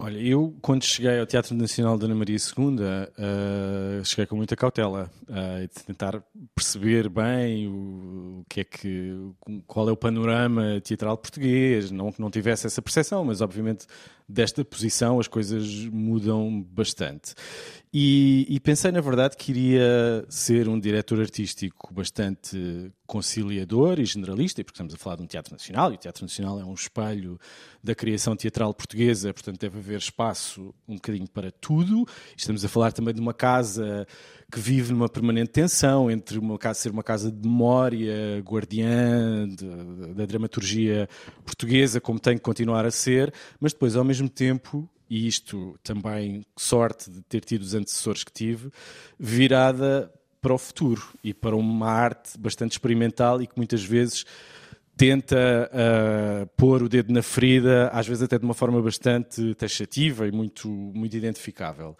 Olha, 0.00 0.16
eu 0.16 0.56
quando 0.62 0.84
cheguei 0.84 1.18
ao 1.18 1.26
Teatro 1.26 1.56
Nacional 1.56 1.98
da 1.98 2.04
Ana 2.04 2.14
Maria 2.14 2.36
II, 2.36 2.76
uh, 2.76 4.04
cheguei 4.04 4.26
com 4.26 4.36
muita 4.36 4.54
cautela, 4.54 5.10
uh, 5.24 5.60
de 5.62 5.84
tentar 5.84 6.22
perceber 6.54 7.08
bem 7.08 7.66
o, 7.66 8.38
o, 8.40 8.44
que 8.48 8.60
é 8.60 8.64
que, 8.64 9.12
qual 9.66 9.88
é 9.88 9.92
o 9.92 9.96
panorama 9.96 10.80
teatral 10.80 11.18
português, 11.18 11.90
não 11.90 12.12
que 12.12 12.20
não 12.20 12.30
tivesse 12.30 12.64
essa 12.64 12.80
percepção, 12.80 13.24
mas 13.24 13.40
obviamente 13.40 13.86
desta 14.28 14.64
posição 14.64 15.18
as 15.18 15.26
coisas 15.26 15.66
mudam 15.86 16.62
bastante. 16.62 17.34
E, 17.92 18.46
e, 18.50 18.60
pensei, 18.60 18.92
na 18.92 19.00
verdade, 19.00 19.34
que 19.34 19.50
iria 19.50 20.22
ser 20.28 20.68
um 20.68 20.78
diretor 20.78 21.20
artístico 21.20 21.92
bastante 21.94 22.92
conciliador 23.06 23.98
e 23.98 24.04
generalista, 24.04 24.62
porque 24.62 24.74
estamos 24.74 24.92
a 24.92 24.98
falar 24.98 25.16
de 25.16 25.22
um 25.22 25.26
teatro 25.26 25.54
nacional, 25.54 25.90
e 25.90 25.94
o 25.94 25.98
Teatro 25.98 26.22
Nacional 26.22 26.60
é 26.60 26.64
um 26.64 26.74
espelho 26.74 27.40
da 27.82 27.94
criação 27.94 28.36
teatral 28.36 28.74
portuguesa, 28.74 29.32
portanto 29.32 29.58
deve 29.58 29.78
haver 29.78 29.98
espaço 29.98 30.74
um 30.86 30.96
bocadinho 30.96 31.28
para 31.30 31.50
tudo. 31.50 32.06
Estamos 32.36 32.62
a 32.62 32.68
falar 32.68 32.92
também 32.92 33.14
de 33.14 33.20
uma 33.20 33.32
casa 33.32 34.06
que 34.50 34.58
vive 34.58 34.92
numa 34.92 35.08
permanente 35.08 35.50
tensão 35.50 36.10
entre 36.10 36.38
uma 36.38 36.58
casa 36.58 36.80
ser 36.80 36.90
uma 36.90 37.02
casa 37.02 37.30
de 37.30 37.46
memória, 37.46 38.40
guardiã 38.40 39.46
de, 39.46 40.14
da 40.14 40.24
dramaturgia 40.24 41.08
portuguesa, 41.44 42.00
como 42.00 42.18
tem 42.18 42.36
que 42.36 42.42
continuar 42.42 42.86
a 42.86 42.90
ser, 42.90 43.32
mas 43.60 43.72
depois, 43.72 43.94
ao 43.94 44.04
mesmo 44.04 44.28
tempo, 44.28 44.88
e 45.08 45.26
isto 45.26 45.78
também 45.82 46.46
sorte 46.56 47.10
de 47.10 47.20
ter 47.22 47.44
tido 47.44 47.62
os 47.62 47.74
antecessores 47.74 48.24
que 48.24 48.32
tive, 48.32 48.70
virada 49.18 50.10
para 50.40 50.54
o 50.54 50.58
futuro 50.58 51.02
e 51.22 51.34
para 51.34 51.56
uma 51.56 51.90
arte 51.90 52.38
bastante 52.38 52.72
experimental 52.72 53.42
e 53.42 53.46
que 53.46 53.56
muitas 53.56 53.84
vezes 53.84 54.24
tenta 54.98 55.70
uh, 55.72 56.46
pôr 56.56 56.82
o 56.82 56.88
dedo 56.88 57.12
na 57.12 57.22
ferida, 57.22 57.88
às 57.90 58.08
vezes 58.08 58.20
até 58.20 58.36
de 58.36 58.44
uma 58.44 58.52
forma 58.52 58.82
bastante 58.82 59.54
taxativa 59.54 60.26
e 60.26 60.32
muito, 60.32 60.68
muito 60.68 61.16
identificável. 61.16 61.96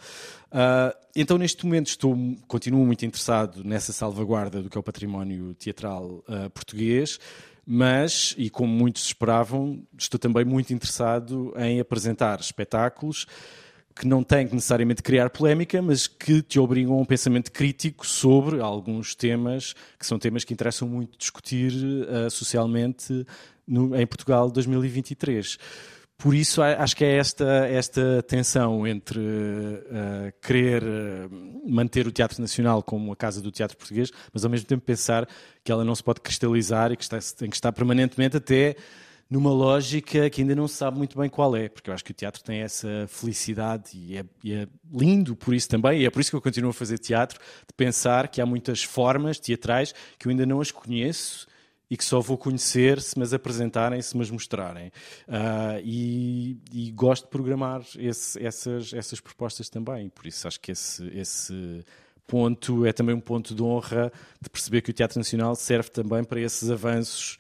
Uh, 0.51 0.93
então, 1.15 1.39
neste 1.39 1.65
momento, 1.65 1.87
estou, 1.87 2.19
continuo 2.49 2.85
muito 2.85 3.07
interessado 3.07 3.63
nessa 3.63 3.93
salvaguarda 3.93 4.61
do 4.61 4.69
que 4.69 4.77
é 4.77 4.81
o 4.81 4.83
património 4.83 5.55
teatral 5.55 6.25
uh, 6.29 6.51
português, 6.51 7.21
mas, 7.65 8.35
e 8.37 8.51
como 8.51 8.73
muitos 8.73 9.05
esperavam, 9.05 9.81
estou 9.97 10.19
também 10.19 10.45
muito 10.45 10.75
interessado 10.75 11.55
em 11.57 11.79
apresentar 11.79 12.41
espetáculos 12.41 13.27
que 13.99 14.07
não 14.07 14.23
têm 14.23 14.47
que 14.47 14.55
necessariamente 14.55 15.03
criar 15.03 15.29
polémica, 15.29 15.83
mas 15.83 16.07
que 16.07 16.41
te 16.41 16.61
obrigam 16.61 16.95
a 16.95 17.01
um 17.01 17.05
pensamento 17.05 17.51
crítico 17.51 18.07
sobre 18.07 18.61
alguns 18.61 19.15
temas 19.15 19.75
que 19.99 20.07
são 20.07 20.19
temas 20.19 20.45
que 20.45 20.55
interessam 20.55 20.89
muito 20.89 21.19
discutir 21.19 21.73
uh, 21.73 22.31
socialmente 22.31 23.27
no, 23.67 23.97
em 23.97 24.07
Portugal 24.07 24.51
2023. 24.51 25.59
Por 26.17 26.35
isso, 26.35 26.61
acho 26.63 26.97
que 26.97 27.05
é 27.05 27.17
esta, 27.17 27.45
esta 27.69 28.23
tensão 28.25 28.85
entre 28.87 29.21
uh, 29.21 30.33
querer 30.43 30.83
manter 31.65 32.09
o 32.09 32.13
Teatro 32.13 32.41
Nacional 32.41 32.83
como 32.83 33.13
a 33.13 33.17
casa 33.17 33.41
do 33.41 33.53
teatro 33.53 33.77
português, 33.77 34.11
mas 34.33 34.45
ao 34.45 34.51
mesmo 34.51 34.67
tempo 34.67 34.85
pensar 34.85 35.29
que 35.63 35.71
ela 35.71 35.85
não 35.85 35.95
se 35.95 36.03
pode 36.03 36.21
cristalizar 36.21 36.91
e 36.91 36.97
que 36.97 37.05
está, 37.05 37.19
tem 37.37 37.49
que 37.49 37.57
estar 37.57 37.73
permanentemente 37.73 38.37
até 38.37 38.75
numa 39.31 39.53
lógica 39.53 40.31
que 40.31 40.41
ainda 40.41 40.55
não 40.55 40.67
se 40.67 40.75
sabe 40.75 40.97
muito 40.97 41.19
bem 41.19 41.29
qual 41.29 41.55
é, 41.55 41.69
porque 41.69 41.91
eu 41.91 41.95
acho 41.95 42.05
que 42.05 42.13
o 42.13 42.15
teatro 42.15 42.43
tem 42.43 42.61
essa 42.61 43.07
felicidade 43.09 43.91
e 43.95 44.17
é, 44.17 44.25
e 44.43 44.55
é, 44.55 44.67
lindo 44.91 45.37
por 45.37 45.55
isso 45.55 45.69
também, 45.69 46.01
e 46.01 46.07
é 46.07 46.11
por 46.11 46.21
isso 46.21 46.31
que 46.31 46.37
eu 46.37 46.41
continuo 46.41 46.71
a 46.71 46.75
fazer 46.75 46.99
teatro, 46.99 47.39
de 47.67 47.75
pensar 47.77 48.29
que 48.29 48.41
há 48.41 48.47
muitas 48.47 48.83
formas 48.83 49.39
teatrais 49.39 49.95
que 50.19 50.27
eu 50.27 50.31
ainda 50.31 50.47
não 50.47 50.61
as 50.61 50.71
conheço 50.71 51.47
e 51.91 51.97
que 51.97 52.05
só 52.05 52.21
vou 52.21 52.37
conhecer 52.37 53.01
se 53.01 53.19
me 53.19 53.25
as 53.25 53.33
apresentarem, 53.33 54.01
se 54.03 54.17
me 54.17 54.23
as 54.23 54.31
mostrarem. 54.31 54.89
Uh, 55.27 55.81
e, 55.83 56.59
e, 56.71 56.91
gosto 56.93 57.25
de 57.25 57.31
programar 57.31 57.83
esse, 57.99 58.43
essas, 58.45 58.93
essas 58.93 59.21
propostas 59.21 59.71
também, 59.71 60.09
por 60.11 60.27
isso 60.27 60.47
acho 60.47 60.61
que 60.61 60.73
esse, 60.73 61.07
esse 61.17 61.83
ponto 62.27 62.85
é 62.85 62.93
também 62.93 63.15
um 63.15 63.21
ponto 63.21 63.55
de 63.55 63.63
honra 63.63 64.13
de 64.39 64.51
perceber 64.51 64.83
que 64.83 64.91
o 64.91 64.93
Teatro 64.93 65.19
Nacional 65.19 65.55
serve 65.57 65.89
também 65.89 66.23
para 66.23 66.39
esses 66.39 66.71
avanços 66.71 67.39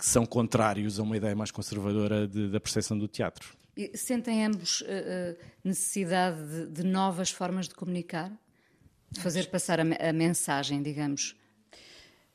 que 0.00 0.06
são 0.06 0.24
contrários 0.24 0.98
a 0.98 1.02
uma 1.02 1.14
ideia 1.14 1.36
mais 1.36 1.50
conservadora 1.50 2.26
de, 2.26 2.48
da 2.48 2.58
percepção 2.58 2.98
do 2.98 3.06
teatro. 3.06 3.54
E 3.76 3.94
sentem 3.98 4.46
ambos 4.46 4.80
uh, 4.80 5.36
necessidade 5.62 6.42
de, 6.42 6.66
de, 6.68 6.84
novas 6.84 7.30
formas 7.30 7.68
de 7.68 7.74
comunicar? 7.74 8.32
De 9.10 9.20
fazer 9.20 9.50
passar 9.50 9.78
a, 9.78 9.82
a, 9.82 10.10
mensagem, 10.10 10.82
digamos? 10.82 11.36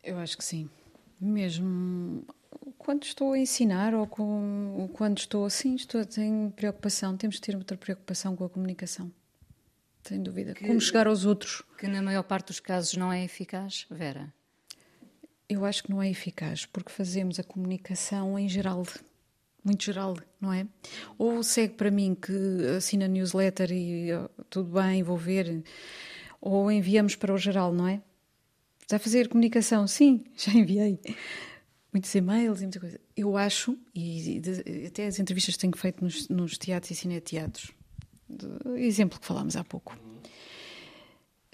Eu 0.04 0.20
acho 0.20 0.38
que 0.38 0.44
sim. 0.44 0.70
Mesmo 1.20 2.24
quando 2.78 3.04
estou 3.04 3.34
a 3.34 3.40
ensinar 3.40 3.96
ou 3.96 4.06
com, 4.06 4.88
quando 4.94 5.18
estou 5.18 5.44
assim, 5.44 5.74
estou, 5.74 6.06
tenho 6.06 6.52
preocupação, 6.52 7.18
temos 7.18 7.38
de 7.38 7.42
ter 7.42 7.56
outra 7.56 7.76
preocupação 7.76 8.36
com 8.36 8.46
a 8.46 8.50
comunicação. 8.50 9.12
Sem 10.04 10.22
dúvida. 10.22 10.54
Que, 10.54 10.68
Como 10.68 10.80
chegar 10.80 11.08
aos 11.08 11.26
outros. 11.26 11.64
Que 11.80 11.88
na 11.88 12.00
maior 12.00 12.22
parte 12.22 12.48
dos 12.48 12.60
casos 12.60 12.96
não 12.96 13.12
é 13.12 13.24
eficaz, 13.24 13.88
Vera? 13.90 14.32
Eu 15.48 15.64
acho 15.64 15.84
que 15.84 15.92
não 15.92 16.02
é 16.02 16.10
eficaz, 16.10 16.66
porque 16.66 16.92
fazemos 16.92 17.40
a 17.40 17.44
comunicação 17.44 18.38
em 18.38 18.50
geral, 18.50 18.84
muito 19.64 19.84
geral, 19.84 20.18
não 20.42 20.52
é? 20.52 20.68
Ou 21.18 21.44
segue 21.44 21.76
para 21.76 21.92
mim 21.92 22.16
que 22.16 22.34
assina 22.78 23.08
newsletter 23.08 23.72
e 23.72 24.10
tudo 24.50 24.72
bem, 24.72 25.04
vou 25.04 25.18
ver, 25.18 25.64
ou 26.42 26.72
enviamos 26.72 27.16
para 27.16 27.34
o 27.34 27.38
geral, 27.38 27.74
não 27.74 27.88
é? 27.88 28.02
Está 28.82 28.98
a 28.98 29.00
fazer 29.00 29.28
comunicação? 29.28 29.88
Sim, 29.88 30.24
já 30.38 30.52
enviei. 30.52 31.00
Muitos 31.92 32.14
e-mails 32.14 32.60
e 32.60 32.64
muita 32.64 32.80
coisa. 32.80 33.00
Eu 33.16 33.38
acho, 33.38 33.78
e 33.94 34.42
até 34.86 35.08
as 35.08 35.18
entrevistas 35.18 35.56
que 35.56 35.62
tenho 35.62 35.78
feito 35.78 36.04
nos, 36.04 36.28
nos 36.28 36.58
teatros 36.58 36.92
e 36.92 36.96
cineteatros, 36.96 37.72
exemplo 38.76 39.20
que 39.20 39.26
falámos 39.26 39.56
há 39.56 39.64
pouco, 39.64 39.98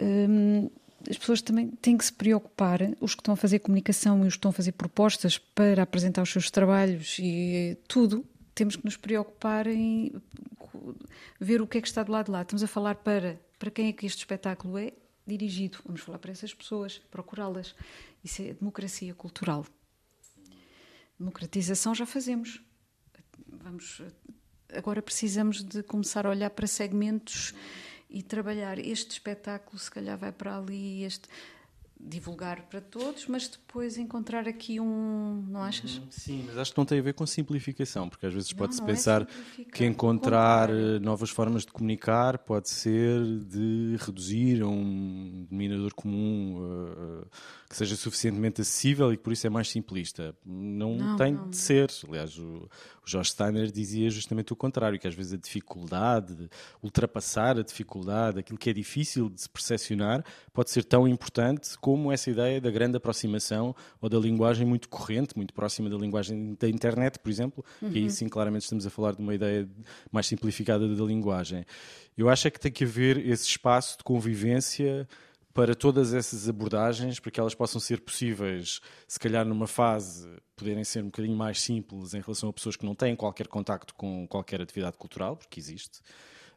hum, 0.01 0.69
as 1.09 1.17
pessoas 1.17 1.41
também 1.41 1.69
têm 1.69 1.97
que 1.97 2.05
se 2.05 2.13
preocupar, 2.13 2.79
os 2.99 3.15
que 3.15 3.21
estão 3.21 3.33
a 3.33 3.37
fazer 3.37 3.59
comunicação 3.59 4.23
e 4.23 4.27
os 4.27 4.33
que 4.33 4.37
estão 4.37 4.49
a 4.49 4.53
fazer 4.53 4.71
propostas 4.73 5.37
para 5.37 5.83
apresentar 5.83 6.21
os 6.21 6.29
seus 6.31 6.51
trabalhos 6.51 7.17
e 7.19 7.77
tudo, 7.87 8.25
temos 8.53 8.75
que 8.75 8.85
nos 8.85 8.97
preocupar 8.97 9.67
em 9.67 10.11
ver 11.39 11.61
o 11.61 11.67
que 11.67 11.77
é 11.77 11.81
que 11.81 11.87
está 11.87 12.03
do 12.03 12.11
lado 12.11 12.25
de 12.25 12.31
lá. 12.31 12.41
Estamos 12.41 12.63
a 12.63 12.67
falar 12.67 12.95
para, 12.95 13.39
para 13.57 13.71
quem 13.71 13.87
é 13.87 13.93
que 13.93 14.05
este 14.05 14.19
espetáculo 14.19 14.77
é 14.77 14.93
dirigido. 15.25 15.79
Vamos 15.85 16.01
falar 16.01 16.19
para 16.19 16.31
essas 16.31 16.53
pessoas, 16.53 17.01
procurá-las. 17.09 17.75
Isso 18.23 18.41
é 18.41 18.53
democracia 18.53 19.13
cultural. 19.13 19.65
Democratização 21.19 21.95
já 21.95 22.05
fazemos. 22.05 22.61
Vamos, 23.47 24.01
agora 24.73 25.01
precisamos 25.01 25.63
de 25.63 25.83
começar 25.83 26.25
a 26.25 26.29
olhar 26.29 26.49
para 26.49 26.67
segmentos 26.67 27.53
e 28.11 28.21
trabalhar 28.21 28.77
este 28.77 29.11
espetáculo, 29.11 29.79
se 29.79 29.89
calhar 29.89 30.17
vai 30.17 30.31
para 30.31 30.57
ali, 30.57 31.03
este 31.03 31.29
divulgar 32.03 32.63
para 32.63 32.81
todos, 32.81 33.27
mas 33.27 33.47
depois 33.47 33.97
encontrar 33.97 34.47
aqui 34.47 34.79
um, 34.79 35.45
não 35.47 35.61
achas? 35.61 35.97
Uhum, 35.97 36.07
sim, 36.09 36.43
mas 36.47 36.57
acho 36.57 36.71
que 36.71 36.77
não 36.77 36.85
tem 36.85 36.99
a 36.99 37.01
ver 37.01 37.13
com 37.13 37.25
simplificação, 37.25 38.09
porque 38.09 38.25
às 38.25 38.33
vezes 38.33 38.51
pode-se 38.53 38.81
é 38.81 38.85
pensar 38.85 39.21
é 39.59 39.63
que 39.63 39.85
encontrar 39.85 40.69
eh, 40.69 40.99
novas 40.99 41.29
formas 41.29 41.63
de 41.63 41.71
comunicar 41.71 42.39
pode 42.39 42.69
ser 42.69 43.23
de 43.45 43.97
reduzir 43.99 44.61
a 44.63 44.67
um 44.67 45.45
denominador 45.49 45.93
comum 45.93 46.57
uh, 46.57 47.27
que 47.69 47.75
seja 47.75 47.95
suficientemente 47.95 48.61
acessível 48.61 49.13
e 49.13 49.17
que 49.17 49.23
por 49.23 49.31
isso 49.31 49.45
é 49.45 49.49
mais 49.49 49.69
simplista. 49.69 50.35
Não, 50.45 50.95
não 50.95 51.15
tem 51.15 51.33
não. 51.33 51.49
de 51.49 51.57
ser. 51.57 51.91
Aliás, 52.07 52.37
o, 52.37 52.67
o 53.05 53.09
Jorge 53.09 53.31
Steiner 53.31 53.71
dizia 53.71 54.09
justamente 54.09 54.53
o 54.53 54.55
contrário, 54.55 54.99
que 54.99 55.07
às 55.07 55.15
vezes 55.15 55.33
a 55.33 55.37
dificuldade, 55.37 56.49
ultrapassar 56.81 57.57
a 57.57 57.63
dificuldade, 57.63 58.39
aquilo 58.39 58.57
que 58.57 58.69
é 58.69 58.73
difícil 58.73 59.29
de 59.29 59.41
se 59.41 59.49
percepcionar, 59.49 60.23
pode 60.53 60.69
ser 60.69 60.83
tão 60.83 61.07
importante 61.07 61.77
como 61.79 62.11
essa 62.11 62.29
ideia 62.29 62.61
da 62.61 62.69
grande 62.69 62.97
aproximação 62.97 63.75
ou 63.99 64.07
da 64.07 64.19
linguagem 64.19 64.65
muito 64.65 64.87
corrente, 64.87 65.35
muito 65.35 65.53
próxima 65.53 65.89
da 65.89 65.97
linguagem 65.97 66.55
da 66.59 66.69
internet, 66.69 67.17
por 67.17 67.29
exemplo, 67.29 67.65
uhum. 67.81 67.91
e 67.91 67.99
aí 67.99 68.09
sim 68.09 68.29
claramente 68.29 68.63
estamos 68.63 68.85
a 68.85 68.89
falar 68.89 69.13
de 69.13 69.21
uma 69.21 69.33
ideia 69.33 69.67
mais 70.11 70.27
simplificada 70.27 70.87
da 70.87 71.03
linguagem. 71.03 71.65
Eu 72.17 72.29
acho 72.29 72.47
é 72.47 72.51
que 72.51 72.59
tem 72.59 72.71
que 72.71 72.83
haver 72.83 73.17
esse 73.17 73.47
espaço 73.47 73.97
de 73.97 74.03
convivência 74.03 75.07
para 75.53 75.75
todas 75.75 76.13
essas 76.13 76.47
abordagens, 76.47 77.19
para 77.19 77.31
que 77.31 77.39
elas 77.39 77.55
possam 77.55 77.79
ser 77.79 78.01
possíveis, 78.01 78.79
se 79.07 79.19
calhar 79.19 79.45
numa 79.45 79.67
fase, 79.67 80.27
poderem 80.55 80.83
ser 80.83 81.01
um 81.03 81.07
bocadinho 81.07 81.35
mais 81.35 81.61
simples 81.61 82.13
em 82.13 82.21
relação 82.21 82.49
a 82.49 82.53
pessoas 82.53 82.75
que 82.75 82.85
não 82.85 82.95
têm 82.95 83.15
qualquer 83.15 83.47
contacto 83.47 83.93
com 83.95 84.27
qualquer 84.27 84.61
atividade 84.61 84.97
cultural, 84.97 85.35
porque 85.35 85.59
existe, 85.59 85.99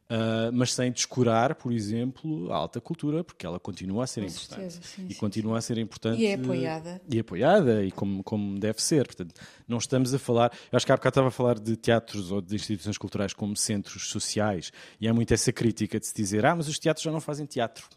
uh, 0.05 0.53
mas 0.53 0.73
sem 0.73 0.93
descurar, 0.93 1.55
por 1.57 1.73
exemplo, 1.73 2.53
a 2.53 2.57
alta 2.57 2.81
cultura, 2.81 3.25
porque 3.25 3.45
ela 3.45 3.59
continua 3.59 4.05
a 4.05 4.07
ser 4.07 4.21
com 4.21 4.27
importante. 4.29 4.73
Certeza, 4.73 4.81
sim, 4.83 5.07
e 5.09 5.15
sim, 5.15 5.21
continua 5.21 5.55
sim. 5.55 5.59
a 5.59 5.63
ser 5.63 5.79
importante. 5.79 6.21
E 6.21 6.27
é 6.27 6.35
apoiada. 6.35 7.03
E 7.11 7.19
apoiada, 7.19 7.85
e 7.85 7.91
como, 7.91 8.23
como 8.23 8.59
deve 8.61 8.81
ser. 8.81 9.07
Portanto, 9.07 9.35
não 9.67 9.79
estamos 9.79 10.15
a 10.15 10.19
falar. 10.19 10.53
Eu 10.71 10.77
acho 10.77 10.87
que 10.87 10.93
há 10.93 10.97
bocado 10.97 11.13
estava 11.13 11.29
a 11.29 11.33
falar 11.33 11.59
de 11.59 11.77
teatros 11.77 12.31
ou 12.31 12.41
de 12.41 12.55
instituições 12.55 12.99
culturais 12.99 13.33
como 13.33 13.57
centros 13.57 14.09
sociais, 14.09 14.71
e 15.01 15.09
há 15.09 15.15
muito 15.15 15.35
essa 15.35 15.53
crítica 15.53 15.99
de 15.99 16.07
se 16.07 16.15
dizer: 16.15 16.47
ah, 16.47 16.55
mas 16.55 16.69
os 16.69 16.79
teatros 16.79 17.03
já 17.03 17.11
não 17.11 17.21
fazem 17.21 17.45
teatro 17.45 17.89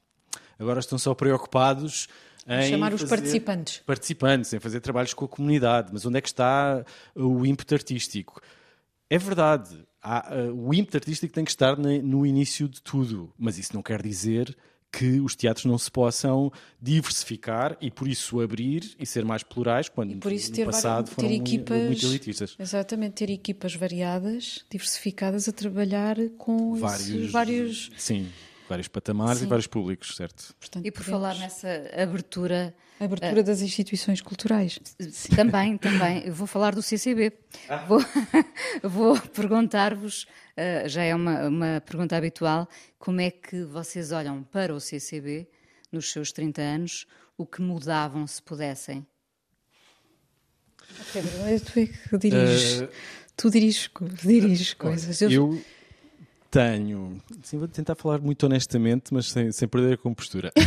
agora 0.59 0.79
estão 0.79 0.97
só 0.97 1.13
preocupados 1.13 2.07
em 2.47 2.69
chamar 2.69 2.93
os 2.93 3.03
participantes. 3.03 3.81
Participantes, 3.85 4.53
em 4.53 4.59
fazer 4.59 4.79
trabalhos 4.79 5.13
com 5.13 5.25
a 5.25 5.27
comunidade. 5.27 5.89
Mas 5.91 6.05
onde 6.05 6.17
é 6.17 6.21
que 6.21 6.29
está 6.29 6.85
o 7.13 7.45
ímpeto 7.45 7.73
artístico? 7.73 8.41
É 9.09 9.17
verdade, 9.17 9.85
há, 10.01 10.33
uh, 10.33 10.67
o 10.67 10.73
ímpeto 10.73 10.97
artístico 10.97 11.33
tem 11.33 11.45
que 11.45 11.51
estar 11.51 11.77
no 11.77 12.25
início 12.25 12.67
de 12.67 12.81
tudo, 12.81 13.33
mas 13.37 13.57
isso 13.57 13.73
não 13.73 13.81
quer 13.81 14.01
dizer 14.01 14.55
que 14.91 15.19
os 15.19 15.35
teatros 15.35 15.65
não 15.65 15.77
se 15.77 15.91
possam 15.91 16.51
diversificar 16.81 17.77
e 17.79 17.91
por 17.91 18.07
isso 18.07 18.39
abrir 18.41 18.95
e 18.97 19.05
ser 19.05 19.23
mais 19.23 19.43
plurais 19.43 19.89
quando 19.89 20.13
e 20.13 20.15
por 20.15 20.31
isso 20.31 20.51
no 20.51 20.65
passado 20.65 21.09
foram 21.09 21.29
equipas, 21.29 21.87
muito 21.87 22.05
elitistas. 22.05 22.55
Exatamente, 22.57 23.13
ter 23.13 23.29
equipas 23.29 23.75
variadas, 23.75 24.65
diversificadas 24.69 25.47
a 25.47 25.51
trabalhar 25.51 26.17
com 26.37 26.75
vários, 26.75 27.31
vários 27.31 27.91
sim 27.97 28.27
vários 28.67 28.87
patamares 28.87 29.39
Sim. 29.39 29.45
e 29.45 29.47
vários 29.47 29.67
públicos, 29.67 30.15
certo? 30.15 30.53
Portanto, 30.59 30.85
e 30.85 30.91
por 30.91 31.03
podemos... 31.03 31.21
falar 31.21 31.35
nessa 31.39 31.67
abertura. 31.95 32.75
A 32.99 33.05
abertura 33.05 33.41
uh, 33.41 33.43
das 33.43 33.61
instituições 33.61 34.21
culturais. 34.21 34.79
Também, 35.35 35.77
também. 35.77 36.25
Eu 36.25 36.33
vou 36.33 36.47
falar 36.47 36.75
do 36.75 36.81
CCB. 36.81 37.31
Ah. 37.69 37.77
Vou, 37.85 37.99
vou 38.83 39.19
perguntar-vos, 39.19 40.23
uh, 40.23 40.87
já 40.87 41.03
é 41.03 41.15
uma, 41.15 41.47
uma 41.47 41.81
pergunta 41.85 42.15
habitual, 42.15 42.67
como 42.97 43.21
é 43.21 43.31
que 43.31 43.63
vocês 43.63 44.11
olham 44.11 44.43
para 44.43 44.73
o 44.73 44.79
CCB 44.79 45.47
nos 45.91 46.11
seus 46.11 46.31
30 46.31 46.61
anos, 46.61 47.07
o 47.37 47.45
que 47.45 47.61
mudavam 47.61 48.25
se 48.27 48.41
pudessem? 48.41 49.05
Pedro, 51.13 51.31
tu 51.65 51.79
é 51.79 51.85
que 51.85 52.17
diriges, 52.17 52.81
uh, 52.81 52.89
tu 53.35 53.49
diriges, 53.49 53.89
diriges 54.23 54.73
coisas. 54.73 55.21
Eu, 55.21 55.29
eu 55.29 55.61
tenho. 56.49 57.21
Sim, 57.43 57.57
vou 57.57 57.67
tentar 57.67 57.95
falar 57.95 58.19
muito 58.19 58.45
honestamente, 58.45 59.13
mas 59.13 59.29
sem, 59.29 59.51
sem 59.51 59.67
perder 59.67 59.93
a 59.93 59.97
compostura. 59.97 60.51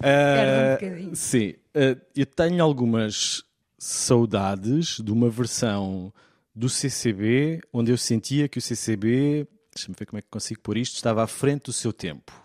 uh, 0.00 1.10
um 1.10 1.14
sim, 1.14 1.54
uh, 1.74 2.00
eu 2.14 2.26
tenho 2.26 2.62
algumas 2.62 3.44
saudades 3.78 5.00
de 5.00 5.10
uma 5.10 5.28
versão 5.28 6.12
do 6.54 6.68
CCB 6.68 7.60
onde 7.72 7.90
eu 7.90 7.98
sentia 7.98 8.48
que 8.48 8.58
o 8.58 8.62
CCB, 8.62 9.46
deixa-me 9.74 9.94
ver 9.98 10.06
como 10.06 10.18
é 10.18 10.22
que 10.22 10.28
consigo 10.28 10.60
pôr 10.60 10.76
isto, 10.76 10.96
estava 10.96 11.22
à 11.22 11.26
frente 11.26 11.64
do 11.64 11.72
seu 11.72 11.92
tempo. 11.92 12.41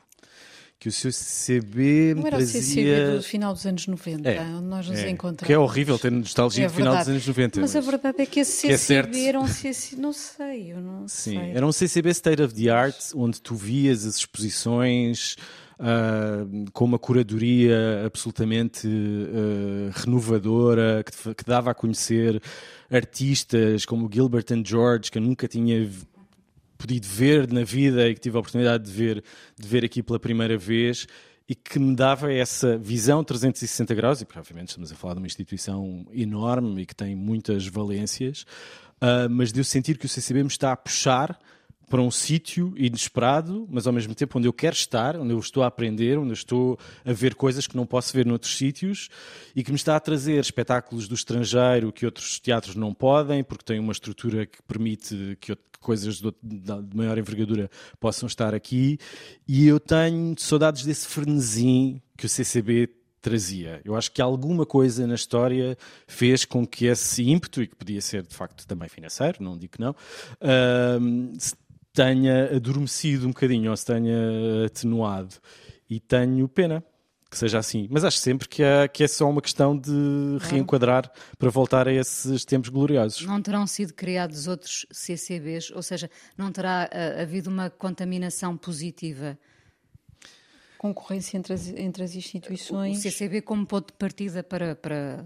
Que 0.80 0.90
o 0.90 0.92
CCB 0.92 2.14
Não 2.16 2.28
era 2.28 2.38
trazia... 2.38 2.60
o 2.60 2.64
CCB 2.64 3.18
do 3.18 3.24
final 3.24 3.54
dos 3.54 3.66
anos 3.66 3.88
90, 3.88 4.30
É, 4.30 4.42
onde 4.42 4.68
nós 4.68 4.88
nos 4.88 5.00
é, 5.00 5.10
encontramos. 5.10 5.48
Que 5.48 5.54
é 5.54 5.58
horrível 5.58 5.98
ter 5.98 6.12
nostalgia 6.12 6.66
É 6.66 6.68
do 6.68 6.74
final 6.74 6.98
dos 6.98 7.08
anos 7.08 7.28
90. 7.28 7.62
Mas 7.62 7.76
a 7.76 7.82
verdade 7.82 8.22
é 8.22 8.26
que 8.26 8.40
esse 8.42 8.68
que 8.68 8.74
é 8.74 8.78
CCB 8.78 9.14
certo. 9.14 9.28
era 9.28 9.40
um 9.40 9.48
CCB, 9.48 10.02
não 10.02 10.14
sei, 10.14 10.74
eu 10.74 10.80
não 10.80 11.08
Sim, 11.08 11.40
sei. 11.40 11.52
era 11.52 11.66
um 11.66 11.72
CCB 11.72 12.10
State 12.12 12.42
of 12.44 12.54
the 12.54 12.70
Art, 12.70 12.96
onde 13.16 13.42
tu 13.42 13.56
vias 13.56 14.06
as 14.06 14.18
exposições 14.18 15.36
ah, 15.80 16.46
com 16.74 16.86
uma 16.86 17.00
curadoria 17.00 18.04
absolutamente 18.06 18.88
ah, 18.88 19.92
renovadora, 19.96 21.04
que, 21.04 21.36
que 21.36 21.44
dava 21.44 21.72
a 21.72 21.74
conhecer 21.74 22.42
artistas 22.92 23.84
como 23.84 24.10
Gilbert 24.12 24.46
and 24.52 24.64
George, 24.64 25.10
que 25.10 25.18
eu 25.18 25.22
nunca 25.22 25.48
tinha 25.48 25.90
podido 26.78 27.06
ver 27.06 27.52
na 27.52 27.64
vida 27.64 28.08
e 28.08 28.14
que 28.14 28.22
tive 28.22 28.38
a 28.38 28.40
oportunidade 28.40 28.84
de 28.84 28.92
ver, 28.92 29.24
de 29.58 29.68
ver 29.68 29.84
aqui 29.84 30.04
pela 30.04 30.20
primeira 30.20 30.58
vez 30.58 31.08
e 31.50 31.56
que 31.56 31.80
me 31.80 31.96
dava 31.96 32.32
essa 32.32 32.78
visão 32.78 33.24
360 33.24 33.96
graus, 33.96 34.22
e 34.22 34.26
porque 34.26 34.40
obviamente 34.40 34.70
estamos 34.70 34.92
a 34.92 34.96
falar 34.96 35.14
de 35.14 35.20
uma 35.20 35.28
instituição 35.28 36.06
enorme 36.12 36.82
e 36.82 36.86
que 36.86 36.96
tem 36.96 37.16
muitas 37.16 37.66
valências, 37.68 38.46
ah, 39.00 39.28
mas 39.30 39.54
de 39.54 39.60
eu 39.60 39.64
sentir 39.64 39.98
que 39.98 40.06
o 40.06 40.10
CCB 40.10 40.44
me 40.44 40.50
está 40.50 40.74
a 40.74 40.78
puxar 40.78 41.40
para 41.90 42.02
um 42.02 42.12
sítio 42.12 42.74
inesperado, 42.76 43.68
mas 43.70 43.88
ao 43.88 43.94
mesmo 43.94 44.14
tempo 44.14 44.38
onde 44.38 44.48
eu 44.48 44.54
quero 44.54 44.76
estar, 44.76 45.16
onde 45.16 45.32
eu 45.32 45.40
estou 45.40 45.64
a 45.64 45.68
aprender, 45.68 46.18
onde 46.18 46.30
eu 46.30 46.34
estou 46.34 46.78
a 47.06 47.14
ver 47.14 47.34
coisas 47.34 47.66
que 47.66 47.78
não 47.78 47.86
posso 47.86 48.14
ver 48.14 48.26
noutros 48.26 48.58
sítios 48.58 49.10
e 49.56 49.64
que 49.64 49.72
me 49.72 49.78
está 49.78 49.96
a 49.96 50.00
trazer 50.00 50.40
espetáculos 50.40 51.08
do 51.08 51.16
estrangeiro 51.16 51.94
que 51.94 52.06
outros 52.06 52.40
teatros 52.40 52.76
não 52.76 52.94
podem, 52.94 53.44
porque 53.44 53.64
tem 53.64 53.80
uma 53.80 53.94
estrutura 53.94 54.46
que 54.46 54.62
permite 54.64 55.38
que 55.40 55.56
coisas 55.80 56.20
de, 56.20 56.34
maior 56.94 57.18
envergadura 57.18 57.70
possam 58.00 58.28
estar 58.28 58.54
aqui. 58.54 58.98
E 59.48 59.66
eu 59.66 59.80
tenho 59.80 60.36
saudades 60.38 60.84
desse 60.84 61.08
frenesim 61.08 62.02
que 62.18 62.26
o 62.26 62.30
CCB 62.30 62.90
trazia. 63.22 63.82
Eu 63.86 63.96
acho 63.96 64.12
que 64.12 64.22
alguma 64.22 64.66
coisa 64.66 65.08
na 65.08 65.16
história 65.16 65.78
fez 66.06 66.46
com 66.46 66.66
que 66.66 66.86
esse 66.86 67.24
ímpeto, 67.24 67.62
e 67.62 67.68
que 67.68 67.76
podia 67.76 68.02
ser 68.02 68.24
de 68.24 68.36
facto 68.36 68.66
também 68.68 68.90
financeiro, 68.90 69.38
não 69.42 69.58
digo 69.58 69.74
que 69.74 69.82
não, 69.82 69.96
se 71.38 71.56
tenha 71.98 72.56
adormecido 72.56 73.26
um 73.26 73.30
bocadinho 73.30 73.72
ou 73.72 73.76
se 73.76 73.84
tenha 73.88 74.16
atenuado. 74.68 75.36
E 75.90 76.00
tenho 76.00 76.48
pena 76.48 76.84
que 77.30 77.36
seja 77.36 77.58
assim. 77.58 77.88
Mas 77.90 78.04
acho 78.04 78.20
sempre 78.20 78.48
que 78.48 78.62
é, 78.62 78.88
que 78.88 79.04
é 79.04 79.08
só 79.08 79.28
uma 79.28 79.42
questão 79.42 79.76
de 79.76 80.38
reenquadrar 80.42 81.12
para 81.40 81.50
voltar 81.50 81.88
a 81.88 81.92
esses 81.92 82.46
tempos 82.46 82.70
gloriosos. 82.70 83.26
Não 83.26 83.42
terão 83.42 83.66
sido 83.66 83.96
criados 83.96 84.48
outros 84.48 84.86
CCBs, 84.92 85.72
ou 85.72 85.82
seja, 85.82 86.10
não 86.38 86.52
terá 86.52 86.88
ah, 86.92 87.22
havido 87.22 87.50
uma 87.50 87.70
contaminação 87.72 88.56
positiva. 88.56 89.38
Concorrência 90.78 91.36
entre 91.36 91.54
as, 91.54 91.68
entre 91.70 92.04
as 92.04 92.14
O 92.14 92.18
instituições. 92.20 93.00
CCB 93.00 93.42
como 93.42 93.66
ponto 93.66 93.88
de 93.88 93.98
partida 93.98 94.44
para, 94.44 94.76
para 94.76 95.26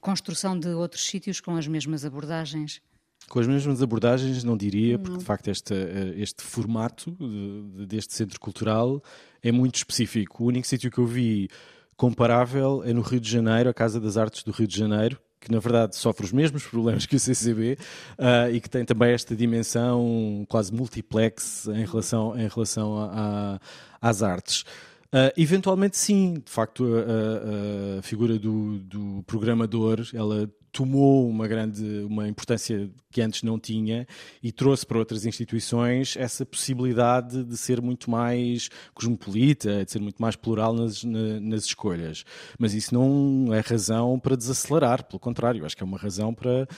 construção 0.00 0.58
de 0.58 0.68
outros 0.70 1.06
sítios 1.06 1.40
com 1.40 1.54
as 1.56 1.68
mesmas 1.68 2.04
abordagens. 2.04 2.82
Com 3.28 3.40
as 3.40 3.46
mesmas 3.46 3.82
abordagens, 3.82 4.42
não 4.42 4.56
diria, 4.56 4.98
porque 4.98 5.18
de 5.18 5.24
facto 5.24 5.48
este, 5.48 5.74
eh, 5.74 6.14
este 6.16 6.42
formato 6.42 7.10
de- 7.20 7.62
de- 7.80 7.86
deste 7.86 8.14
centro 8.14 8.40
cultural 8.40 9.02
é 9.42 9.52
muito 9.52 9.76
específico. 9.76 10.44
O 10.44 10.46
único 10.46 10.66
sítio 10.66 10.90
que 10.90 10.98
eu 10.98 11.06
vi 11.06 11.48
comparável 11.96 12.82
é 12.84 12.92
no 12.92 13.00
Rio 13.02 13.20
de 13.20 13.30
Janeiro, 13.30 13.68
a 13.68 13.74
Casa 13.74 14.00
das 14.00 14.16
Artes 14.16 14.42
do 14.44 14.50
Rio 14.52 14.66
de 14.66 14.76
Janeiro, 14.78 15.18
que 15.40 15.50
na 15.52 15.58
verdade 15.58 15.94
sofre 15.96 16.24
os 16.24 16.32
mesmos 16.32 16.64
problemas 16.64 17.06
que 17.06 17.16
o 17.16 17.20
CCB 17.20 17.76
ah, 18.16 18.50
e 18.50 18.60
que 18.60 18.70
tem 18.70 18.84
também 18.84 19.12
esta 19.12 19.36
dimensão 19.36 20.44
quase 20.48 20.72
multiplex 20.72 21.66
em 21.68 21.84
relação, 21.84 22.38
em 22.38 22.48
relação 22.48 22.98
a- 22.98 23.10
a- 23.12 24.08
às 24.08 24.22
artes. 24.22 24.64
Ah, 25.12 25.32
eventualmente, 25.36 25.96
sim, 25.96 26.34
de 26.44 26.50
facto, 26.50 26.84
a, 26.84 27.96
a- 27.96 27.98
a 27.98 28.02
figura 28.02 28.38
do, 28.38 28.78
do 28.78 29.22
programador 29.26 30.00
ela 30.14 30.48
tomou 30.78 31.28
uma 31.28 31.48
grande 31.48 31.82
uma 32.08 32.28
importância 32.28 32.88
que 33.10 33.20
antes 33.20 33.42
não 33.42 33.58
tinha 33.58 34.06
e 34.40 34.52
trouxe 34.52 34.86
para 34.86 34.96
outras 34.96 35.26
instituições 35.26 36.14
essa 36.16 36.46
possibilidade 36.46 37.42
de 37.42 37.56
ser 37.56 37.82
muito 37.82 38.08
mais 38.08 38.68
cosmopolita, 38.94 39.84
de 39.84 39.90
ser 39.90 40.00
muito 40.00 40.22
mais 40.22 40.36
plural 40.36 40.72
nas, 40.72 41.02
na- 41.02 41.40
nas 41.40 41.64
escolhas. 41.64 42.24
Mas 42.60 42.74
isso 42.74 42.94
não 42.94 43.52
é 43.52 43.58
razão 43.58 44.20
para 44.20 44.36
desacelerar, 44.36 45.02
pelo 45.04 45.18
contrário, 45.18 45.66
acho 45.66 45.76
que 45.76 45.82
é 45.82 45.86
uma 45.86 45.98
razão 45.98 46.32
para 46.32 46.68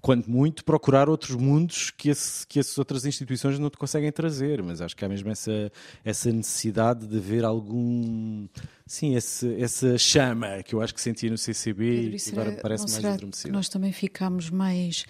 quanto 0.00 0.30
muito, 0.30 0.64
procurar 0.64 1.08
outros 1.08 1.36
mundos 1.36 1.90
que, 1.90 2.08
esse, 2.08 2.46
que 2.46 2.58
essas 2.58 2.76
outras 2.78 3.04
instituições 3.04 3.58
não 3.58 3.68
te 3.70 3.76
conseguem 3.76 4.10
trazer. 4.10 4.62
Mas 4.62 4.80
acho 4.80 4.96
que 4.96 5.04
há 5.04 5.08
mesmo 5.08 5.30
essa, 5.30 5.70
essa 6.04 6.32
necessidade 6.32 7.06
de 7.06 7.16
haver 7.18 7.44
algum. 7.44 8.46
Sim, 8.86 9.14
esse, 9.14 9.54
essa 9.60 9.96
chama 9.98 10.62
que 10.62 10.74
eu 10.74 10.80
acho 10.80 10.94
que 10.94 11.00
sentia 11.00 11.30
no 11.30 11.38
CCB 11.38 11.84
Pedro, 11.96 12.12
e 12.12 12.16
isso 12.16 12.26
que 12.32 12.32
agora 12.38 12.50
será- 12.50 12.62
parece 12.62 12.82
mais 12.84 12.92
será 12.94 13.12
adormecida. 13.14 13.52
Nós 13.52 13.68
também 13.68 13.92
ficamos 13.92 14.50
mais. 14.50 15.04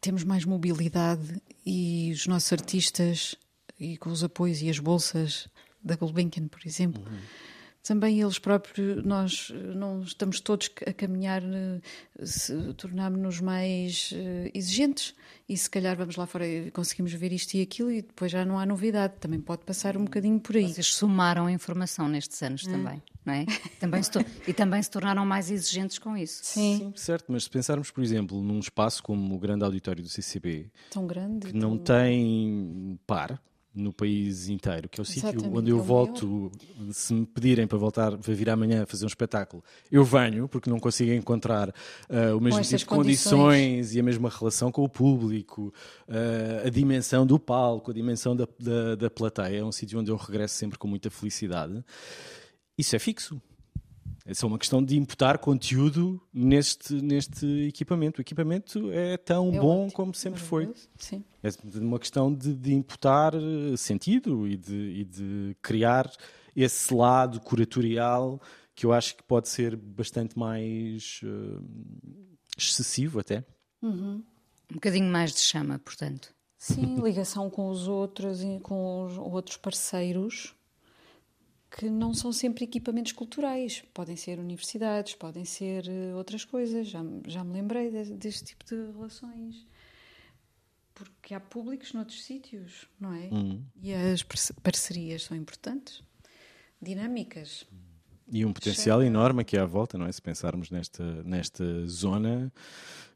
temos 0.00 0.24
mais 0.24 0.44
mobilidade 0.44 1.40
e 1.66 2.10
os 2.12 2.26
nossos 2.26 2.52
artistas, 2.52 3.34
e 3.78 3.96
com 3.96 4.10
os 4.10 4.22
apoios 4.24 4.62
e 4.62 4.70
as 4.70 4.78
bolsas 4.78 5.48
da 5.82 5.96
Gulbenkian, 5.96 6.48
por 6.48 6.60
exemplo. 6.66 7.02
Uhum. 7.02 7.18
Também 7.82 8.20
eles 8.20 8.38
próprios, 8.38 9.02
nós 9.04 9.50
eh, 9.54 9.74
não 9.74 10.02
estamos 10.02 10.38
todos 10.40 10.70
a 10.86 10.92
caminhar, 10.92 11.42
eh, 11.42 11.80
se- 12.24 12.74
tornámos-nos 12.74 13.40
mais 13.40 14.12
eh, 14.14 14.50
exigentes 14.54 15.14
e 15.48 15.56
se 15.56 15.68
calhar 15.70 15.96
vamos 15.96 16.14
lá 16.16 16.26
fora 16.26 16.46
e 16.46 16.70
conseguimos 16.70 17.12
ver 17.14 17.32
isto 17.32 17.54
e 17.54 17.62
aquilo 17.62 17.90
e 17.90 18.02
depois 18.02 18.30
já 18.30 18.44
não 18.44 18.58
há 18.58 18.66
novidade. 18.66 19.14
Também 19.18 19.40
pode 19.40 19.64
passar 19.64 19.96
um 19.96 20.04
bocadinho 20.04 20.38
por 20.38 20.56
aí. 20.56 20.68
Vocês 20.72 20.88
somaram 20.94 21.46
a 21.46 21.52
informação 21.52 22.06
nestes 22.06 22.42
anos 22.42 22.64
também, 22.64 23.02
não 23.24 23.32
é? 23.32 23.46
Também 23.80 24.02
se 24.02 24.10
e 24.46 24.52
também 24.52 24.82
se 24.82 24.90
tornaram 24.90 25.24
mais 25.24 25.50
exigentes 25.50 25.98
com 25.98 26.14
isso. 26.14 26.40
Sim, 26.44 26.76
Sim, 26.78 26.92
certo, 26.96 27.32
mas 27.32 27.44
se 27.44 27.50
pensarmos, 27.50 27.90
por 27.90 28.04
exemplo, 28.04 28.42
num 28.42 28.58
espaço 28.60 29.02
como 29.02 29.34
o 29.34 29.38
grande 29.38 29.64
auditório 29.64 30.02
do 30.02 30.08
CCB, 30.08 30.70
tão 30.90 31.06
grande. 31.06 31.46
que 31.48 31.52
não 31.54 31.78
tão- 31.78 31.96
tem 31.96 32.98
par 33.06 33.40
no 33.74 33.92
país 33.92 34.48
inteiro, 34.48 34.88
que 34.88 35.00
é 35.00 35.02
o 35.02 35.04
sítio 35.04 35.40
onde 35.54 35.70
eu 35.70 35.78
é 35.78 35.82
volto, 35.82 36.50
se 36.90 37.14
me 37.14 37.24
pedirem 37.24 37.66
para 37.66 37.78
voltar, 37.78 38.16
para 38.16 38.34
vir 38.34 38.50
amanhã 38.50 38.84
fazer 38.84 39.04
um 39.04 39.08
espetáculo, 39.08 39.62
eu 39.90 40.04
venho, 40.04 40.48
porque 40.48 40.68
não 40.68 40.80
consigo 40.80 41.12
encontrar 41.12 41.72
ah, 42.08 42.34
o 42.34 42.40
mesmo 42.40 42.60
tipo 42.62 42.76
de 42.76 42.86
condições 42.86 43.94
e 43.94 44.00
a 44.00 44.02
mesma 44.02 44.28
relação 44.28 44.72
com 44.72 44.82
o 44.82 44.88
público, 44.88 45.72
ah, 46.08 46.66
a 46.66 46.70
dimensão 46.70 47.24
do 47.24 47.38
palco, 47.38 47.90
a 47.92 47.94
dimensão 47.94 48.34
da, 48.34 48.48
da, 48.58 48.94
da 48.96 49.10
plateia. 49.10 49.58
É 49.58 49.64
um 49.64 49.72
sítio 49.72 50.00
onde 50.00 50.10
eu 50.10 50.16
regresso 50.16 50.56
sempre 50.56 50.78
com 50.78 50.88
muita 50.88 51.10
felicidade. 51.10 51.84
Isso 52.76 52.96
é 52.96 52.98
fixo. 52.98 53.40
É 54.30 54.34
só 54.34 54.46
uma 54.46 54.60
questão 54.60 54.80
de 54.80 54.96
imputar 54.96 55.38
conteúdo 55.38 56.22
neste, 56.32 56.94
neste 56.94 57.44
equipamento. 57.66 58.18
O 58.18 58.22
equipamento 58.22 58.88
é 58.92 59.16
tão 59.16 59.52
É 59.52 59.58
bom 59.58 59.86
ótimo, 59.86 59.92
como 59.92 60.14
sempre 60.14 60.40
foi. 60.40 60.72
Sim. 60.96 61.24
É 61.42 61.48
uma 61.80 61.98
questão 61.98 62.32
de, 62.32 62.54
de 62.54 62.72
imputar 62.72 63.34
eh, 63.34 63.76
sentido 63.76 64.46
e 64.46 64.56
de, 64.56 65.00
e 65.00 65.04
de 65.04 65.56
criar 65.60 66.08
esse 66.54 66.94
lado 66.94 67.40
curatorial 67.40 68.40
que 68.72 68.86
eu 68.86 68.92
acho 68.92 69.16
que 69.16 69.22
pode 69.24 69.48
ser 69.48 69.74
bastante 69.74 70.38
mais 70.38 71.20
eh, 71.24 72.06
excessivo 72.56 73.18
até. 73.18 73.44
Um 73.82 74.22
bocadinho 74.74 75.10
mais 75.10 75.34
de 75.34 75.40
chama, 75.40 75.76
portanto. 75.80 76.32
Sim, 76.56 77.02
ligação 77.02 77.50
com 77.50 77.68
os 77.68 77.88
outros 77.88 78.44
e 78.44 78.60
com 78.60 79.06
os 79.06 79.18
outros 79.18 79.56
parceiros 79.56 80.54
que 81.70 81.88
não 81.88 82.12
são 82.12 82.32
sempre 82.32 82.64
equipamentos 82.64 83.12
culturais. 83.12 83.82
Podem 83.94 84.16
ser 84.16 84.38
universidades, 84.38 85.14
podem 85.14 85.44
ser 85.44 85.86
eh, 85.88 86.14
outras 86.14 86.44
coisas. 86.44 86.88
Já, 86.88 87.02
me- 87.02 87.22
já 87.26 87.44
me 87.44 87.52
lembrei 87.52 87.90
de- 87.90 88.14
deste 88.16 88.44
tipo 88.44 88.64
de 88.64 88.74
relações. 88.92 89.66
Porque 90.94 91.32
há 91.32 91.40
públicos 91.40 91.92
noutros 91.92 92.22
sítios, 92.24 92.86
não 92.98 93.12
é? 93.14 93.28
E 93.82 93.94
as 93.94 94.22
parce- 94.22 94.52
parcerias 94.54 95.22
são 95.24 95.36
importantes, 95.36 96.02
dinâmicas. 96.82 97.64
E 98.32 98.44
um 98.44 98.52
potencial 98.52 99.02
enorme 99.02 99.40
aqui 99.42 99.56
à 99.56 99.64
volta, 99.64 99.96
não 99.96 100.06
é? 100.06 100.12
Se 100.12 100.20
pensarmos 100.20 100.70
nesta, 100.70 101.22
nesta 101.24 101.86
zona, 101.86 102.52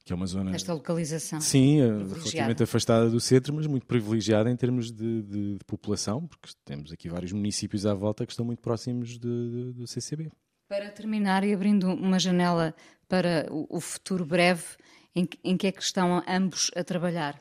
que 0.04 0.12
é 0.12 0.16
uma 0.16 0.26
zona. 0.26 0.54
Esta 0.54 0.72
localização. 0.74 1.40
Sim, 1.40 1.80
eh, 1.80 1.86
relativamente 2.14 2.62
afastada 2.62 3.08
do 3.08 3.18
centro, 3.20 3.54
mas 3.54 3.66
muito 3.66 3.86
privilegiada 3.86 4.50
em 4.50 4.56
termos 4.56 4.92
de, 4.92 5.22
de- 5.22 5.54
de 5.58 5.64
população, 5.66 6.26
porque 6.26 6.50
temos 6.64 6.92
aqui 6.92 7.08
vários 7.08 7.32
municípios 7.32 7.86
à 7.86 7.94
volta 7.94 8.26
que 8.26 8.32
estão 8.32 8.44
muito 8.44 8.60
próximos 8.60 9.18
de- 9.18 9.18
de- 9.18 9.72
do 9.72 9.86
CCB. 9.86 10.30
Para 10.68 10.90
terminar 10.90 11.42
e 11.44 11.54
abrindo 11.54 11.84
uma 11.92 12.18
janela 12.18 12.74
para 13.08 13.46
o, 13.50 13.66
o 13.76 13.80
futuro 13.80 14.24
breve, 14.26 14.64
em, 15.14 15.24
que- 15.24 15.38
em 15.42 15.56
que 15.56 15.66
é 15.66 15.72
que 15.72 15.82
estão 15.82 16.22
ambos 16.28 16.70
a 16.76 16.82
trabalhar? 16.84 17.40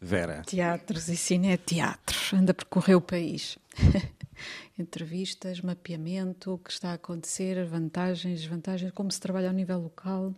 Vera. 0.00 0.42
Teatros 0.46 1.08
e 1.08 1.16
cineteatros. 1.16 2.32
Anda 2.34 2.52
a 2.52 2.54
percorrer 2.54 2.94
o 2.94 3.00
país. 3.00 3.58
Entrevistas, 4.78 5.60
mapeamento, 5.60 6.52
o 6.54 6.58
que 6.58 6.70
está 6.70 6.90
a 6.90 6.94
acontecer, 6.94 7.64
vantagens, 7.64 8.40
desvantagens, 8.40 8.90
como 8.92 9.10
se 9.10 9.20
trabalha 9.20 9.48
ao 9.48 9.54
nível 9.54 9.78
local. 9.80 10.34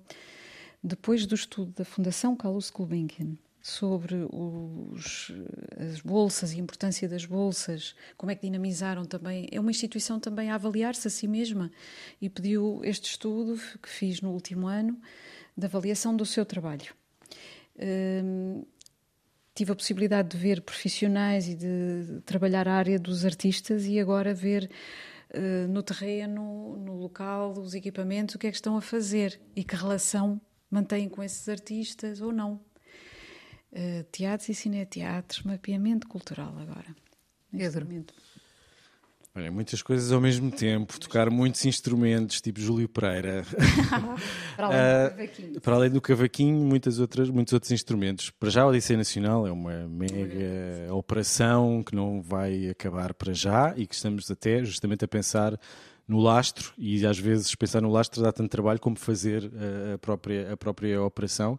Depois 0.87 1.27
do 1.27 1.35
estudo 1.35 1.73
da 1.73 1.85
Fundação 1.85 2.37
Carlos 2.37 2.71
Gulbenkian 2.71 3.37
sobre 3.61 4.25
os, 4.31 5.33
as 5.77 6.01
bolsas 6.01 6.53
e 6.53 6.57
a 6.59 6.61
importância 6.61 7.09
das 7.09 7.25
bolsas, 7.25 7.97
como 8.17 8.31
é 8.31 8.37
que 8.37 8.43
dinamizaram 8.43 9.05
também. 9.05 9.49
É 9.51 9.59
uma 9.59 9.73
instituição 9.73 10.21
também 10.21 10.49
a 10.49 10.55
avaliar-se 10.55 11.09
a 11.09 11.11
si 11.11 11.27
mesma 11.27 11.73
e 12.23 12.31
pediu 12.31 12.81
este 12.85 13.11
estudo 13.11 13.61
que 13.83 13.89
fiz 13.89 14.21
no 14.21 14.31
último 14.31 14.69
ano 14.69 14.97
de 15.57 15.67
avaliação 15.67 16.17
do 16.17 16.25
seu 16.25 16.47
trabalho. 16.47 16.95
Hum, 17.77 18.65
tive 19.57 19.73
a 19.73 19.75
possibilidade 19.75 20.29
de 20.29 20.37
ver 20.37 20.61
profissionais 20.61 21.49
e 21.49 21.57
de 21.57 22.21
trabalhar 22.25 22.69
a 22.69 22.75
área 22.75 22.97
dos 22.97 23.25
artistas 23.25 23.87
e 23.87 23.99
agora 23.99 24.33
ver 24.33 24.71
uh, 25.35 25.67
no 25.67 25.83
terreno, 25.83 26.77
no 26.77 26.95
local, 26.95 27.59
os 27.59 27.75
equipamentos, 27.75 28.37
o 28.37 28.39
que 28.39 28.47
é 28.47 28.51
que 28.51 28.57
estão 28.57 28.77
a 28.77 28.81
fazer 28.81 29.41
e 29.57 29.65
que 29.65 29.75
relação 29.75 30.41
mantêm 30.71 31.09
com 31.09 31.23
esses 31.23 31.49
artistas 31.49 32.21
ou 32.21 32.33
não. 32.33 32.61
Uh, 33.73 34.05
teatros 34.11 34.49
e 34.49 34.55
cineteatros, 34.55 35.43
mapeamento 35.43 36.09
cultural 36.09 36.57
agora. 36.59 36.95
Pedro. 37.51 37.87
Olha, 39.37 39.53
muitas 39.53 39.83
coisas 39.83 40.13
ao 40.13 40.21
mesmo 40.21 40.51
tempo, 40.51 40.99
tocar 40.99 41.29
muitos 41.29 41.63
instrumentos, 41.67 42.41
tipo 42.41 42.59
Júlio 42.59 42.89
Pereira. 42.89 43.45
para, 44.57 44.67
além 44.67 44.79
uh, 44.79 45.11
cavaquinho. 45.11 45.61
para 45.61 45.75
além 45.75 45.91
do 45.91 46.01
cavaquinho, 46.01 46.57
muitas 46.65 46.99
outras, 46.99 47.29
muitos 47.29 47.53
outros 47.53 47.71
instrumentos. 47.71 48.31
Para 48.31 48.49
já, 48.49 48.63
a 48.63 48.67
Odisseia 48.67 48.97
Nacional 48.97 49.47
é 49.47 49.53
uma 49.53 49.87
mega 49.89 50.95
operação 50.95 51.83
que 51.83 51.95
não 51.95 52.23
vai 52.23 52.71
acabar 52.71 53.13
para 53.13 53.35
já 53.35 53.75
e 53.77 53.87
que 53.87 53.95
estamos 53.95 54.31
até 54.31 54.65
justamente 54.65 55.05
a 55.05 55.09
pensar 55.09 55.61
no 56.09 56.21
lastro 56.21 56.73
e 56.79 57.05
às 57.05 57.19
vezes 57.19 57.55
pensar 57.55 57.83
no 57.83 57.91
lastro 57.91 58.23
dá 58.23 58.33
tanto 58.33 58.49
trabalho 58.49 58.79
como 58.79 58.97
fazer 58.97 59.51
eh, 59.55 59.95
a 59.95 59.99
própria, 59.99 60.53
a 60.53 60.57
própria 60.57 61.03
operação. 61.03 61.59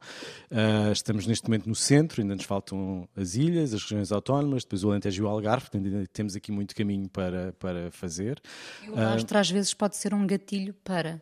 Uh, 0.49 0.91
estamos 0.91 1.27
neste 1.27 1.45
momento 1.47 1.67
no 1.67 1.75
centro, 1.75 2.21
ainda 2.21 2.35
nos 2.35 2.45
faltam 2.45 3.07
as 3.15 3.35
ilhas, 3.35 3.73
as 3.73 3.81
regiões 3.83 4.11
autónomas, 4.11 4.63
depois 4.63 4.83
o 4.83 4.89
Alentejo 4.89 5.23
e 5.23 5.25
o 5.25 5.27
Algarve, 5.27 5.69
portanto 5.69 5.85
ainda 5.85 6.07
temos 6.07 6.35
aqui 6.35 6.51
muito 6.51 6.73
caminho 6.73 7.09
para, 7.09 7.53
para 7.53 7.91
fazer. 7.91 8.41
E 8.85 8.89
o 8.89 8.95
lastro 8.95 9.35
uh, 9.35 9.41
às 9.41 9.51
vezes 9.51 9.73
pode 9.73 9.97
ser 9.97 10.13
um 10.13 10.25
gatilho 10.25 10.73
para 10.73 11.21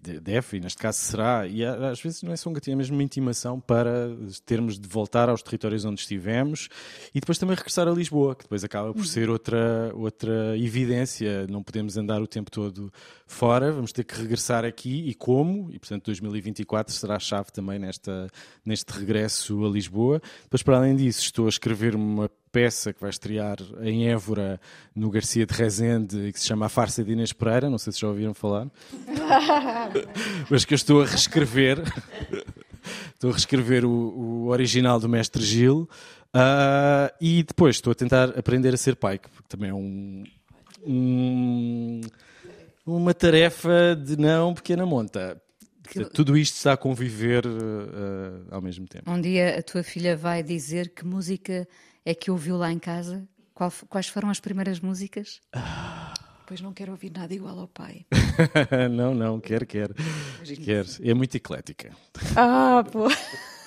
deve, 0.00 0.56
e 0.56 0.60
neste 0.60 0.78
caso 0.78 0.98
será, 0.98 1.46
e 1.46 1.64
às 1.64 2.00
vezes 2.00 2.22
não 2.22 2.32
é 2.32 2.36
só 2.36 2.48
um 2.48 2.52
gatilho, 2.52 2.74
é 2.74 2.76
mesmo 2.76 2.96
uma 2.96 3.02
intimação 3.02 3.58
para 3.58 4.16
termos 4.46 4.78
de 4.78 4.88
voltar 4.88 5.28
aos 5.28 5.42
territórios 5.42 5.84
onde 5.84 6.00
estivemos 6.00 6.68
e 7.12 7.18
depois 7.18 7.36
também 7.36 7.56
regressar 7.56 7.88
a 7.88 7.90
Lisboa, 7.90 8.36
que 8.36 8.44
depois 8.44 8.62
acaba 8.62 8.94
por 8.94 9.04
ser 9.04 9.28
outra, 9.28 9.92
outra 9.94 10.56
evidência. 10.56 11.48
Não 11.48 11.64
podemos 11.64 11.96
andar 11.96 12.22
o 12.22 12.28
tempo 12.28 12.48
todo 12.48 12.92
fora, 13.26 13.72
vamos 13.72 13.92
ter 13.92 14.04
que 14.04 14.14
regressar 14.14 14.64
aqui 14.64 15.08
e 15.08 15.14
como, 15.14 15.68
e 15.72 15.78
portanto 15.80 16.06
2024 16.06 16.94
será 16.94 17.16
a 17.16 17.20
chave 17.20 17.50
também 17.50 17.80
nesta, 17.80 18.28
neste 18.64 18.92
regresso 18.92 19.64
a 19.64 19.68
Lisboa. 19.68 20.22
Depois, 20.44 20.62
para 20.62 20.76
além 20.76 20.94
disso, 20.94 21.22
estou 21.22 21.46
a 21.46 21.48
escrever 21.48 21.96
uma 21.96 22.30
peça 22.52 22.92
que 22.92 23.00
vai 23.00 23.10
estrear 23.10 23.56
em 23.80 24.08
Évora, 24.08 24.60
no 24.94 25.10
Garcia 25.10 25.46
de 25.46 25.54
Rezende, 25.54 26.30
que 26.32 26.38
se 26.38 26.46
chama 26.46 26.66
A 26.66 26.68
Farsa 26.68 27.02
de 27.02 27.12
Inês 27.12 27.32
Pereira, 27.32 27.70
não 27.70 27.78
sei 27.78 27.92
se 27.92 28.00
já 28.00 28.08
ouviram 28.08 28.34
falar, 28.34 28.68
mas 30.50 30.64
que 30.64 30.74
eu 30.74 30.76
estou 30.76 31.02
a 31.02 31.06
reescrever. 31.06 31.82
estou 33.14 33.30
a 33.30 33.32
reescrever 33.32 33.84
o, 33.84 33.90
o 33.90 34.48
original 34.48 35.00
do 35.00 35.08
Mestre 35.08 35.42
Gil. 35.42 35.88
Uh, 36.34 37.12
e 37.20 37.42
depois 37.42 37.76
estou 37.76 37.90
a 37.90 37.94
tentar 37.94 38.30
aprender 38.38 38.72
a 38.72 38.76
ser 38.76 38.96
pai, 38.96 39.18
que 39.18 39.28
também 39.48 39.68
é 39.68 39.74
um, 39.74 40.24
um 40.82 42.00
uma 42.86 43.14
tarefa 43.14 43.94
de 43.94 44.16
não 44.16 44.54
pequena 44.54 44.84
monta. 44.84 45.40
Tudo 46.14 46.36
isto 46.38 46.54
está 46.54 46.72
a 46.72 46.76
conviver 46.76 47.44
uh, 47.46 48.46
ao 48.50 48.62
mesmo 48.62 48.86
tempo. 48.86 49.10
Um 49.10 49.20
dia 49.20 49.58
a 49.58 49.62
tua 49.62 49.82
filha 49.82 50.16
vai 50.16 50.42
dizer 50.42 50.90
que 50.94 51.04
música 51.04 51.68
é 52.04 52.14
que 52.14 52.30
ouviu 52.30 52.56
lá 52.56 52.72
em 52.72 52.78
casa? 52.78 53.26
Qual, 53.54 53.72
quais 53.88 54.08
foram 54.08 54.30
as 54.30 54.40
primeiras 54.40 54.80
músicas? 54.80 55.40
Pois 56.46 56.60
não 56.60 56.72
quero 56.72 56.92
ouvir 56.92 57.10
nada 57.10 57.32
igual 57.32 57.58
ao 57.58 57.68
pai. 57.68 58.04
não, 58.90 59.14
não, 59.14 59.40
quer, 59.40 59.64
quer. 59.64 59.90
quer. 60.64 60.84
É 61.02 61.14
muito 61.14 61.36
eclética. 61.36 61.96
Ah, 62.36 62.84
pô. 62.90 63.06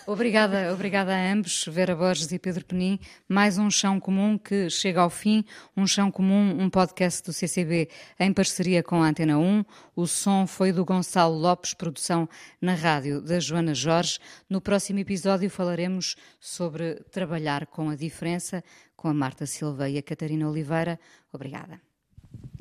Obrigada, 0.07 0.71
obrigada 0.71 1.15
a 1.15 1.33
ambos, 1.33 1.65
Vera 1.67 1.95
Borges 1.95 2.31
e 2.31 2.37
Pedro 2.37 2.63
Penin. 2.63 2.99
Mais 3.27 3.57
um 3.57 3.71
Chão 3.71 3.99
Comum 3.99 4.37
que 4.37 4.69
chega 4.69 5.01
ao 5.01 5.09
fim. 5.09 5.43
Um 5.75 5.87
Chão 5.87 6.11
Comum, 6.11 6.57
um 6.59 6.69
podcast 6.69 7.23
do 7.23 7.33
CCB 7.33 7.89
em 8.19 8.31
parceria 8.31 8.83
com 8.83 9.01
a 9.01 9.07
Antena 9.07 9.39
1. 9.39 9.65
O 9.95 10.05
som 10.05 10.45
foi 10.45 10.71
do 10.71 10.85
Gonçalo 10.85 11.35
Lopes, 11.35 11.73
produção 11.73 12.29
na 12.61 12.75
rádio 12.75 13.19
da 13.19 13.39
Joana 13.39 13.73
Jorge. 13.73 14.19
No 14.47 14.61
próximo 14.61 14.99
episódio 14.99 15.49
falaremos 15.49 16.15
sobre 16.39 16.95
trabalhar 17.09 17.65
com 17.65 17.89
a 17.89 17.95
diferença 17.95 18.63
com 18.95 19.07
a 19.07 19.13
Marta 19.13 19.47
Silva 19.47 19.89
e 19.89 19.97
a 19.97 20.03
Catarina 20.03 20.47
Oliveira. 20.47 20.99
Obrigada. 21.33 21.81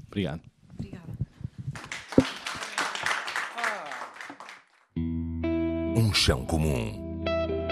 Obrigado. 0.06 0.40
Obrigada. 0.78 1.12
Um 5.94 6.12
chão 6.14 6.46
comum. 6.46 7.03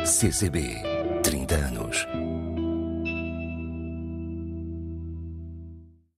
CCB, 0.05 0.83
30 1.23 1.55
anos. 1.67 2.09